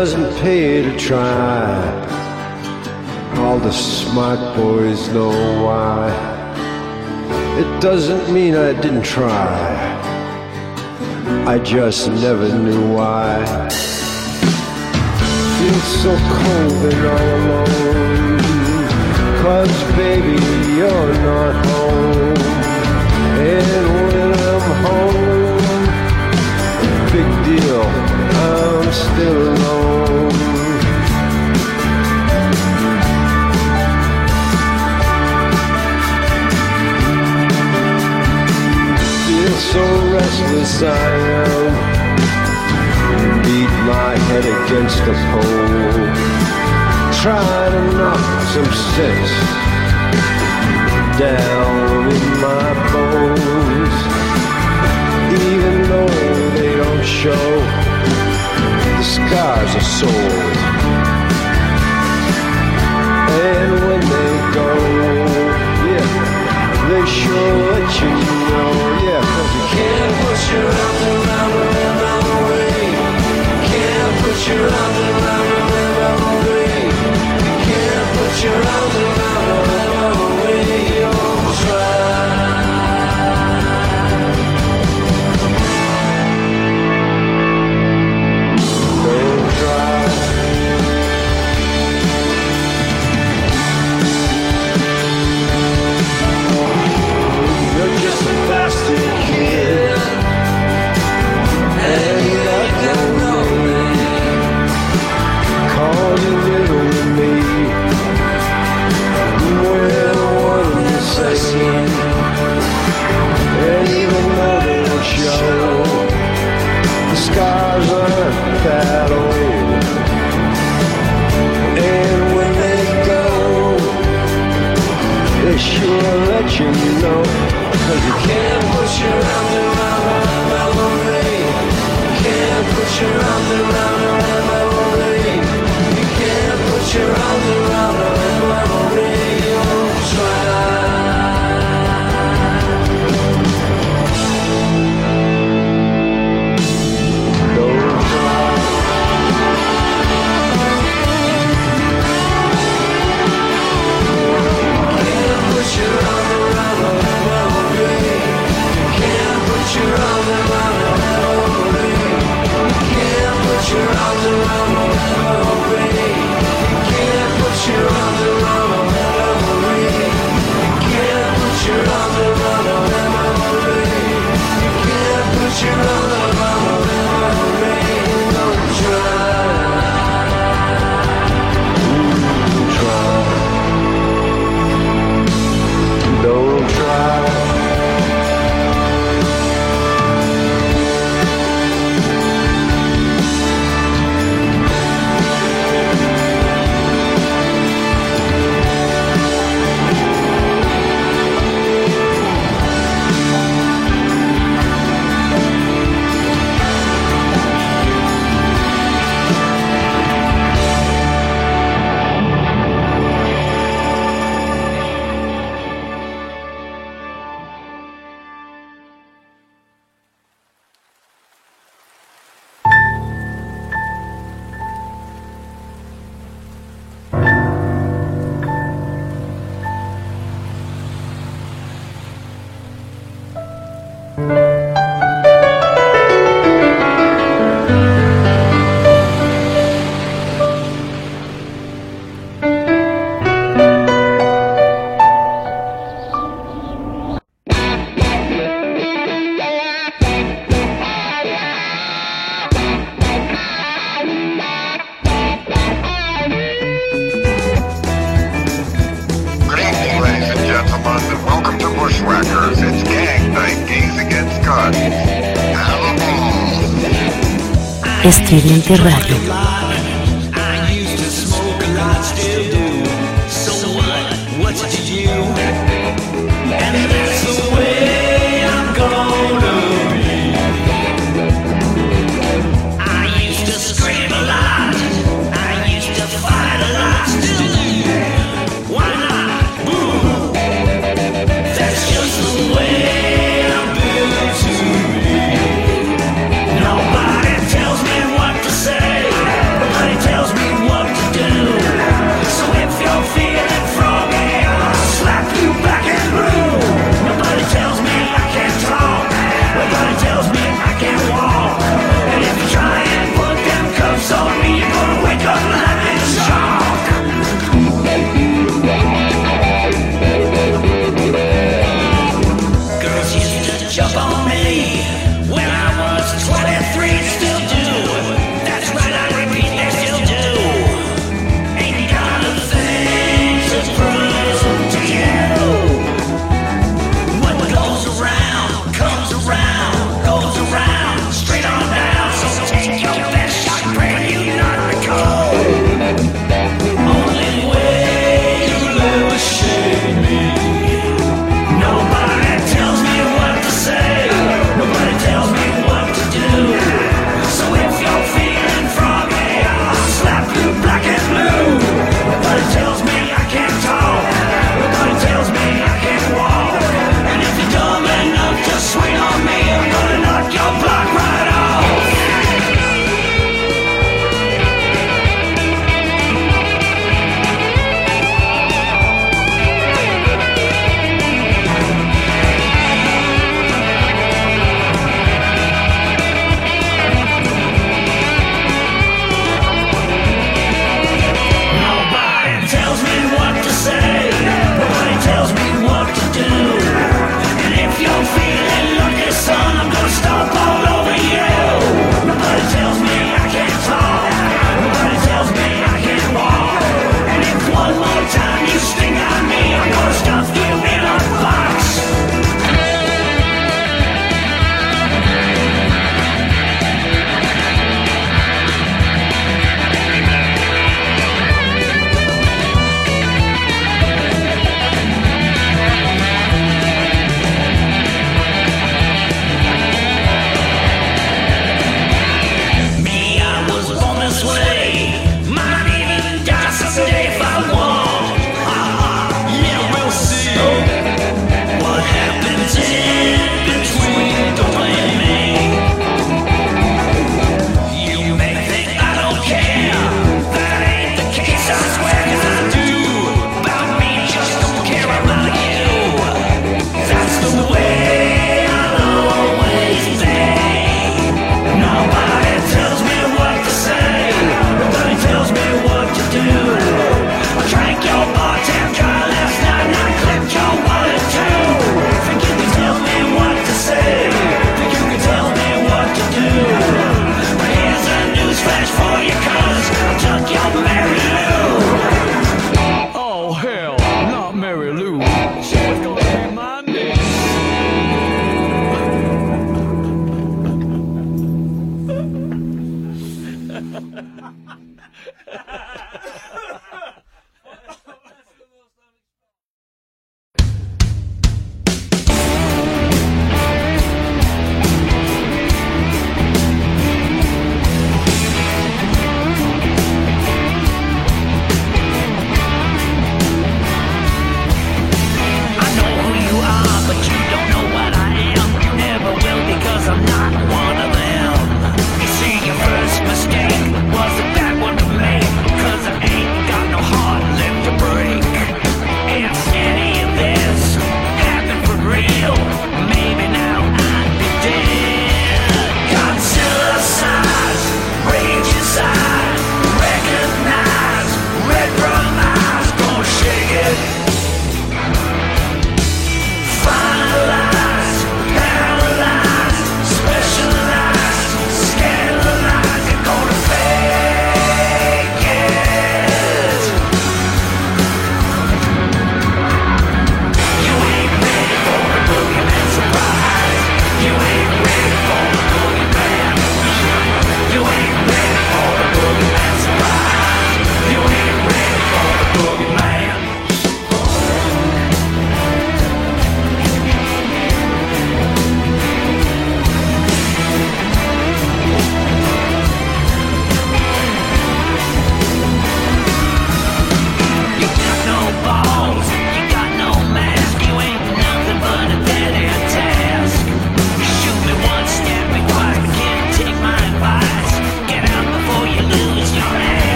doesn't 0.00 0.34
pay 0.42 0.82
to 0.82 0.98
try. 0.98 1.70
All 3.36 3.60
the 3.60 3.70
smart 3.70 4.40
boys 4.56 5.06
know 5.10 5.30
why. 5.64 6.10
It 7.60 7.80
doesn't 7.80 8.34
mean 8.34 8.56
I 8.56 8.72
didn't 8.72 9.04
try. 9.04 9.54
I 11.46 11.60
just 11.60 12.08
never 12.08 12.48
knew 12.58 12.83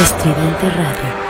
Estridente 0.00 0.70
Radio. 0.70 1.21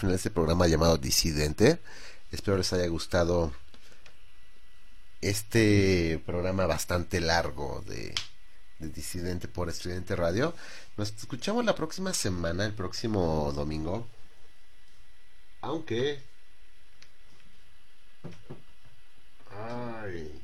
Final 0.00 0.12
de 0.12 0.16
este 0.16 0.30
programa 0.30 0.66
llamado 0.66 0.96
Disidente. 0.96 1.78
Espero 2.32 2.56
les 2.56 2.72
haya 2.72 2.86
gustado 2.86 3.52
este 5.20 6.22
programa 6.24 6.64
bastante 6.64 7.20
largo 7.20 7.84
de, 7.86 8.14
de 8.78 8.88
Disidente 8.88 9.46
por 9.46 9.68
Estudiante 9.68 10.16
Radio. 10.16 10.54
Nos 10.96 11.10
escuchamos 11.10 11.66
la 11.66 11.74
próxima 11.74 12.14
semana, 12.14 12.64
el 12.64 12.72
próximo 12.72 13.52
domingo. 13.54 14.08
Aunque... 15.60 16.22
Ay. 19.54 20.40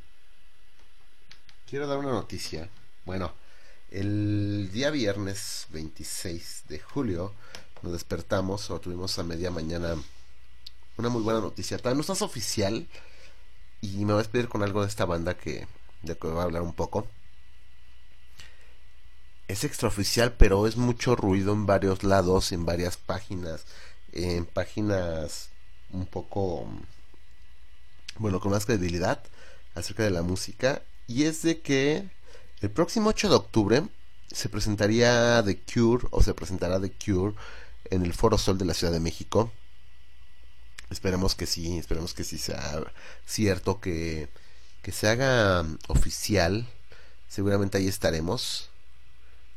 Quiero 1.66 1.86
dar 1.86 1.96
una 1.96 2.10
noticia. 2.10 2.68
Bueno, 3.06 3.32
el 3.90 4.68
día 4.70 4.90
viernes 4.90 5.66
26 5.70 6.64
de 6.68 6.78
julio 6.78 7.32
nos 7.86 7.92
despertamos 7.92 8.68
o 8.70 8.80
tuvimos 8.80 9.16
a 9.20 9.22
media 9.22 9.52
mañana 9.52 9.94
una 10.96 11.08
muy 11.08 11.22
buena 11.22 11.40
noticia. 11.40 11.78
Todavía 11.78 12.02
no 12.04 12.12
es 12.12 12.22
oficial 12.22 12.88
y 13.80 13.98
me 13.98 14.06
voy 14.06 14.14
a 14.14 14.18
despedir 14.18 14.48
con 14.48 14.64
algo 14.64 14.82
de 14.82 14.88
esta 14.88 15.04
banda 15.04 15.34
que 15.38 15.68
de 16.02 16.16
que 16.16 16.26
voy 16.26 16.40
a 16.40 16.42
hablar 16.42 16.62
un 16.62 16.72
poco. 16.72 17.06
Es 19.46 19.62
extraoficial, 19.62 20.32
pero 20.32 20.66
es 20.66 20.76
mucho 20.76 21.14
ruido 21.14 21.52
en 21.52 21.66
varios 21.66 22.02
lados, 22.02 22.50
en 22.50 22.66
varias 22.66 22.96
páginas, 22.96 23.64
en 24.12 24.46
páginas 24.46 25.50
un 25.92 26.06
poco 26.06 26.66
bueno, 28.18 28.40
con 28.40 28.50
más 28.50 28.66
credibilidad 28.66 29.22
acerca 29.76 30.02
de 30.02 30.10
la 30.10 30.22
música 30.22 30.82
y 31.06 31.24
es 31.24 31.42
de 31.42 31.60
que 31.60 32.08
el 32.62 32.70
próximo 32.70 33.10
8 33.10 33.28
de 33.28 33.34
octubre 33.36 33.88
se 34.26 34.48
presentaría 34.48 35.40
The 35.44 35.60
Cure 35.60 36.08
o 36.10 36.20
se 36.20 36.34
presentará 36.34 36.80
The 36.80 36.90
Cure 36.90 37.34
en 37.90 38.02
el 38.02 38.12
Foro 38.14 38.38
Sol 38.38 38.58
de 38.58 38.64
la 38.64 38.74
Ciudad 38.74 38.92
de 38.92 39.00
México. 39.00 39.52
Esperemos 40.90 41.34
que 41.34 41.46
sí, 41.46 41.78
esperemos 41.78 42.14
que 42.14 42.24
sí 42.24 42.38
sea 42.38 42.82
cierto, 43.24 43.80
que, 43.80 44.28
que 44.82 44.92
se 44.92 45.08
haga 45.08 45.62
mm, 45.62 45.78
oficial. 45.88 46.66
Seguramente 47.28 47.78
ahí 47.78 47.88
estaremos, 47.88 48.70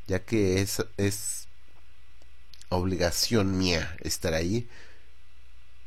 ya 0.08 0.24
que 0.24 0.62
es, 0.62 0.84
es 0.98 1.48
obligación 2.70 3.58
mía 3.58 3.96
estar 4.02 4.34
ahí, 4.34 4.68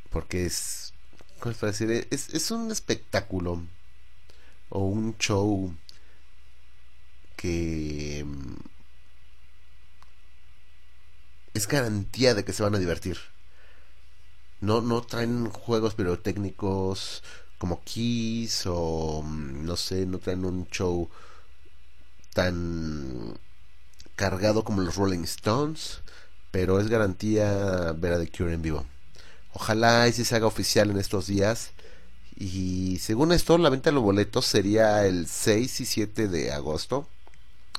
porque 0.09 0.45
es, 0.45 0.93
¿cómo 1.39 1.51
es 1.51 1.57
para 1.57 1.71
decir? 1.71 2.07
Es, 2.09 2.29
es 2.29 2.51
un 2.51 2.71
espectáculo 2.71 3.61
o 4.69 4.79
un 4.79 5.17
show 5.17 5.75
que 7.35 8.23
mm, 8.25 8.72
es 11.53 11.67
garantía 11.67 12.33
de 12.33 12.43
que 12.43 12.53
se 12.53 12.63
van 12.63 12.75
a 12.75 12.79
divertir. 12.79 13.17
No, 14.61 14.81
no 14.81 15.01
traen 15.01 15.49
juegos 15.49 15.95
pirotécnicos 15.95 17.23
como 17.57 17.83
Kiss 17.83 18.63
o 18.65 19.21
mm, 19.23 19.65
no 19.65 19.77
sé, 19.77 20.05
no 20.05 20.19
traen 20.19 20.45
un 20.45 20.67
show 20.67 21.09
tan 22.33 23.37
cargado 24.15 24.63
como 24.63 24.81
los 24.81 24.95
Rolling 24.95 25.23
Stones, 25.23 26.01
pero 26.51 26.79
es 26.79 26.87
garantía 26.87 27.93
ver 27.93 28.13
a 28.13 28.19
The 28.19 28.29
Cure 28.29 28.53
en 28.53 28.61
vivo. 28.61 28.85
Ojalá 29.53 30.07
y 30.07 30.13
se 30.13 30.35
haga 30.35 30.47
oficial 30.47 30.89
en 30.89 30.97
estos 30.97 31.27
días. 31.27 31.71
Y 32.35 32.97
según 32.99 33.31
esto, 33.31 33.57
la 33.57 33.69
venta 33.69 33.91
de 33.91 33.95
los 33.95 34.03
boletos 34.03 34.45
sería 34.45 35.05
el 35.05 35.27
6 35.27 35.81
y 35.81 35.85
7 35.85 36.27
de 36.27 36.51
agosto. 36.51 37.07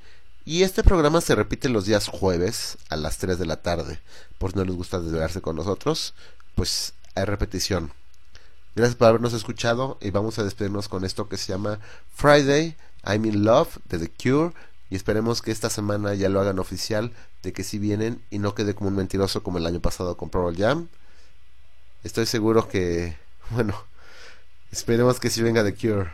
y 0.44 0.62
este 0.62 0.82
programa 0.82 1.20
se 1.20 1.34
repite 1.34 1.68
los 1.68 1.86
días 1.86 2.08
jueves 2.08 2.78
a 2.88 2.96
las 2.96 3.18
3 3.18 3.38
de 3.38 3.46
la 3.46 3.56
tarde. 3.56 4.00
Por 4.38 4.52
si 4.52 4.58
no 4.58 4.64
les 4.64 4.74
gusta 4.74 5.00
desvelarse 5.00 5.40
con 5.40 5.56
nosotros, 5.56 6.14
pues 6.54 6.94
hay 7.14 7.24
repetición. 7.24 7.92
Gracias 8.74 8.96
por 8.96 9.08
habernos 9.08 9.32
escuchado 9.32 9.98
y 10.00 10.10
vamos 10.10 10.38
a 10.38 10.44
despedirnos 10.44 10.88
con 10.88 11.04
esto 11.04 11.28
que 11.28 11.36
se 11.36 11.52
llama 11.52 11.80
Friday, 12.14 12.76
I'm 13.04 13.24
in 13.26 13.44
Love 13.44 13.78
de 13.88 13.98
The 13.98 14.10
Cure 14.10 14.52
y 14.90 14.96
esperemos 14.96 15.40
que 15.40 15.52
esta 15.52 15.70
semana 15.70 16.14
ya 16.14 16.28
lo 16.28 16.40
hagan 16.40 16.58
oficial 16.58 17.12
de 17.42 17.52
que 17.52 17.64
sí 17.64 17.78
vienen 17.78 18.20
y 18.30 18.38
no 18.40 18.54
quede 18.54 18.74
como 18.74 18.88
un 18.88 18.96
mentiroso 18.96 19.42
como 19.42 19.58
el 19.58 19.66
año 19.66 19.80
pasado 19.80 20.16
con 20.16 20.30
Pearl 20.30 20.56
Jam. 20.56 20.88
Estoy 22.02 22.26
seguro 22.26 22.68
que, 22.68 23.16
bueno, 23.50 23.74
esperemos 24.72 25.20
que 25.20 25.30
sí 25.30 25.42
venga 25.42 25.64
The 25.64 25.74
Cure. 25.74 26.10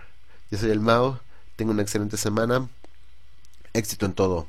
Yo 0.50 0.58
soy 0.58 0.70
el 0.70 0.80
Mao, 0.80 1.20
tengo 1.56 1.72
una 1.72 1.82
excelente 1.82 2.16
semana 2.16 2.68
éxito 3.72 4.06
en 4.06 4.12
todo. 4.14 4.48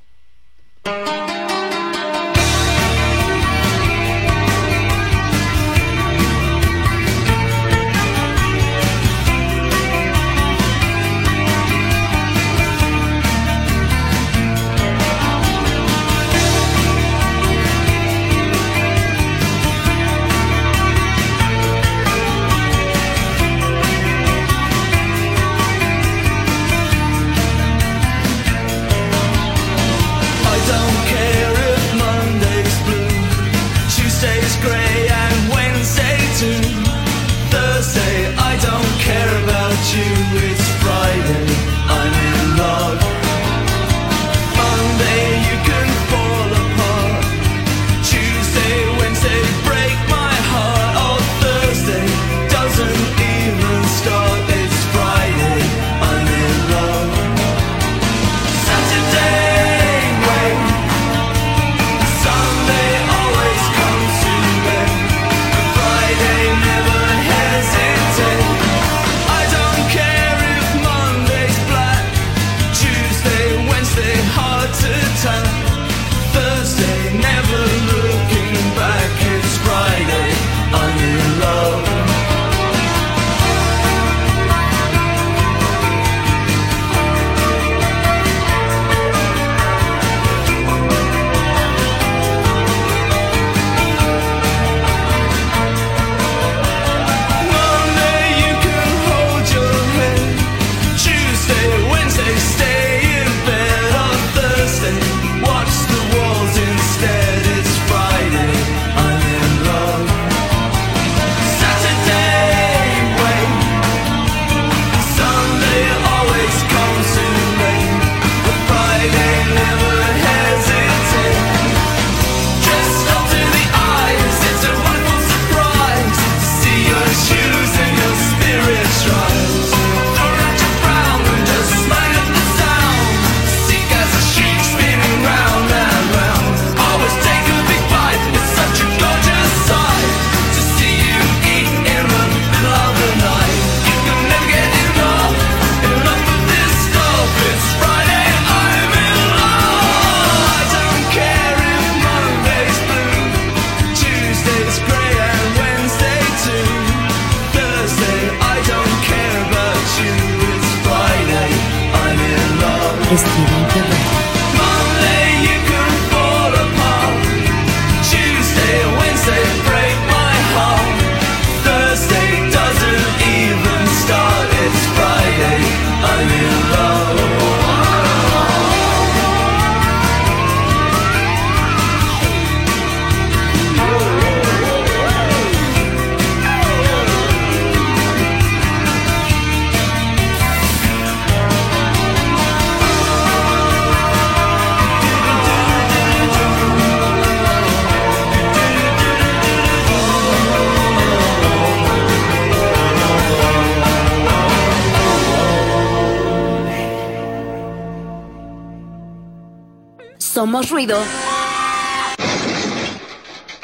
Ruido. 210.70 210.98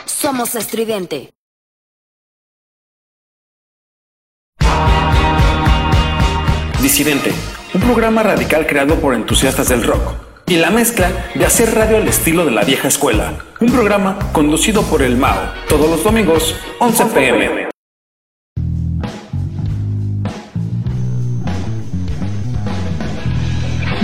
Somos 0.06 0.56
estridente. 0.56 1.34
Disidente, 6.82 7.32
un 7.74 7.82
programa 7.82 8.24
radical 8.24 8.68
creado 8.68 9.00
por 9.00 9.16
entusiastas 9.16 9.70
del 9.70 9.84
rock. 9.84 10.16
Y 10.48 10.58
la 10.58 10.70
mezcla 10.70 11.30
de 11.34 11.46
hacer 11.46 11.74
radio 11.74 11.98
al 11.98 12.08
estilo 12.08 12.46
de 12.46 12.52
la 12.52 12.64
vieja 12.64 12.88
escuela. 12.88 13.44
Un 13.60 13.72
programa 13.72 14.20
conducido 14.32 14.84
por 14.84 15.02
el 15.02 15.18
Mao, 15.18 15.54
todos 15.68 15.90
los 15.90 16.04
domingos, 16.04 16.56
11 16.80 17.06
pm. 17.06 17.70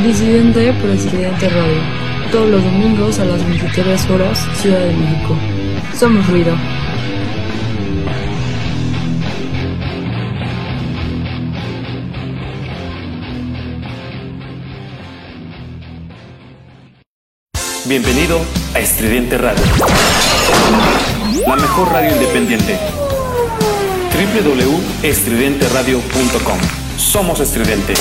Disidente 0.03 0.73
por 0.73 0.89
Estridente 0.89 1.49
Radio. 1.49 1.98
Todos 2.31 2.47
los 2.47 2.63
domingos 2.63 3.19
a 3.19 3.25
las 3.25 3.43
23 3.43 4.09
horas, 4.11 4.47
Ciudad 4.61 4.81
de 4.81 4.93
México. 4.93 5.35
Somos 5.97 6.27
ruido. 6.27 6.55
Bienvenido 17.85 18.39
a 18.75 18.79
Estridente 18.79 19.39
Radio. 19.39 19.63
La 21.47 21.55
mejor 21.55 21.91
radio 21.91 22.11
independiente. 22.11 22.77
www.estridenteradio.com. 24.13 26.59
Somos 26.95 27.39
estridente. 27.39 27.95